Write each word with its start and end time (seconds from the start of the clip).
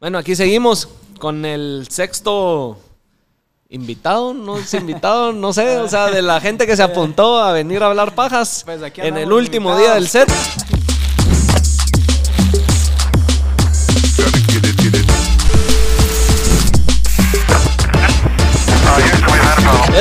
Bueno, 0.00 0.18
aquí 0.18 0.36
seguimos 0.36 0.88
con 1.18 1.44
el 1.44 1.88
sexto 1.90 2.78
invitado, 3.68 4.32
no 4.32 4.56
es 4.58 4.72
invitado, 4.74 5.32
no 5.32 5.52
sé, 5.52 5.78
o 5.78 5.88
sea, 5.88 6.06
de 6.06 6.22
la 6.22 6.40
gente 6.40 6.68
que 6.68 6.76
se 6.76 6.84
apuntó 6.84 7.38
a 7.42 7.52
venir 7.52 7.82
a 7.82 7.86
hablar 7.86 8.14
pajas 8.14 8.62
Pues 8.64 8.80
en 8.98 9.16
el 9.16 9.32
último 9.32 9.70
invitados. 9.70 9.78
día 9.80 9.94
del 9.94 10.08
set. 10.08 10.67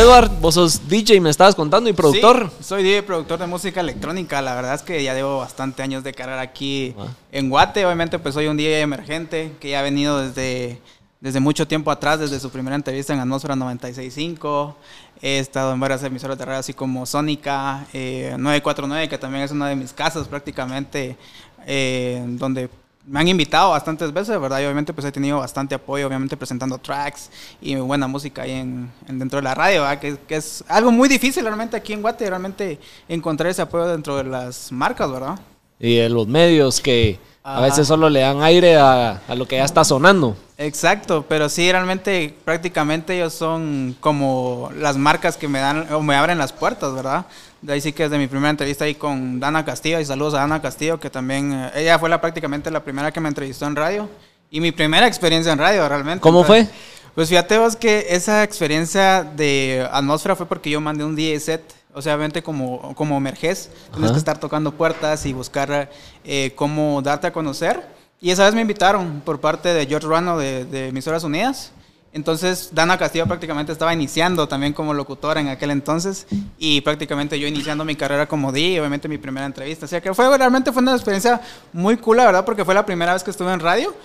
Edward, 0.08 0.32
vos 0.40 0.54
sos 0.56 0.88
DJ, 0.88 1.20
me 1.20 1.30
estabas 1.30 1.54
contando, 1.54 1.90
y 1.90 1.94
productor. 1.94 2.50
Sí, 2.60 2.64
soy 2.64 2.82
DJ 2.84 3.04
productor 3.04 3.40
de 3.40 3.46
música 3.48 3.82
electrónica. 3.82 4.42
La 4.42 4.56
verdad 4.56 4.76
es 4.76 4.82
que 4.82 5.04
ya 5.04 5.14
llevo 5.14 5.40
bastante 5.40 5.84
años 5.84 6.02
de 6.02 6.14
carrera 6.14 6.40
aquí 6.40 6.96
Ah. 6.98 7.08
en 7.34 7.50
Guate. 7.50 7.86
Obviamente, 7.86 8.18
pues 8.18 8.34
soy 8.34 8.48
un 8.48 8.56
DJ 8.56 8.80
emergente 8.80 9.52
que 9.60 9.72
ya 9.72 9.80
ha 9.80 9.82
venido 9.82 10.22
desde, 10.26 10.80
desde 11.20 11.42
mucho 11.42 11.68
tiempo 11.68 11.92
atrás, 11.92 12.22
desde 12.22 12.40
su 12.40 12.50
primera 12.50 12.78
entrevista 12.78 13.14
en 13.14 13.20
Atmósfera 13.20 13.56
96.5. 13.58 14.76
He 15.22 15.40
estado 15.40 15.74
en 15.74 15.80
varias 15.82 16.02
emisoras 16.04 16.38
de 16.38 16.46
radio, 16.46 16.60
así 16.62 16.74
como 16.74 17.06
Sónica, 17.06 17.86
eh, 17.92 18.34
949, 18.40 19.10
que 19.10 19.18
también 19.18 19.44
es 19.44 19.52
una 19.52 19.68
de 19.68 19.76
mis 19.76 19.92
casas 19.92 20.30
prácticamente, 20.30 21.18
eh, 21.66 22.24
donde 22.26 22.70
me 23.08 23.20
han 23.22 23.28
invitado 23.30 23.72
bastantes 23.72 24.12
veces, 24.12 24.40
¿verdad? 24.40 24.60
Y 24.60 24.64
obviamente 24.66 24.94
pues 24.94 25.06
he 25.08 25.12
tenido 25.12 25.40
bastante 25.40 25.74
apoyo, 25.76 26.06
obviamente 26.08 26.36
presentando 26.36 26.78
tracks 26.78 27.30
y 27.62 27.76
buena 27.76 28.08
música 28.08 28.42
ahí 28.42 28.52
en, 28.52 28.92
en- 29.08 29.20
dentro 29.20 29.38
de 29.38 29.44
la 29.44 29.56
radio, 29.56 29.84
¿verdad? 29.84 30.00
Que, 30.00 30.18
que 30.28 30.36
es 30.36 30.64
algo 30.68 30.92
muy 30.92 31.08
difícil 31.08 31.44
realmente 31.44 31.78
aquí 31.78 31.94
en 31.94 32.02
Guate, 32.02 32.30
realmente 32.30 32.80
encontrar 33.08 33.50
ese 33.50 33.62
apoyo 33.62 33.88
dentro 33.88 34.18
de 34.18 34.26
las 34.26 34.72
marcas, 34.72 35.10
¿verdad? 35.10 35.40
Y 35.80 35.96
de 35.96 36.10
los 36.10 36.28
medios 36.28 36.82
que 36.82 37.20
a 37.44 37.62
veces 37.62 37.88
solo 37.88 38.10
le 38.10 38.20
dan 38.20 38.42
aire 38.42 38.76
a, 38.76 39.22
a 39.26 39.36
lo 39.36 39.48
que 39.48 39.56
ya 39.56 39.64
está 39.64 39.86
sonando. 39.86 40.36
Exacto, 40.58 41.24
pero 41.30 41.48
sí, 41.48 41.72
realmente 41.72 42.36
prácticamente 42.44 43.16
ellos 43.16 43.34
son 43.34 43.96
como 44.02 44.70
las 44.76 44.98
marcas 44.98 45.38
que 45.38 45.48
me 45.48 45.60
dan 45.60 45.88
o 45.94 46.02
me 46.02 46.16
abren 46.16 46.40
las 46.40 46.52
puertas, 46.52 46.94
¿verdad? 46.94 47.26
De 47.62 47.74
ahí 47.74 47.82
sí 47.82 47.92
que 47.92 48.04
desde 48.04 48.18
mi 48.18 48.28
primera 48.28 48.50
entrevista 48.50 48.86
ahí 48.86 48.96
con 48.96 49.40
Dana 49.40 49.66
Castillo, 49.66 50.00
y 50.00 50.06
saludos 50.06 50.36
a 50.36 50.40
Dana 50.40 50.62
Castillo, 50.62 51.00
que 51.00 51.10
también, 51.10 51.52
eh, 51.54 51.72
ella 51.76 51.98
fue 51.98 52.10
la 52.10 52.22
prácticamente 52.22 52.70
la 52.70 52.84
primera 52.84 53.12
que 53.12 53.20
me 53.20 53.30
entrevistó 53.30 53.66
en 53.66 53.76
radio 53.76 54.10
y 54.52 54.62
mi 54.62 54.72
primera 54.72 55.08
experiencia 55.08 55.52
en 55.52 55.60
radio 55.60 55.88
realmente. 55.88 56.22
¿Cómo 56.22 56.42
Entonces, 56.42 56.68
fue? 56.70 56.76
Pues 57.16 57.30
fíjate 57.30 57.58
vos 57.58 57.76
que 57.76 58.08
esa 58.10 58.44
experiencia 58.44 59.24
de 59.24 59.88
atmósfera 59.92 60.36
fue 60.36 60.46
porque 60.46 60.70
yo 60.70 60.80
mandé 60.80 61.04
un 61.04 61.16
DJ 61.16 61.40
set. 61.40 61.74
O 61.94 62.02
sea, 62.02 62.14
obviamente 62.14 62.44
como, 62.44 62.94
como 62.94 63.18
emerges, 63.18 63.72
tienes 63.92 64.12
que 64.12 64.20
estar 64.20 64.40
tocando 64.40 64.72
puertas 64.72 65.26
y 65.26 65.34
buscar 65.34 65.90
eh, 66.24 66.52
cómo 66.56 67.02
darte 67.02 67.26
a 67.26 67.34
conocer. 67.34 67.84
Y 68.22 68.30
esa 68.30 68.46
vez 68.46 68.54
me 68.54 68.62
invitaron 68.62 69.22
por 69.26 69.40
parte 69.40 69.74
de 69.74 69.88
George 69.88 70.06
Ruano 70.06 70.38
de, 70.38 70.66
de 70.66 70.90
Emisoras 70.90 71.24
Unidas. 71.24 71.72
Entonces, 72.18 72.70
Dana 72.74 72.98
Castillo 72.98 73.28
prácticamente 73.28 73.72
estaba 73.72 73.94
iniciando 73.94 74.48
también 74.48 74.74
como 74.74 74.94
locutora 74.94 75.40
en 75.40 75.48
aquel 75.50 75.70
entonces 75.72 76.26
y 76.58 76.82
prácticamente 76.82 77.40
yo 77.40 77.48
iniciando 77.48 77.86
mi 77.86 77.96
carrera 77.96 78.28
como 78.28 78.52
DJ, 78.52 78.80
obviamente 78.82 79.08
mi 79.08 79.18
primera 79.20 79.46
entrevista. 79.46 79.86
O 79.86 79.88
sea 79.88 80.02
que 80.02 80.14
fue 80.14 80.36
realmente 80.38 80.72
fue 80.72 80.82
una 80.82 80.94
experiencia 80.94 81.40
muy 81.72 81.96
cool, 81.98 82.18
la 82.18 82.26
verdad, 82.26 82.44
porque 82.44 82.66
fue 82.66 82.74
la 82.74 82.86
primera 82.86 83.14
vez 83.14 83.24
que 83.24 83.30
estuve 83.32 83.54
en 83.54 83.60
radio 83.60 83.96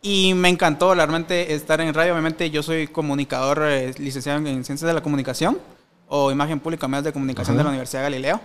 y 0.00 0.32
me 0.34 0.48
encantó 0.48 0.94
realmente 0.94 1.52
estar 1.54 1.80
en 1.80 1.92
radio. 1.92 2.12
Obviamente 2.14 2.48
yo 2.50 2.62
soy 2.62 2.86
comunicador 2.88 3.62
eh, 3.68 3.94
licenciado 3.98 4.38
en 4.38 4.64
Ciencias 4.64 4.88
de 4.88 4.94
la 4.94 5.02
Comunicación 5.02 5.58
o 6.08 6.32
Imagen 6.32 6.58
Pública, 6.60 6.88
Medios 6.88 7.04
de 7.04 7.12
Comunicación 7.12 7.54
Ajá. 7.54 7.58
de 7.58 7.64
la 7.64 7.68
Universidad 7.70 8.00
de 8.00 8.04
Galileo. 8.06 8.40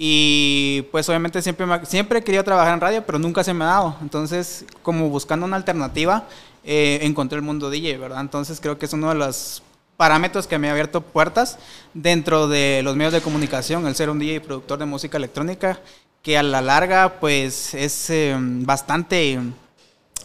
Y 0.00 0.82
pues 0.92 1.08
obviamente 1.08 1.42
siempre, 1.42 1.66
me- 1.66 1.84
siempre 1.84 2.22
querido 2.22 2.44
trabajar 2.44 2.72
en 2.72 2.80
radio, 2.80 3.02
pero 3.04 3.18
nunca 3.18 3.42
se 3.42 3.52
me 3.52 3.64
ha 3.64 3.68
dado. 3.68 3.96
Entonces, 4.00 4.64
como 4.82 5.08
buscando 5.10 5.44
una 5.44 5.56
alternativa, 5.56 6.24
eh, 6.64 7.00
encontré 7.02 7.36
el 7.36 7.42
mundo 7.42 7.70
DJ, 7.70 7.98
¿verdad? 7.98 8.20
Entonces 8.20 8.60
creo 8.60 8.78
que 8.78 8.86
es 8.86 8.92
uno 8.92 9.08
de 9.08 9.14
los 9.14 9.62
parámetros 9.96 10.46
que 10.46 10.58
me 10.58 10.68
ha 10.68 10.72
abierto 10.72 11.00
puertas 11.00 11.58
dentro 11.94 12.48
de 12.48 12.82
los 12.84 12.96
medios 12.96 13.12
de 13.12 13.20
comunicación, 13.20 13.86
el 13.86 13.94
ser 13.94 14.10
un 14.10 14.18
DJ 14.18 14.40
productor 14.40 14.78
de 14.78 14.86
música 14.86 15.16
electrónica, 15.16 15.80
que 16.22 16.38
a 16.38 16.42
la 16.42 16.62
larga 16.62 17.20
pues 17.20 17.74
es 17.74 18.10
eh, 18.10 18.36
bastante 18.38 19.40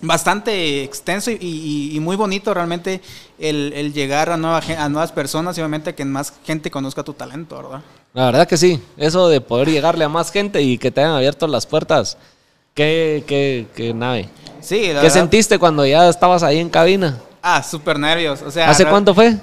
bastante 0.01 0.83
extenso 0.83 1.31
y, 1.31 1.97
muy 2.01 2.15
bonito 2.15 2.53
realmente 2.53 3.01
el, 3.39 3.93
llegar 3.93 4.29
a, 4.29 4.33
a 4.33 4.89
nuevas 4.89 5.11
personas 5.11 5.57
y 5.57 5.61
obviamente 5.61 5.95
que 5.95 6.03
más 6.03 6.33
gente 6.45 6.69
conozca 6.69 7.03
tu 7.03 7.13
talento, 7.13 7.55
¿verdad? 7.55 7.81
La 8.13 8.25
verdad 8.25 8.47
que 8.47 8.57
sí, 8.57 8.79
eso 8.97 9.27
de 9.27 9.41
poder 9.41 9.69
llegarle 9.69 10.03
a 10.03 10.09
más 10.09 10.31
gente 10.31 10.61
y 10.61 10.77
que 10.77 10.91
te 10.91 11.01
hayan 11.01 11.15
abierto 11.15 11.47
las 11.47 11.65
puertas, 11.65 12.17
qué, 12.73 13.23
qué, 13.27 13.67
qué 13.75 13.93
nave. 13.93 14.29
Sí, 14.61 14.81
la 14.81 14.87
¿Qué 14.87 14.93
verdad- 14.93 15.09
sentiste 15.13 15.59
cuando 15.59 15.85
ya 15.85 16.07
estabas 16.09 16.43
ahí 16.43 16.59
en 16.59 16.69
cabina? 16.69 17.17
Ah, 17.41 17.61
súper 17.61 17.99
nervios. 17.99 18.41
O 18.41 18.51
sea, 18.51 18.69
¿Hace 18.69 18.85
cuánto 18.85 19.13
fue? 19.13 19.35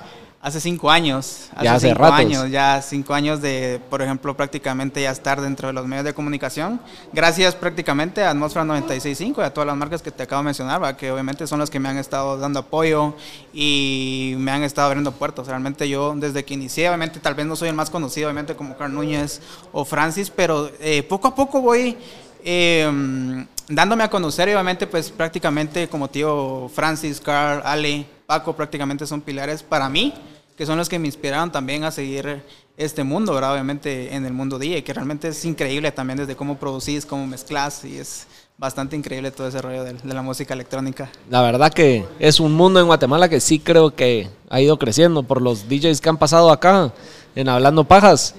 Hace 0.42 0.58
cinco 0.58 0.90
años. 0.90 1.50
Hace 1.54 1.64
Ya 1.64 1.74
hace 1.74 1.88
cinco 1.88 2.00
ratos. 2.02 2.18
años, 2.20 2.50
ya 2.50 2.80
cinco 2.80 3.12
años 3.12 3.42
de, 3.42 3.78
por 3.90 4.00
ejemplo, 4.00 4.34
prácticamente 4.34 5.02
ya 5.02 5.10
estar 5.10 5.38
dentro 5.42 5.66
de 5.68 5.74
los 5.74 5.86
medios 5.86 6.06
de 6.06 6.14
comunicación. 6.14 6.80
Gracias 7.12 7.54
prácticamente 7.54 8.22
a 8.24 8.30
Atmósfera 8.30 8.64
96.5 8.64 9.42
y 9.42 9.44
a 9.44 9.52
todas 9.52 9.66
las 9.66 9.76
marcas 9.76 10.00
que 10.00 10.10
te 10.10 10.22
acabo 10.22 10.40
de 10.40 10.46
mencionar, 10.46 10.96
que 10.96 11.12
obviamente 11.12 11.46
son 11.46 11.58
las 11.58 11.68
que 11.68 11.78
me 11.78 11.90
han 11.90 11.98
estado 11.98 12.38
dando 12.38 12.60
apoyo 12.60 13.12
y 13.52 14.32
me 14.38 14.50
han 14.50 14.62
estado 14.62 14.86
abriendo 14.86 15.12
puertas. 15.12 15.46
Realmente 15.46 15.86
yo 15.90 16.14
desde 16.16 16.42
que 16.42 16.54
inicié, 16.54 16.88
obviamente 16.88 17.20
tal 17.20 17.34
vez 17.34 17.44
no 17.44 17.54
soy 17.54 17.68
el 17.68 17.74
más 17.74 17.90
conocido, 17.90 18.28
obviamente 18.28 18.54
como 18.56 18.78
Carl 18.78 18.94
Núñez 18.94 19.42
o 19.72 19.84
Francis, 19.84 20.30
pero 20.34 20.70
eh, 20.80 21.02
poco 21.02 21.28
a 21.28 21.34
poco 21.34 21.60
voy 21.60 21.98
eh, 22.44 23.46
dándome 23.68 24.04
a 24.04 24.10
conocer 24.10 24.48
obviamente 24.48 24.86
pues 24.86 25.10
prácticamente 25.10 25.88
como 25.88 26.08
tío 26.08 26.68
Francis, 26.74 27.20
Carl, 27.20 27.62
Ale, 27.64 28.06
Paco 28.26 28.54
prácticamente 28.54 29.06
son 29.06 29.20
pilares 29.20 29.62
para 29.62 29.88
mí, 29.88 30.14
que 30.56 30.66
son 30.66 30.76
los 30.78 30.88
que 30.88 30.98
me 30.98 31.06
inspiraron 31.06 31.50
también 31.50 31.84
a 31.84 31.90
seguir 31.90 32.42
este 32.76 33.04
mundo, 33.04 33.34
¿verdad? 33.34 33.52
Obviamente 33.52 34.14
en 34.14 34.24
el 34.24 34.32
mundo 34.32 34.58
DJ, 34.58 34.82
que 34.84 34.92
realmente 34.94 35.28
es 35.28 35.44
increíble 35.44 35.92
también 35.92 36.18
desde 36.18 36.36
cómo 36.36 36.56
producís, 36.58 37.04
cómo 37.04 37.26
mezclas 37.26 37.84
y 37.84 37.96
es 37.98 38.26
bastante 38.56 38.94
increíble 38.96 39.30
todo 39.30 39.48
ese 39.48 39.60
rollo 39.62 39.84
de, 39.84 39.94
de 39.94 40.14
la 40.14 40.22
música 40.22 40.52
electrónica. 40.54 41.10
La 41.30 41.40
verdad 41.42 41.72
que 41.72 42.04
es 42.18 42.40
un 42.40 42.52
mundo 42.52 42.78
en 42.80 42.86
Guatemala 42.86 43.28
que 43.28 43.40
sí 43.40 43.58
creo 43.58 43.94
que 43.94 44.28
ha 44.50 44.60
ido 44.60 44.78
creciendo 44.78 45.22
por 45.22 45.40
los 45.40 45.68
DJs 45.68 46.00
que 46.00 46.08
han 46.08 46.18
pasado 46.18 46.50
acá 46.50 46.92
en 47.34 47.48
Hablando 47.48 47.84
Pajas. 47.84 48.34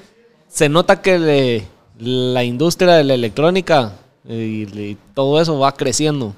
Se 0.48 0.70
nota 0.70 1.02
que 1.02 1.18
le- 1.18 1.68
la 2.02 2.44
industria 2.44 2.94
de 2.96 3.04
la 3.04 3.14
electrónica 3.14 3.94
y, 4.28 4.64
y 4.64 4.98
todo 5.14 5.40
eso 5.40 5.60
va 5.60 5.72
creciendo. 5.74 6.34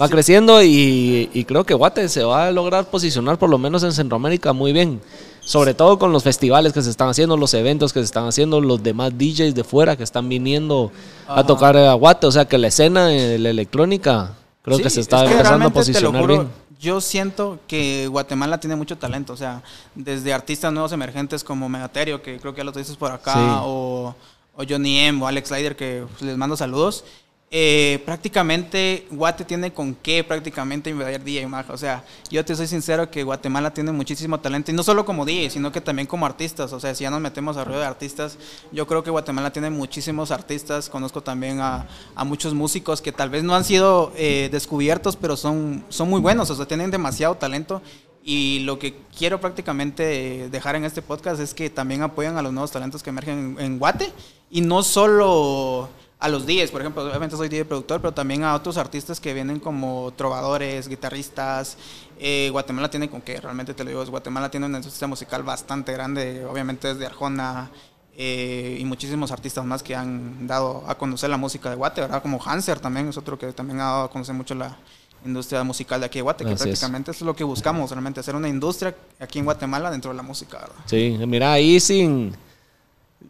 Va 0.00 0.08
creciendo 0.08 0.62
y, 0.62 1.28
y 1.32 1.44
creo 1.44 1.64
que 1.64 1.74
Guate 1.74 2.08
se 2.08 2.22
va 2.22 2.46
a 2.46 2.52
lograr 2.52 2.84
posicionar 2.88 3.36
por 3.38 3.50
lo 3.50 3.58
menos 3.58 3.82
en 3.82 3.92
Centroamérica 3.92 4.52
muy 4.52 4.72
bien. 4.72 5.00
Sobre 5.40 5.72
todo 5.72 5.98
con 5.98 6.12
los 6.12 6.22
festivales 6.22 6.72
que 6.74 6.82
se 6.82 6.90
están 6.90 7.08
haciendo, 7.08 7.36
los 7.36 7.54
eventos 7.54 7.92
que 7.94 8.00
se 8.00 8.04
están 8.04 8.26
haciendo, 8.26 8.60
los 8.60 8.82
demás 8.82 9.12
DJs 9.16 9.54
de 9.54 9.64
fuera 9.64 9.96
que 9.96 10.02
están 10.04 10.28
viniendo 10.28 10.92
a 11.26 11.42
tocar 11.44 11.74
a 11.76 11.94
Guate. 11.94 12.26
O 12.26 12.30
sea 12.30 12.44
que 12.44 12.58
la 12.58 12.68
escena 12.68 13.06
de 13.06 13.38
la 13.38 13.48
electrónica 13.48 14.34
creo 14.62 14.76
Sí, 14.76 14.82
que 14.82 14.90
se 14.90 15.00
es 15.00 15.06
está 15.06 15.24
empezando 15.24 15.66
a 15.66 15.70
posicionar 15.70 16.20
juro, 16.20 16.34
bien. 16.34 16.48
Yo 16.78 17.00
siento 17.00 17.58
que 17.66 18.06
Guatemala 18.08 18.60
tiene 18.60 18.76
mucho 18.76 18.98
talento, 18.98 19.32
o 19.32 19.36
sea, 19.36 19.62
desde 19.96 20.32
artistas 20.34 20.70
nuevos 20.72 20.92
emergentes 20.92 21.42
como 21.42 21.68
Megaterio, 21.68 22.22
que 22.22 22.38
creo 22.38 22.52
que 22.54 22.58
ya 22.58 22.64
lo 22.64 22.70
dices 22.72 22.96
por 22.96 23.10
acá, 23.10 23.32
Sí. 23.32 23.40
o, 23.64 24.14
o 24.58 24.64
Johnny 24.68 24.98
M, 24.98 25.22
o 25.22 25.26
Alex 25.26 25.48
Slider, 25.48 25.76
que 25.76 26.04
pues, 26.10 26.22
les 26.22 26.36
mando 26.36 26.56
saludos. 26.56 27.04
Eh, 27.50 28.02
prácticamente 28.04 29.06
Guate 29.10 29.42
tiene 29.42 29.72
con 29.72 29.94
qué 29.94 30.22
prácticamente 30.22 30.90
invadir 30.90 31.22
DJ 31.22 31.46
Maja. 31.46 31.72
O 31.72 31.78
sea, 31.78 32.04
yo 32.30 32.44
te 32.44 32.54
soy 32.54 32.66
sincero 32.66 33.10
que 33.10 33.22
Guatemala 33.22 33.72
tiene 33.72 33.90
muchísimo 33.90 34.38
talento 34.38 34.70
y 34.70 34.74
no 34.74 34.82
solo 34.82 35.06
como 35.06 35.24
DJ, 35.24 35.48
sino 35.50 35.72
que 35.72 35.80
también 35.80 36.06
como 36.06 36.26
artistas. 36.26 36.72
O 36.72 36.80
sea, 36.80 36.94
si 36.94 37.04
ya 37.04 37.10
nos 37.10 37.20
metemos 37.20 37.56
a 37.56 37.64
ruido 37.64 37.80
de 37.80 37.86
artistas, 37.86 38.36
yo 38.70 38.86
creo 38.86 39.02
que 39.02 39.10
Guatemala 39.10 39.50
tiene 39.50 39.70
muchísimos 39.70 40.30
artistas. 40.30 40.90
Conozco 40.90 41.22
también 41.22 41.60
a, 41.60 41.86
a 42.14 42.24
muchos 42.24 42.52
músicos 42.52 43.00
que 43.00 43.12
tal 43.12 43.30
vez 43.30 43.44
no 43.44 43.54
han 43.54 43.64
sido 43.64 44.12
eh, 44.16 44.48
descubiertos, 44.52 45.16
pero 45.16 45.36
son, 45.36 45.84
son 45.88 46.10
muy 46.10 46.20
buenos. 46.20 46.50
O 46.50 46.54
sea, 46.54 46.66
tienen 46.66 46.90
demasiado 46.90 47.36
talento. 47.36 47.80
Y 48.22 48.58
lo 48.60 48.78
que 48.78 48.94
quiero 49.16 49.40
prácticamente 49.40 50.50
dejar 50.50 50.76
en 50.76 50.84
este 50.84 51.00
podcast 51.00 51.40
es 51.40 51.54
que 51.54 51.70
también 51.70 52.02
apoyan 52.02 52.36
a 52.36 52.42
los 52.42 52.52
nuevos 52.52 52.70
talentos 52.70 53.02
que 53.02 53.08
emergen 53.08 53.56
en, 53.58 53.64
en 53.64 53.78
Guate 53.78 54.12
y 54.50 54.60
no 54.60 54.82
solo 54.82 55.88
a 56.20 56.28
los 56.28 56.46
DJs, 56.46 56.70
por 56.70 56.80
ejemplo, 56.80 57.04
obviamente 57.04 57.36
soy 57.36 57.48
DJ 57.48 57.64
productor, 57.64 58.00
pero 58.00 58.12
también 58.12 58.42
a 58.42 58.54
otros 58.54 58.76
artistas 58.76 59.20
que 59.20 59.34
vienen 59.34 59.60
como 59.60 60.12
trovadores, 60.16 60.88
guitarristas. 60.88 61.76
Eh, 62.18 62.48
Guatemala 62.50 62.90
tiene 62.90 63.08
con 63.08 63.20
que 63.20 63.40
realmente 63.40 63.72
te 63.72 63.84
lo 63.84 63.90
digo, 63.90 64.04
Guatemala 64.06 64.50
tiene 64.50 64.66
una 64.66 64.78
industria 64.78 65.06
musical 65.06 65.44
bastante 65.44 65.92
grande, 65.92 66.44
obviamente 66.44 66.88
desde 66.88 67.06
Arjona 67.06 67.70
eh, 68.16 68.76
y 68.80 68.84
muchísimos 68.84 69.30
artistas 69.30 69.64
más 69.64 69.84
que 69.84 69.94
han 69.94 70.48
dado 70.48 70.82
a 70.88 70.98
conocer 70.98 71.30
la 71.30 71.36
música 71.36 71.70
de 71.70 71.76
Guate, 71.76 72.00
¿verdad? 72.00 72.20
Como 72.20 72.42
Hanser 72.44 72.80
también 72.80 73.08
es 73.08 73.16
otro 73.16 73.38
que 73.38 73.52
también 73.52 73.78
ha 73.80 73.84
dado 73.84 74.04
a 74.04 74.10
conocer 74.10 74.34
mucho 74.34 74.56
la 74.56 74.76
industria 75.24 75.62
musical 75.62 76.00
de 76.00 76.06
aquí 76.06 76.18
de 76.18 76.22
Guate, 76.22 76.44
que 76.44 76.50
Así 76.50 76.62
es. 76.62 76.80
prácticamente 76.80 77.12
eso 77.12 77.24
es 77.24 77.26
lo 77.26 77.36
que 77.36 77.44
buscamos, 77.44 77.90
realmente 77.92 78.18
hacer 78.18 78.34
una 78.34 78.48
industria 78.48 78.92
aquí 79.20 79.38
en 79.38 79.44
Guatemala 79.44 79.88
dentro 79.92 80.10
de 80.10 80.16
la 80.16 80.24
música, 80.24 80.58
¿verdad? 80.58 80.74
Sí, 80.86 81.16
mira, 81.28 81.52
ahí 81.52 81.78
sin, 81.78 82.34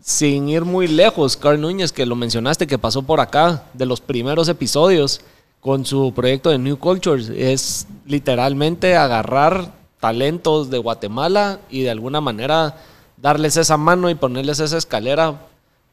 sin 0.00 0.48
ir 0.48 0.64
muy 0.64 0.88
lejos, 0.88 1.36
Carl 1.36 1.60
Núñez, 1.60 1.92
que 1.92 2.06
lo 2.06 2.16
mencionaste, 2.16 2.66
que 2.66 2.78
pasó 2.78 3.02
por 3.02 3.20
acá, 3.20 3.64
de 3.74 3.86
los 3.86 4.00
primeros 4.00 4.48
episodios, 4.48 5.20
con 5.60 5.84
su 5.84 6.12
proyecto 6.14 6.50
de 6.50 6.58
New 6.58 6.78
Cultures. 6.78 7.28
Es 7.28 7.86
literalmente 8.06 8.96
agarrar 8.96 9.72
talentos 10.00 10.70
de 10.70 10.78
Guatemala 10.78 11.60
y 11.70 11.82
de 11.82 11.90
alguna 11.90 12.20
manera 12.20 12.76
darles 13.16 13.56
esa 13.56 13.76
mano 13.76 14.08
y 14.10 14.14
ponerles 14.14 14.60
esa 14.60 14.78
escalera 14.78 15.40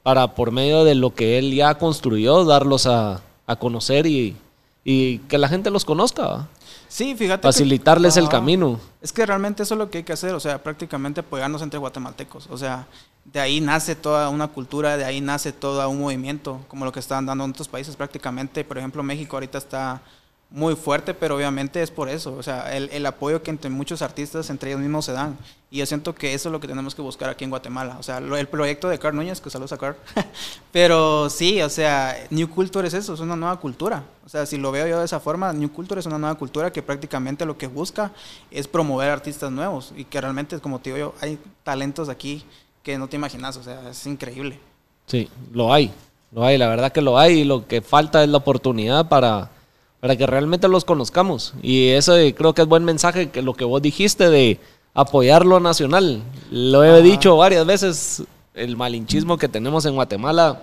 para 0.04 0.36
por 0.36 0.52
medio 0.52 0.84
de 0.84 0.94
lo 0.94 1.16
que 1.16 1.40
él 1.40 1.54
ya 1.54 1.76
construyó, 1.80 2.46
darlos 2.46 2.86
a, 2.86 3.22
a 3.48 3.56
conocer 3.56 4.06
y, 4.06 4.36
y, 4.84 5.18
que 5.20 5.40
la 5.40 5.48
gente 5.48 5.72
los 5.72 5.84
conozca. 5.84 6.48
Sí, 6.88 7.16
fíjate. 7.16 7.44
Facilitarles 7.44 8.18
el 8.18 8.30
camino. 8.30 8.80
Es 9.02 9.12
que 9.12 9.26
realmente 9.26 9.64
eso 9.64 9.76
es 9.76 9.78
lo 9.80 9.90
que 9.90 10.00
hay 10.00 10.04
que 10.04 10.14
hacer, 10.14 10.34
o 10.34 10.40
sea, 10.40 10.62
prácticamente 10.62 11.20
apoyarnos 11.22 11.62
entre 11.62 11.80
guatemaltecos. 11.80 12.48
O 12.50 12.58
sea, 12.58 12.88
de 13.26 13.40
ahí 13.40 13.62
nace 13.62 13.96
toda 13.96 14.30
una 14.30 14.48
cultura, 14.48 14.98
de 14.98 15.06
ahí 15.06 15.22
nace 15.22 15.52
todo 15.52 15.88
un 15.90 16.00
movimiento, 16.00 16.62
como 16.68 16.86
lo 16.86 16.92
que 16.92 17.00
están 17.00 17.26
dando 17.26 17.44
en 17.44 17.52
otros 17.52 17.68
países 17.68 17.96
prácticamente. 17.96 18.64
Por 18.64 18.78
ejemplo, 18.78 19.04
México 19.04 19.36
ahorita 19.36 19.58
está 19.58 20.02
muy 20.50 20.76
fuerte, 20.76 21.14
pero 21.14 21.36
obviamente 21.36 21.82
es 21.82 21.92
por 21.92 22.08
eso, 22.08 22.34
o 22.34 22.44
sea, 22.44 22.76
el, 22.76 22.90
el, 22.92 23.06
apoyo 23.06 23.44
que 23.44 23.52
entre 23.52 23.70
muchos 23.70 24.02
artistas, 24.02 24.50
entre 24.50 24.70
ellos 24.70 24.80
mismos 24.80 25.06
se 25.06 25.12
dan. 25.12 25.38
Y 25.70 25.80
yo 25.80 25.86
siento 25.86 26.16
que 26.16 26.34
eso 26.34 26.48
es 26.48 26.54
lo 26.54 26.62
que 26.62 26.68
tenemos 26.68 26.96
que 26.96 27.02
buscar 27.02 27.30
aquí 27.30 27.44
en 27.44 27.50
Guatemala. 27.50 27.98
O 28.00 28.04
sea, 28.04 28.20
el 28.20 28.48
proyecto 28.48 28.88
de 28.88 28.98
Carl 28.98 29.16
Núñez, 29.16 29.42
que 29.42 29.50
saludos 29.50 29.74
a 29.74 29.78
Carl. 29.78 29.98
pero 30.72 31.30
sí, 31.30 31.62
o 31.62 31.70
sea, 31.70 32.16
New 32.30 32.50
Culture 32.50 32.88
es 32.88 32.94
eso, 32.94 33.14
es 33.14 33.20
una 33.20 33.36
nueva 33.36 33.60
cultura. 33.60 34.04
O 34.26 34.30
sea, 34.30 34.46
si 34.46 34.58
lo 34.58 34.72
veo 34.72 34.88
yo 34.88 35.00
de 35.00 35.06
esa 35.06 35.20
forma, 35.20 35.52
New 35.52 35.72
Culture 35.74 36.00
es 36.00 36.06
una 36.06 36.18
nueva 36.18 36.36
cultura 36.36 36.72
que 36.72 36.82
prácticamente 36.82 37.46
lo 37.46 37.58
que 37.58 37.68
busca 37.68 38.14
es 38.52 38.68
promover 38.68 39.10
artistas 39.10 39.52
nuevos 39.52 39.94
y 39.98 40.06
que 40.06 40.22
realmente, 40.22 40.58
como 40.60 40.80
te 40.80 40.92
digo 40.92 40.98
yo, 40.98 41.16
hay 41.20 41.38
talentos 41.64 42.08
aquí 42.08 42.46
que 42.82 42.98
no 42.98 43.10
te 43.10 43.18
imaginas, 43.18 43.58
o 43.58 43.64
sea, 43.64 43.90
es 43.90 44.06
increíble. 44.06 44.60
Sí, 45.08 45.28
lo 45.52 45.74
hay, 45.74 45.92
lo 46.32 46.46
hay, 46.46 46.58
la 46.58 46.70
verdad 46.70 46.92
que 46.92 47.02
lo 47.02 47.18
hay 47.18 47.40
y 47.40 47.44
lo 47.44 47.68
que 47.68 47.82
falta 47.82 48.24
es 48.24 48.30
la 48.30 48.38
oportunidad 48.38 49.10
para 49.10 49.52
para 50.06 50.18
que 50.18 50.28
realmente 50.28 50.68
los 50.68 50.86
conozcamos. 50.86 51.56
Y 51.64 51.88
eso 51.88 52.14
creo 52.38 52.54
que 52.54 52.62
es 52.62 52.68
buen 52.68 52.84
mensaje, 52.86 53.32
que 53.32 53.42
lo 53.42 53.56
que 53.56 53.66
vos 53.66 53.82
dijiste 53.82 54.30
de 54.30 54.60
apoyar 54.94 55.48
lo 55.48 55.60
nacional. 55.60 56.22
Lo 56.52 56.84
he 56.84 57.02
dicho 57.02 57.36
varias 57.38 57.66
veces, 57.66 58.22
el 58.54 58.78
malinchismo 58.78 59.40
que 59.40 59.50
tenemos 59.50 59.84
en 59.88 59.96
Guatemala, 59.96 60.62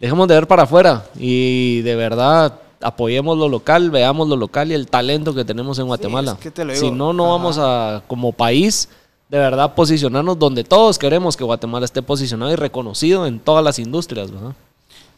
dejemos 0.00 0.26
de 0.26 0.34
ver 0.34 0.48
para 0.48 0.64
afuera 0.64 1.04
y 1.16 1.82
de 1.82 1.94
verdad 1.94 2.58
apoyemos 2.80 3.38
lo 3.38 3.48
local, 3.48 3.92
veamos 3.92 4.26
lo 4.28 4.34
local 4.34 4.72
y 4.72 4.74
el 4.74 4.88
talento 4.88 5.32
que 5.36 5.44
tenemos 5.44 5.78
en 5.78 5.86
Guatemala. 5.86 6.36
si 6.74 6.90
no, 6.90 7.12
no 7.12 7.30
vamos 7.30 7.58
a, 7.60 8.02
como 8.08 8.32
país, 8.32 8.88
de 9.28 9.38
verdad 9.38 9.76
posicionarnos 9.76 10.36
donde 10.36 10.64
todos 10.64 10.98
queremos 10.98 11.36
que 11.36 11.44
Guatemala 11.44 11.84
esté 11.84 12.02
posicionado 12.02 12.50
y 12.50 12.56
reconocido 12.56 13.24
en 13.24 13.38
todas 13.38 13.62
las 13.62 13.78
industrias. 13.78 14.32
¿verdad? 14.32 14.56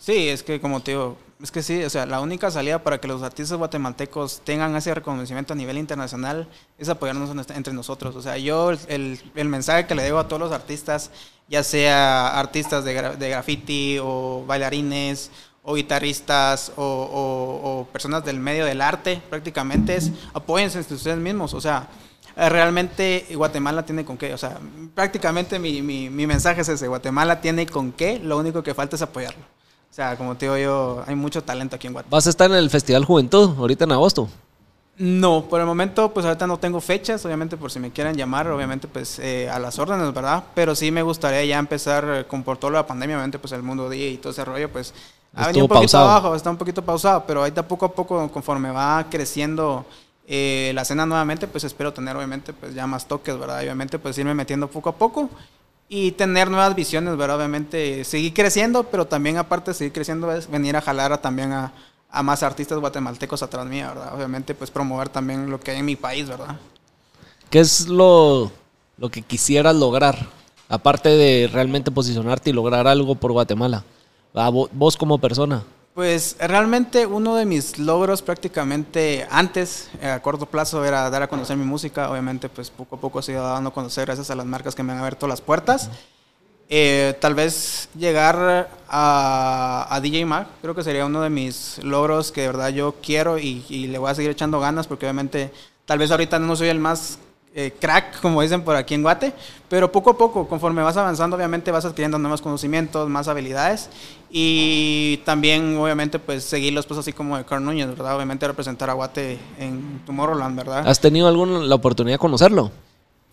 Sí, 0.05 0.29
es 0.29 0.43
que 0.43 0.61
como 0.61 0.83
te 0.83 0.91
digo, 0.91 1.17
es 1.43 1.51
que 1.51 1.62
sí, 1.62 1.83
o 1.83 1.89
sea, 1.89 2.05
la 2.05 2.21
única 2.21 2.51
salida 2.51 2.79
para 2.85 3.01
que 3.01 3.09
los 3.09 3.23
artistas 3.23 3.56
guatemaltecos 3.56 4.43
tengan 4.45 4.77
ese 4.77 4.95
reconocimiento 4.95 5.55
a 5.55 5.56
nivel 5.56 5.79
internacional 5.79 6.47
es 6.77 6.91
apoyarnos 6.91 7.31
entre 7.53 7.73
nosotros. 7.73 8.15
O 8.15 8.21
sea, 8.21 8.37
yo 8.37 8.71
el, 8.89 9.19
mensaje 9.35 9.87
que 9.87 9.95
le 9.95 10.05
digo 10.05 10.19
a 10.19 10.29
todos 10.29 10.41
los 10.41 10.53
artistas, 10.53 11.11
ya 11.49 11.62
sea 11.62 12.39
artistas 12.39 12.85
de, 12.85 12.93
graffiti 12.93 13.97
o 13.99 14.45
bailarines 14.47 15.31
o 15.62 15.75
guitarristas 15.75 16.73
o, 16.77 17.89
personas 17.91 18.27
del 18.27 18.39
medio 18.39 18.67
del 18.67 18.83
arte, 18.83 19.23
prácticamente 19.31 19.97
es 19.97 20.11
apóyense 20.35 20.77
entre 20.77 20.97
ustedes 20.97 21.17
mismos. 21.17 21.55
O 21.55 21.62
sea, 21.62 21.89
realmente 22.37 23.27
Guatemala 23.35 23.87
tiene 23.87 24.05
con 24.05 24.19
qué. 24.19 24.35
O 24.35 24.39
sea, 24.39 24.59
prácticamente 24.95 25.59
mi, 25.59 25.81
mi, 25.81 26.11
mi 26.11 26.27
mensaje 26.27 26.61
es 26.61 26.69
ese, 26.69 26.89
Guatemala 26.89 27.41
tiene 27.41 27.67
con 27.67 27.91
qué, 27.91 28.19
lo 28.19 28.37
único 28.37 28.62
que 28.62 28.75
falta 28.75 28.97
es 28.97 29.03
apoyarlo. 29.03 29.54
O 29.94 29.96
sea, 29.96 30.17
como 30.17 30.37
te 30.37 30.46
digo 30.46 30.58
yo, 30.58 31.05
hay 31.06 31.14
mucho 31.14 31.44
talento 31.44 31.76
aquí 31.76 31.87
en 31.87 31.93
Guatemala. 31.93 32.17
¿Vas 32.17 32.26
a 32.26 32.31
estar 32.31 32.50
en 32.50 32.56
el 32.56 32.69
Festival 32.69 33.05
Juventud 33.05 33.56
ahorita 33.56 33.85
en 33.85 33.93
agosto? 33.93 34.29
No, 34.99 35.44
por 35.44 35.61
el 35.61 35.67
momento, 35.67 36.12
pues 36.12 36.26
ahorita 36.26 36.49
no 36.49 36.58
tengo 36.58 36.81
fechas, 36.81 37.25
obviamente 37.25 37.56
por 37.56 37.70
si 37.70 37.79
me 37.79 37.93
quieren 37.93 38.17
llamar, 38.17 38.49
obviamente 38.49 38.88
pues 38.88 39.20
eh, 39.20 39.49
a 39.49 39.61
las 39.61 39.79
órdenes, 39.79 40.12
¿verdad? 40.12 40.43
Pero 40.52 40.75
sí 40.75 40.91
me 40.91 41.02
gustaría 41.02 41.44
ya 41.44 41.61
empezar 41.61 42.05
eh, 42.12 42.25
con 42.25 42.43
por 42.43 42.56
toda 42.56 42.73
la 42.73 42.85
pandemia, 42.88 43.14
obviamente 43.14 43.38
pues 43.38 43.52
el 43.52 43.62
mundo 43.62 43.88
día 43.88 44.08
y 44.08 44.17
todo 44.17 44.32
ese 44.32 44.44
rollo, 44.44 44.69
pues 44.69 44.93
ha 45.32 45.46
venido 45.46 45.67
un 45.67 45.69
poquito 45.69 45.96
abajo, 45.96 46.35
está 46.35 46.50
un 46.50 46.56
poquito 46.56 46.82
pausado, 46.82 47.23
pero 47.25 47.43
ahorita 47.43 47.62
poco 47.69 47.87
a 47.87 47.93
poco, 47.93 48.29
conforme 48.32 48.73
va 48.73 49.06
creciendo 49.08 49.87
eh, 50.26 50.73
la 50.75 50.82
escena 50.82 51.06
nuevamente, 51.06 51.46
pues 51.46 51.62
espero 51.62 51.93
tener 51.93 52.17
obviamente 52.17 52.52
pues 52.52 52.75
ya 52.75 52.88
más 52.88 53.06
toques, 53.06 53.38
¿verdad? 53.38 53.61
obviamente 53.61 54.00
pues 54.00 54.19
irme 54.19 54.35
metiendo 54.35 54.67
poco 54.67 54.88
a 54.88 54.96
poco 54.96 55.31
y 55.88 56.12
tener 56.12 56.50
nuevas 56.50 56.75
visiones, 56.75 57.16
¿verdad? 57.16 57.36
Obviamente 57.36 58.04
seguir 58.04 58.32
creciendo, 58.32 58.84
pero 58.84 59.06
también 59.06 59.36
aparte 59.36 59.70
de 59.70 59.75
seguir 59.75 59.92
creciendo 59.92 60.32
es 60.32 60.50
venir 60.50 60.76
a 60.76 60.81
jalar 60.81 61.12
a, 61.12 61.20
también 61.20 61.52
a, 61.52 61.72
a, 62.10 62.22
más 62.22 62.42
artistas 62.42 62.78
guatemaltecos 62.78 63.42
atrás 63.42 63.66
mía, 63.66 63.88
¿verdad? 63.88 64.14
Obviamente 64.14 64.54
pues 64.54 64.70
promover 64.70 65.08
también 65.08 65.50
lo 65.50 65.60
que 65.60 65.72
hay 65.72 65.78
en 65.78 65.84
mi 65.84 65.96
país, 65.96 66.28
¿verdad? 66.28 66.56
¿Qué 67.50 67.60
es 67.60 67.88
lo, 67.88 68.50
lo 68.96 69.10
que 69.10 69.22
quisieras 69.22 69.76
lograr? 69.76 70.26
Aparte 70.69 71.10
de 71.10 71.48
realmente 71.52 71.90
posicionarte 71.90 72.50
y 72.50 72.52
lograr 72.52 72.86
algo 72.86 73.14
por 73.14 73.32
Guatemala. 73.32 73.84
Vos 74.72 74.96
como 74.96 75.19
persona. 75.19 75.62
Pues 75.94 76.37
realmente 76.41 77.06
uno 77.06 77.37
de 77.37 77.44
mis 77.44 77.79
logros 77.79 78.20
prácticamente 78.20 79.29
antes, 79.31 79.91
eh, 80.02 80.08
a 80.08 80.20
corto 80.20 80.46
plazo, 80.46 80.85
era 80.85 81.08
dar 81.08 81.23
a 81.23 81.29
conocer 81.29 81.56
mi 81.56 81.64
música. 81.64 82.11
Obviamente, 82.11 82.49
pues 82.49 82.69
poco 82.69 82.96
a 82.96 83.00
poco 83.00 83.23
se 83.23 83.31
ha 83.31 83.35
ido 83.37 83.44
dando 83.44 83.70
a 83.70 83.73
conocer 83.73 84.06
gracias 84.06 84.29
a 84.29 84.35
las 84.35 84.44
marcas 84.44 84.75
que 84.75 84.82
me 84.82 84.93
han 84.93 84.99
abierto 84.99 85.29
las 85.29 85.41
puertas. 85.41 85.91
Eh, 86.69 87.17
tal 87.20 87.35
vez 87.35 87.88
llegar 87.96 88.69
a, 88.88 89.87
a, 89.88 90.00
DJ 90.00 90.25
Mag, 90.25 90.49
creo 90.62 90.75
que 90.75 90.82
sería 90.82 91.06
uno 91.06 91.20
de 91.23 91.31
mis 91.31 91.79
logros 91.85 92.32
que 92.32 92.41
de 92.41 92.46
verdad 92.49 92.70
yo 92.70 92.96
quiero 93.00 93.38
y, 93.38 93.64
y, 93.69 93.87
le 93.87 93.99
voy 93.99 94.11
a 94.11 94.14
seguir 94.17 94.31
echando 94.31 94.58
ganas 94.58 94.88
porque 94.88 95.05
obviamente 95.06 95.52
tal 95.85 95.99
vez 95.99 96.11
ahorita 96.11 96.38
no 96.38 96.56
soy 96.56 96.69
el 96.69 96.81
más 96.81 97.19
eh, 97.56 97.73
crack, 97.79 98.21
como 98.21 98.43
dicen 98.43 98.62
por 98.62 98.75
aquí 98.75 98.95
en 98.95 99.03
Guate, 99.03 99.33
pero 99.69 99.93
poco 99.93 100.11
a 100.11 100.19
poco, 100.19 100.49
conforme 100.49 100.83
vas 100.83 100.97
avanzando, 100.97 101.37
obviamente 101.37 101.71
vas 101.71 101.85
adquiriendo 101.85 102.19
nuevos 102.19 102.43
conocimientos, 102.43 103.09
más 103.09 103.29
habilidades 103.29 103.91
y 104.29 105.19
también, 105.25 105.77
obviamente, 105.77 106.19
pues 106.19 106.43
seguir 106.43 106.73
los 106.73 106.85
pasos 106.85 107.05
así 107.05 107.12
como 107.12 107.37
de 107.37 107.45
Carl 107.45 107.65
Núñez, 107.65 107.87
¿verdad? 107.87 108.17
Obviamente 108.17 108.49
representar 108.49 108.91
a 108.91 108.95
Guate 108.95 109.39
en 109.61 110.03
Tomorrowland, 110.05 110.56
¿verdad? 110.56 110.89
¿Has 110.89 110.99
tenido 110.99 111.29
alguna 111.29 111.61
la 111.61 111.77
oportunidad 111.77 112.15
de 112.15 112.19
conocerlo? 112.19 112.73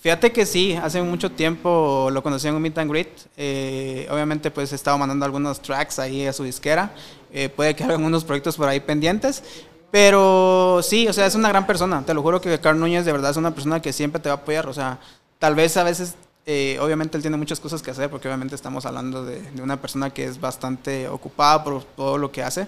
Fíjate 0.02 0.32
que 0.32 0.48
sí, 0.48 0.74
hace 0.82 1.00
mucho 1.04 1.30
tiempo 1.30 2.10
lo 2.12 2.24
conocí 2.24 2.48
en 2.48 2.56
un 2.56 2.62
meet 2.64 2.76
and 2.80 2.90
greet. 2.90 3.10
Eh, 3.38 4.08
obviamente, 4.10 4.50
pues 4.50 4.72
he 4.72 4.76
estado 4.76 4.98
mandando 4.98 5.26
algunos 5.26 5.62
tracks 5.62 6.00
ahí 6.00 6.26
a 6.26 6.34
su 6.34 6.44
disquera. 6.44 6.92
Eh, 7.32 7.50
puede 7.50 7.76
que 7.76 7.84
haya 7.84 7.94
algunos 7.94 8.24
proyectos 8.24 8.58
por 8.58 8.68
ahí 8.68 8.80
pendientes, 8.80 9.44
pero 9.92 10.80
sí, 10.82 11.08
o 11.08 11.14
sea, 11.14 11.26
es 11.26 11.36
una 11.36 11.50
gran 11.50 11.68
persona. 11.68 12.04
Te 12.06 12.14
lo 12.14 12.22
juro 12.22 12.40
que 12.40 12.60
Carl 12.60 12.80
Núñez 12.80 13.06
de 13.06 13.12
verdad 13.12 13.32
es 13.32 13.38
una 13.38 13.54
persona 13.54 13.82
que 13.82 13.92
siempre 13.92 14.22
te 14.22 14.30
va 14.30 14.36
a 14.36 14.38
apoyar. 14.38 14.68
O 14.68 14.74
sea, 14.74 15.00
tal 15.38 15.54
vez 15.54 15.76
a 15.76 15.84
veces, 15.84 16.16
eh, 16.46 16.80
obviamente 16.82 17.18
él 17.18 17.22
tiene 17.22 17.36
muchas 17.36 17.60
cosas 17.60 17.82
que 17.82 17.92
hacer, 17.92 18.10
porque 18.10 18.30
obviamente 18.30 18.56
estamos 18.56 18.86
hablando 18.86 19.26
de, 19.26 19.42
de, 19.42 19.62
una 19.62 19.82
persona 19.82 20.10
que 20.10 20.24
es 20.24 20.40
bastante 20.40 21.10
ocupada 21.10 21.64
por 21.64 21.84
todo 21.84 22.18
lo 22.18 22.32
que 22.32 22.42
hace. 22.42 22.68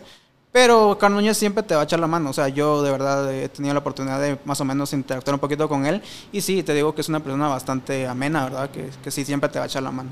Pero 0.52 0.98
Carl 1.00 1.16
Núñez 1.16 1.38
siempre 1.38 1.64
te 1.64 1.74
va 1.74 1.82
a 1.82 1.84
echar 1.86 2.00
la 2.00 2.08
mano. 2.08 2.30
O 2.30 2.34
sea, 2.34 2.50
yo 2.50 2.84
de 2.84 2.92
verdad 2.92 3.34
he 3.34 3.48
tenido 3.50 3.74
la 3.74 3.80
oportunidad 3.80 4.22
de 4.22 4.38
más 4.44 4.60
o 4.60 4.66
menos 4.66 4.92
interactuar 4.92 5.34
un 5.34 5.40
poquito 5.40 5.68
con 5.70 5.86
él. 5.86 6.02
Y 6.32 6.42
sí, 6.42 6.62
te 6.62 6.74
digo 6.74 6.94
que 6.94 7.02
es 7.02 7.10
una 7.10 7.22
persona 7.22 7.48
bastante 7.48 8.06
amena, 8.06 8.44
¿verdad? 8.44 8.70
Que, 8.70 8.90
que 9.02 9.12
sí, 9.12 9.24
siempre 9.24 9.50
te 9.50 9.60
va 9.60 9.66
a 9.66 9.68
echar 9.68 9.82
la 9.82 9.92
mano. 9.92 10.12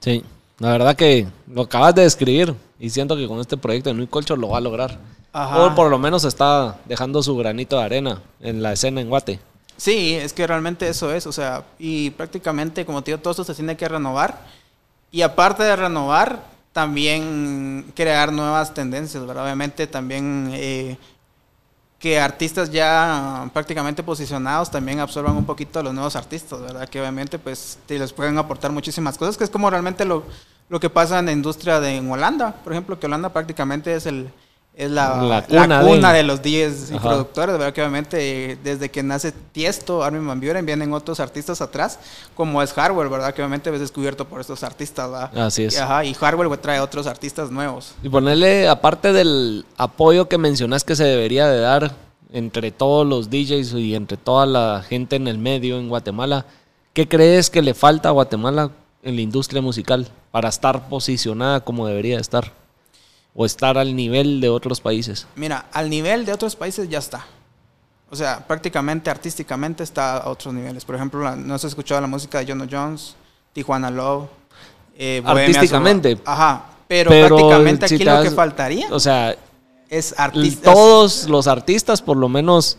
Sí, 0.00 0.24
la 0.58 0.70
verdad 0.70 0.96
que 0.96 1.26
lo 1.52 1.62
acabas 1.62 1.94
de 1.94 2.02
describir. 2.02 2.54
Y 2.78 2.88
siento 2.88 3.16
que 3.16 3.26
con 3.26 3.40
este 3.40 3.56
proyecto 3.56 3.90
de 3.90 3.96
New 3.96 4.08
Culture 4.08 4.40
lo 4.40 4.50
va 4.50 4.58
a 4.58 4.60
lograr. 4.62 4.98
O 5.36 5.74
por 5.74 5.90
lo 5.90 5.98
menos 5.98 6.24
está 6.24 6.78
dejando 6.86 7.22
su 7.22 7.36
granito 7.36 7.76
de 7.76 7.84
arena 7.84 8.22
en 8.40 8.62
la 8.62 8.72
escena 8.72 9.02
en 9.02 9.10
Guate. 9.10 9.38
Sí, 9.76 10.14
es 10.14 10.32
que 10.32 10.46
realmente 10.46 10.88
eso 10.88 11.12
es, 11.12 11.26
o 11.26 11.32
sea, 11.32 11.64
y 11.78 12.10
prácticamente, 12.10 12.86
como 12.86 13.02
te 13.02 13.10
digo, 13.10 13.20
todo 13.20 13.32
esto 13.32 13.44
se 13.44 13.54
tiene 13.54 13.76
que 13.76 13.86
renovar. 13.86 14.38
Y 15.10 15.20
aparte 15.20 15.62
de 15.62 15.76
renovar, 15.76 16.42
también 16.72 17.92
crear 17.94 18.32
nuevas 18.32 18.72
tendencias, 18.72 19.26
¿verdad? 19.26 19.44
Obviamente 19.44 19.86
también 19.86 20.50
eh, 20.52 20.96
que 21.98 22.18
artistas 22.18 22.70
ya 22.70 23.50
prácticamente 23.52 24.02
posicionados 24.02 24.70
también 24.70 25.00
absorban 25.00 25.36
un 25.36 25.44
poquito 25.44 25.80
a 25.80 25.82
los 25.82 25.94
nuevos 25.94 26.16
artistas, 26.16 26.60
¿verdad? 26.60 26.88
Que 26.88 27.00
obviamente 27.00 27.38
pues 27.38 27.78
les 27.88 28.12
pueden 28.12 28.38
aportar 28.38 28.72
muchísimas 28.72 29.16
cosas, 29.18 29.36
que 29.36 29.44
es 29.44 29.50
como 29.50 29.68
realmente 29.70 30.04
lo, 30.04 30.24
lo 30.68 30.80
que 30.80 30.90
pasa 30.90 31.18
en 31.18 31.26
la 31.26 31.32
industria 31.32 31.80
de 31.80 31.96
en 31.96 32.10
Holanda, 32.10 32.54
por 32.62 32.72
ejemplo, 32.72 32.98
que 32.98 33.06
Holanda 33.06 33.30
prácticamente 33.30 33.94
es 33.94 34.06
el 34.06 34.30
es 34.76 34.90
la, 34.90 35.42
cuna, 35.48 36.12
de... 36.12 36.22
los 36.22 36.42
DJs 36.42 36.90
y 36.90 36.98
productores, 36.98 37.56
¿verdad? 37.56 37.72
Que 37.72 37.80
obviamente 37.80 38.58
desde 38.62 38.90
que 38.90 39.02
nace 39.02 39.32
Tiesto, 39.32 40.04
Armin 40.04 40.26
Van 40.26 40.38
Buren, 40.38 40.66
vienen 40.66 40.92
otros 40.92 41.18
artistas 41.18 41.62
atrás, 41.62 41.98
como 42.34 42.62
es 42.62 42.74
Hardware, 42.74 43.08
¿verdad? 43.08 43.32
Que 43.32 43.40
obviamente 43.40 43.72
es 43.72 43.80
descubierto 43.80 44.26
por 44.26 44.38
estos 44.38 44.62
artistas, 44.62 45.10
¿verdad? 45.10 45.38
Así 45.38 45.64
es. 45.64 45.80
Ajá, 45.80 46.04
y 46.04 46.12
Hardware 46.12 46.54
trae 46.58 46.78
otros 46.80 47.06
artistas 47.06 47.50
nuevos. 47.50 47.94
Y 48.02 48.10
ponerle, 48.10 48.68
aparte 48.68 49.14
del 49.14 49.64
apoyo 49.78 50.28
que 50.28 50.36
mencionas 50.36 50.84
que 50.84 50.94
se 50.94 51.04
debería 51.04 51.48
de 51.48 51.60
dar 51.60 51.94
entre 52.30 52.70
todos 52.70 53.06
los 53.06 53.30
DJs 53.30 53.72
y 53.76 53.94
entre 53.94 54.18
toda 54.18 54.44
la 54.44 54.84
gente 54.86 55.16
en 55.16 55.26
el 55.26 55.38
medio 55.38 55.78
en 55.78 55.88
Guatemala, 55.88 56.44
¿qué 56.92 57.08
crees 57.08 57.48
que 57.48 57.62
le 57.62 57.72
falta 57.72 58.10
a 58.10 58.12
Guatemala 58.12 58.72
en 59.02 59.16
la 59.16 59.22
industria 59.22 59.62
musical 59.62 60.06
para 60.30 60.50
estar 60.50 60.90
posicionada 60.90 61.60
como 61.60 61.86
debería 61.86 62.18
estar? 62.18 62.52
O 63.36 63.44
estar 63.46 63.76
al 63.78 63.94
nivel 63.94 64.40
de 64.40 64.48
otros 64.48 64.80
países? 64.80 65.26
Mira, 65.36 65.66
al 65.72 65.90
nivel 65.90 66.24
de 66.24 66.32
otros 66.32 66.56
países 66.56 66.88
ya 66.88 66.98
está. 66.98 67.24
O 68.10 68.16
sea, 68.16 68.46
prácticamente 68.46 69.10
artísticamente 69.10 69.82
está 69.82 70.18
a 70.18 70.28
otros 70.30 70.54
niveles. 70.54 70.84
Por 70.84 70.94
ejemplo, 70.94 71.22
la- 71.22 71.36
no 71.36 71.54
has 71.54 71.64
escuchado 71.64 72.00
la 72.00 72.06
música 72.06 72.38
de 72.42 72.46
John 72.52 72.68
Jones, 72.70 73.14
Tijuana 73.52 73.90
Love. 73.90 74.28
eh, 74.98 75.22
Artísticamente. 75.24 76.18
Ajá. 76.24 76.64
Pero, 76.88 77.10
Pero 77.10 77.36
prácticamente 77.36 77.88
si 77.88 77.96
aquí 77.96 78.04
lo 78.04 78.22
que 78.22 78.30
faltaría 78.30 78.86
O 78.92 79.00
sea, 79.00 79.36
es 79.90 80.14
artistas. 80.16 80.72
todos 80.72 81.28
los 81.28 81.46
artistas, 81.48 82.00
por 82.00 82.16
lo 82.16 82.28
menos 82.30 82.78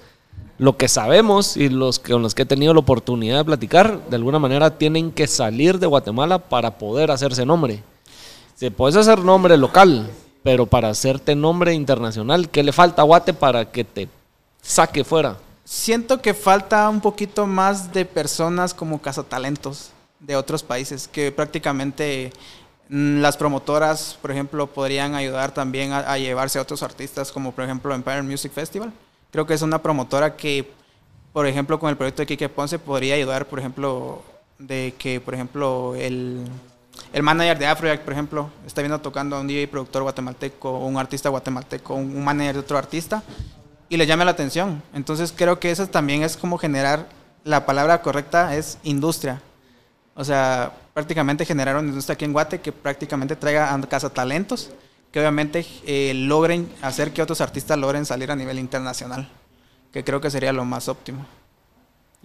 lo 0.57 0.77
que 0.77 0.87
sabemos 0.87 1.57
y 1.57 1.69
los 1.69 1.99
que- 1.99 2.13
con 2.13 2.23
los 2.23 2.33
que 2.33 2.41
he 2.43 2.45
tenido 2.45 2.73
la 2.73 2.79
oportunidad 2.79 3.37
de 3.39 3.45
platicar, 3.45 3.99
de 4.09 4.15
alguna 4.15 4.39
manera 4.39 4.75
tienen 4.77 5.11
que 5.11 5.27
salir 5.27 5.77
de 5.77 5.85
Guatemala 5.85 6.39
para 6.39 6.77
poder 6.79 7.11
hacerse 7.11 7.45
nombre. 7.45 7.83
Se 8.55 8.71
puedes 8.71 8.95
hacer 8.95 9.19
nombre 9.19 9.55
local, 9.57 10.09
pero 10.47 10.65
para 10.65 10.87
hacerte 10.87 11.35
nombre 11.35 11.73
internacional, 11.73 12.49
¿qué 12.49 12.63
le 12.63 12.71
falta 12.71 13.01
a 13.01 13.05
Guate 13.05 13.33
para 13.33 13.69
que 13.69 13.83
te 13.83 14.07
saque 14.61 15.03
fuera? 15.03 15.35
Siento 15.65 16.21
que 16.21 16.33
falta 16.33 16.87
un 16.87 17.01
poquito 17.01 17.45
más 17.45 17.91
de 17.91 18.05
personas 18.05 18.73
como 18.73 19.01
cazatalentos 19.01 19.89
de 20.21 20.37
otros 20.37 20.63
países, 20.63 21.09
que 21.09 21.33
prácticamente 21.33 22.31
mm, 22.87 23.19
las 23.19 23.35
promotoras, 23.35 24.17
por 24.21 24.31
ejemplo, 24.31 24.67
podrían 24.67 25.15
ayudar 25.15 25.53
también 25.53 25.91
a, 25.91 26.17
llevarse 26.17 26.59
a 26.59 26.61
otros 26.61 26.81
artistas, 26.81 27.33
como 27.33 27.51
por 27.51 27.65
ejemplo 27.65 27.93
Empire 27.93 28.21
Music 28.21 28.53
Festival. 28.53 28.93
Creo 29.31 29.45
que 29.45 29.53
es 29.53 29.61
una 29.61 29.83
promotora 29.83 30.37
que, 30.37 30.71
por 31.33 31.45
ejemplo, 31.45 31.77
con 31.77 31.89
el 31.89 31.97
proyecto 31.97 32.21
de 32.21 32.25
Kike 32.25 32.47
Ponce 32.47 32.79
podría 32.79 33.15
ayudar, 33.15 33.47
por 33.47 33.59
ejemplo, 33.59 34.21
de 34.59 34.93
que, 34.97 35.19
por 35.19 35.33
ejemplo, 35.33 35.93
el, 35.95 36.45
el 37.13 37.23
manager 37.23 37.57
de 37.57 37.67
Afrojack, 37.67 38.01
por 38.01 38.13
ejemplo, 38.13 38.49
está 38.65 38.81
viendo 38.81 38.99
tocando 38.99 39.35
a 39.35 39.41
un 39.41 39.47
DJ 39.47 39.67
productor 39.67 40.03
guatemalteco, 40.03 40.79
un 40.79 40.97
artista 40.97 41.29
guatemalteco, 41.29 41.95
un, 41.95 42.23
manager 42.23 42.53
de 42.55 42.59
otro 42.59 42.77
artista, 42.77 43.23
y 43.89 43.97
le 43.97 44.05
llame 44.05 44.25
la 44.25 44.31
atención. 44.31 44.81
Entonces 44.93 45.33
creo 45.35 45.59
que 45.59 45.71
eso 45.71 45.87
también 45.87 46.23
es 46.23 46.37
como 46.37 46.57
generar, 46.57 47.07
la 47.43 47.65
palabra 47.65 48.01
correcta 48.01 48.55
es 48.55 48.77
industria. 48.83 49.41
O 50.15 50.23
sea, 50.23 50.73
prácticamente 50.93 51.45
generar 51.45 51.75
una 51.77 51.87
industria 51.87 52.15
aquí 52.15 52.25
en 52.25 52.33
Guate 52.33 52.59
que 52.59 52.71
prácticamente 52.71 53.35
traiga 53.35 53.73
a 53.73 53.81
casa 53.81 54.09
talentos 54.09 54.71
que 55.11 55.19
obviamente 55.19 55.65
eh, 55.85 56.13
logren 56.13 56.69
hacer 56.81 57.13
que 57.13 57.21
otros 57.21 57.41
artistas 57.41 57.77
logren 57.77 58.05
salir 58.05 58.29
a 58.31 58.35
nivel 58.35 58.59
internacional, 58.59 59.29
que 59.91 60.03
creo 60.03 60.19
que 60.19 60.29
sería 60.29 60.51
lo 60.51 60.65
más 60.65 60.87
óptimo. 60.89 61.25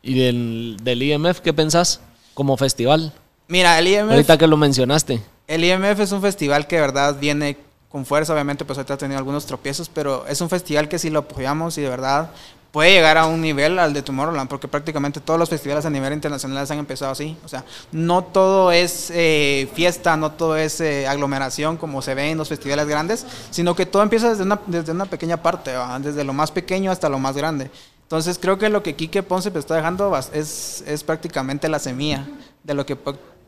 ¿Y 0.02 0.18
del, 0.18 0.78
del 0.82 1.02
IMF 1.02 1.40
qué 1.40 1.52
pensás 1.52 2.00
como 2.34 2.56
festival? 2.56 3.12
Mira, 3.52 3.78
el 3.78 3.86
IMF, 3.86 4.10
Ahorita 4.12 4.38
que 4.38 4.46
lo 4.46 4.56
mencionaste. 4.56 5.20
el 5.46 5.62
IMF 5.62 6.00
es 6.00 6.10
un 6.12 6.22
festival 6.22 6.66
que 6.66 6.76
de 6.76 6.80
verdad 6.80 7.18
viene 7.20 7.58
con 7.90 8.06
fuerza, 8.06 8.32
obviamente 8.32 8.64
pues 8.64 8.78
ahorita 8.78 8.94
ha 8.94 8.96
tenido 8.96 9.18
algunos 9.18 9.44
tropiezos, 9.44 9.90
pero 9.90 10.26
es 10.26 10.40
un 10.40 10.48
festival 10.48 10.88
que 10.88 10.98
si 10.98 11.10
lo 11.10 11.18
apoyamos 11.18 11.76
y 11.76 11.82
de 11.82 11.90
verdad 11.90 12.30
puede 12.70 12.92
llegar 12.92 13.18
a 13.18 13.26
un 13.26 13.42
nivel 13.42 13.78
al 13.78 13.92
de 13.92 14.00
Tomorrowland, 14.00 14.48
porque 14.48 14.68
prácticamente 14.68 15.20
todos 15.20 15.38
los 15.38 15.50
festivales 15.50 15.84
a 15.84 15.90
nivel 15.90 16.14
internacional 16.14 16.66
han 16.66 16.78
empezado 16.78 17.12
así. 17.12 17.36
O 17.44 17.48
sea, 17.48 17.62
no 17.92 18.24
todo 18.24 18.72
es 18.72 19.10
eh, 19.14 19.68
fiesta, 19.74 20.16
no 20.16 20.32
todo 20.32 20.56
es 20.56 20.80
eh, 20.80 21.06
aglomeración 21.06 21.76
como 21.76 22.00
se 22.00 22.14
ve 22.14 22.30
en 22.30 22.38
los 22.38 22.48
festivales 22.48 22.86
grandes, 22.86 23.26
sino 23.50 23.76
que 23.76 23.84
todo 23.84 24.02
empieza 24.02 24.30
desde 24.30 24.44
una, 24.44 24.58
desde 24.66 24.92
una 24.92 25.04
pequeña 25.04 25.42
parte, 25.42 25.72
desde 26.00 26.24
lo 26.24 26.32
más 26.32 26.50
pequeño 26.50 26.90
hasta 26.90 27.10
lo 27.10 27.18
más 27.18 27.36
grande. 27.36 27.70
Entonces 28.04 28.38
creo 28.40 28.56
que 28.56 28.70
lo 28.70 28.82
que 28.82 28.94
Quique 28.94 29.22
Ponce 29.22 29.50
pues, 29.50 29.64
está 29.64 29.74
dejando 29.74 30.18
es, 30.32 30.82
es 30.86 31.04
prácticamente 31.04 31.68
la 31.68 31.78
semilla 31.78 32.26
de 32.64 32.74
lo 32.74 32.86
que 32.86 32.96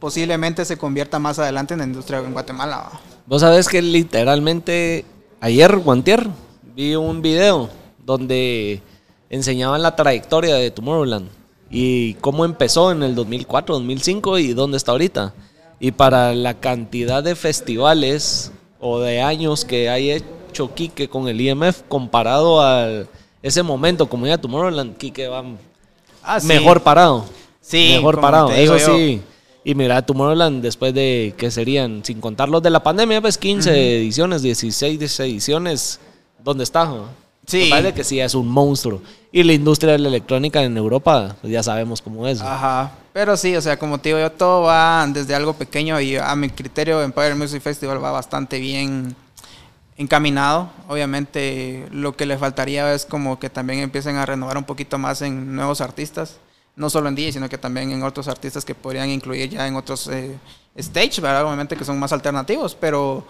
posiblemente 0.05 0.67
se 0.67 0.77
convierta 0.77 1.19
más 1.19 1.39
adelante 1.39 1.73
en 1.73 1.79
la 1.81 1.87
industria 1.87 2.19
en 2.19 2.35
Guatemala. 2.35 2.91
Vos 3.25 3.41
sabés 3.41 3.67
que 3.67 3.81
literalmente 3.81 5.03
ayer, 5.41 5.79
Guantier, 5.79 6.29
vi 6.77 6.95
un 6.95 7.23
video 7.23 7.71
donde 8.05 8.83
enseñaban 9.31 9.81
la 9.81 9.97
trayectoria 9.97 10.57
de 10.57 10.71
Tomorrowland 10.71 11.31
y 11.71 12.13
cómo 12.21 12.45
empezó 12.45 12.93
en 12.93 13.03
el 13.03 13.15
2004, 13.15 13.77
2005 13.77 14.39
y 14.41 14.53
dónde 14.53 14.77
está 14.77 14.93
ahorita. 14.93 15.33
Y 15.81 15.93
para 15.93 16.35
la 16.35 16.53
cantidad 16.53 17.23
de 17.23 17.35
festivales 17.35 18.53
o 18.81 19.01
de 19.01 19.23
años 19.23 19.65
que 19.65 19.89
hay 19.89 20.11
hecho 20.11 20.75
Quique 20.75 21.09
con 21.09 21.29
el 21.29 21.41
IMF 21.41 21.81
comparado 21.89 22.61
a 22.61 23.07
ese 23.41 23.63
momento 23.63 24.07
como 24.07 24.27
ya 24.27 24.37
Tomorrowland, 24.37 24.99
Quique 24.99 25.29
va 25.29 25.43
Ah, 26.23 26.41
sí. 26.41 26.47
mejor 26.47 26.83
parado. 26.83 27.25
Sí, 27.63 27.95
mejor 27.97 28.21
parado. 28.21 28.51
Eso 28.51 28.79
sí. 28.79 29.23
Y 29.65 29.75
mira, 29.75 30.05
Tomorrowland 30.05 30.63
después 30.63 30.93
de 30.93 31.35
que 31.39 31.51
serían, 31.51 32.05
sin 32.05 32.21
contar 32.21 32.51
los 32.51 32.63
de 32.63 32.69
la 32.71 32.83
pandemia, 32.83 33.23
pues 33.23 33.39
15 33.39 33.99
ediciones, 33.99 34.43
16 34.43 35.01
ediciones, 35.21 36.01
¿dónde 36.43 36.65
está? 36.65 36.93
Sí. 37.47 37.69
Parece 37.71 37.95
que 37.95 38.05
sí 38.05 38.21
es 38.21 38.35
un 38.35 38.49
monstruo. 38.49 39.01
Y 39.33 39.43
la 39.43 39.55
industria 39.55 39.93
de 39.93 39.99
la 39.99 40.09
electrónica 40.09 40.63
en 40.63 40.77
Europa, 40.77 41.35
pues 41.41 41.53
ya 41.53 41.63
sabemos 41.63 42.03
cómo 42.03 42.29
es. 42.29 42.41
Ajá. 42.41 42.93
Pero 43.15 43.37
sí, 43.37 43.57
o 43.57 43.61
sea, 43.61 43.79
como 43.79 43.99
te 43.99 44.11
digo, 44.11 44.19
yo 44.19 44.31
todo 44.33 44.63
va 44.63 45.07
desde 45.09 45.35
algo 45.35 45.55
pequeño 45.55 46.01
y 46.01 46.17
a 46.17 46.35
mi 46.37 46.51
criterio 46.51 47.03
Empire 47.03 47.35
Music 47.35 47.63
Festival 47.63 48.03
va 48.03 48.11
bastante 48.11 48.59
bien 48.59 49.17
encaminado. 49.97 50.69
Obviamente 50.89 51.87
lo 51.91 52.17
que 52.17 52.27
le 52.27 52.37
faltaría 52.39 52.93
es 52.93 53.07
como 53.07 53.39
que 53.39 53.51
también 53.51 53.81
empiecen 53.81 54.17
a 54.17 54.27
renovar 54.27 54.59
un 54.59 54.65
poquito 54.65 54.99
más 54.99 55.23
en 55.23 55.55
nuevos 55.55 55.81
artistas. 55.81 56.37
No 56.77 56.91
solo 56.91 57.09
en 57.09 57.15
DJ, 57.15 57.33
sino 57.33 57.49
que 57.49 57.59
también 57.59 57.93
en 57.93 58.03
otros 58.03 58.27
artistas 58.29 58.65
que 58.65 58.75
podrían 58.75 59.09
incluir 59.09 59.49
ya 59.49 59.67
en 59.67 59.77
otros 59.77 60.09
eh, 60.09 60.37
stage, 60.75 61.21
¿verdad? 61.21 61.45
Obviamente 61.45 61.77
que 61.77 61.85
son 61.85 61.99
más 61.99 62.13
alternativos, 62.13 62.75
pero 62.75 63.25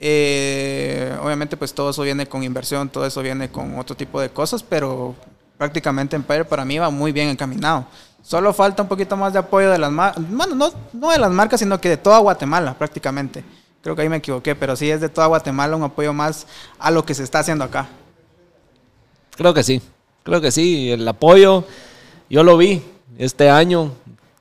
eh, 0.00 1.16
obviamente 1.22 1.56
pues 1.56 1.74
todo 1.74 1.90
eso 1.90 2.02
viene 2.02 2.26
con 2.26 2.42
inversión, 2.42 2.88
todo 2.88 3.06
eso 3.06 3.22
viene 3.22 3.50
con 3.50 3.78
otro 3.78 3.96
tipo 3.96 4.20
de 4.20 4.30
cosas, 4.30 4.62
pero 4.62 5.14
prácticamente 5.58 6.16
Empire 6.16 6.44
para 6.44 6.64
mí 6.64 6.78
va 6.78 6.90
muy 6.90 7.12
bien 7.12 7.28
encaminado. 7.28 7.86
Solo 8.22 8.52
falta 8.54 8.82
un 8.82 8.88
poquito 8.88 9.16
más 9.16 9.32
de 9.32 9.40
apoyo 9.40 9.70
de 9.70 9.78
las 9.78 9.90
marcas, 9.90 10.24
bueno, 10.30 10.54
no, 10.54 10.70
no 10.92 11.10
de 11.10 11.18
las 11.18 11.30
marcas, 11.30 11.60
sino 11.60 11.80
que 11.80 11.90
de 11.90 11.96
toda 11.96 12.18
Guatemala 12.18 12.74
prácticamente. 12.74 13.44
Creo 13.82 13.94
que 13.94 14.00
ahí 14.00 14.08
me 14.08 14.16
equivoqué, 14.16 14.54
pero 14.54 14.74
sí 14.76 14.90
es 14.90 15.02
de 15.02 15.10
toda 15.10 15.26
Guatemala 15.26 15.76
un 15.76 15.82
apoyo 15.82 16.14
más 16.14 16.46
a 16.78 16.90
lo 16.90 17.04
que 17.04 17.12
se 17.12 17.22
está 17.22 17.40
haciendo 17.40 17.64
acá. 17.64 17.86
Creo 19.36 19.52
que 19.52 19.62
sí. 19.62 19.82
Creo 20.22 20.40
que 20.40 20.50
sí. 20.50 20.90
El 20.90 21.06
apoyo, 21.06 21.64
yo 22.34 22.42
lo 22.42 22.56
vi 22.56 22.82
este 23.16 23.48
año. 23.48 23.92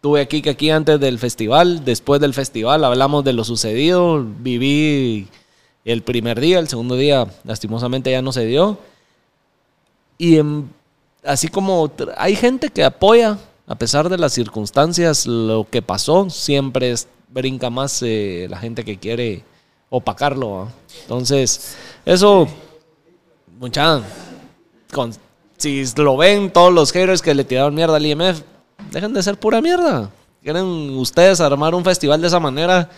Tuve 0.01 0.19
aquí 0.21 0.41
que 0.41 0.49
aquí 0.49 0.71
antes 0.71 0.99
del 0.99 1.19
festival, 1.19 1.85
después 1.85 2.19
del 2.19 2.33
festival 2.33 2.83
hablamos 2.83 3.23
de 3.23 3.33
lo 3.33 3.43
sucedido, 3.43 4.25
viví 4.39 5.27
el 5.85 6.01
primer 6.01 6.39
día, 6.39 6.57
el 6.57 6.67
segundo 6.67 6.95
día 6.95 7.27
lastimosamente 7.43 8.09
ya 8.09 8.23
no 8.23 8.31
se 8.31 8.47
dio. 8.47 8.79
Y 10.17 10.37
em, 10.37 10.67
así 11.23 11.49
como 11.49 11.91
hay 12.17 12.35
gente 12.35 12.69
que 12.69 12.83
apoya, 12.83 13.37
a 13.67 13.75
pesar 13.75 14.09
de 14.09 14.17
las 14.17 14.33
circunstancias, 14.33 15.27
lo 15.27 15.67
que 15.69 15.83
pasó, 15.83 16.31
siempre 16.31 16.91
es- 16.93 17.07
brinca 17.29 17.69
más 17.69 18.01
eh, 18.01 18.47
la 18.49 18.57
gente 18.57 18.83
que 18.83 18.97
quiere 18.97 19.43
opacarlo. 19.91 20.67
Entonces, 21.03 21.75
eso, 22.05 22.47
mucha, 23.59 24.01
si 25.63 25.85
lo 25.95 26.17
ven 26.17 26.51
todos 26.51 26.73
los 26.73 26.91
haters 26.91 27.21
que 27.21 27.33
le 27.33 27.45
tiraron 27.45 27.73
mierda 27.73 27.95
al 27.95 28.05
IMF, 28.05 28.41
dejen 28.91 29.13
de 29.13 29.23
ser 29.23 29.39
pura 29.39 29.61
mierda. 29.61 30.09
Quieren 30.43 30.65
ustedes 30.97 31.39
armar 31.39 31.73
un 31.73 31.85
festival 31.85 32.19
de 32.19 32.27
esa 32.27 32.39
manera, 32.39 32.89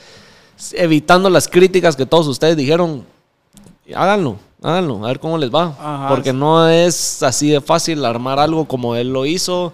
evitando 0.73 1.29
las 1.29 1.47
críticas 1.47 1.95
que 1.95 2.07
todos 2.07 2.25
ustedes 2.27 2.57
dijeron, 2.57 3.05
háganlo, 3.93 4.37
háganlo, 4.63 5.05
a 5.05 5.09
ver 5.09 5.19
cómo 5.19 5.37
les 5.37 5.53
va. 5.53 5.75
Ajá, 5.79 6.07
Porque 6.09 6.31
sí. 6.31 6.35
no 6.35 6.67
es 6.67 7.21
así 7.21 7.49
de 7.49 7.61
fácil 7.61 8.03
armar 8.03 8.39
algo 8.39 8.65
como 8.65 8.95
él 8.95 9.13
lo 9.13 9.27
hizo. 9.27 9.71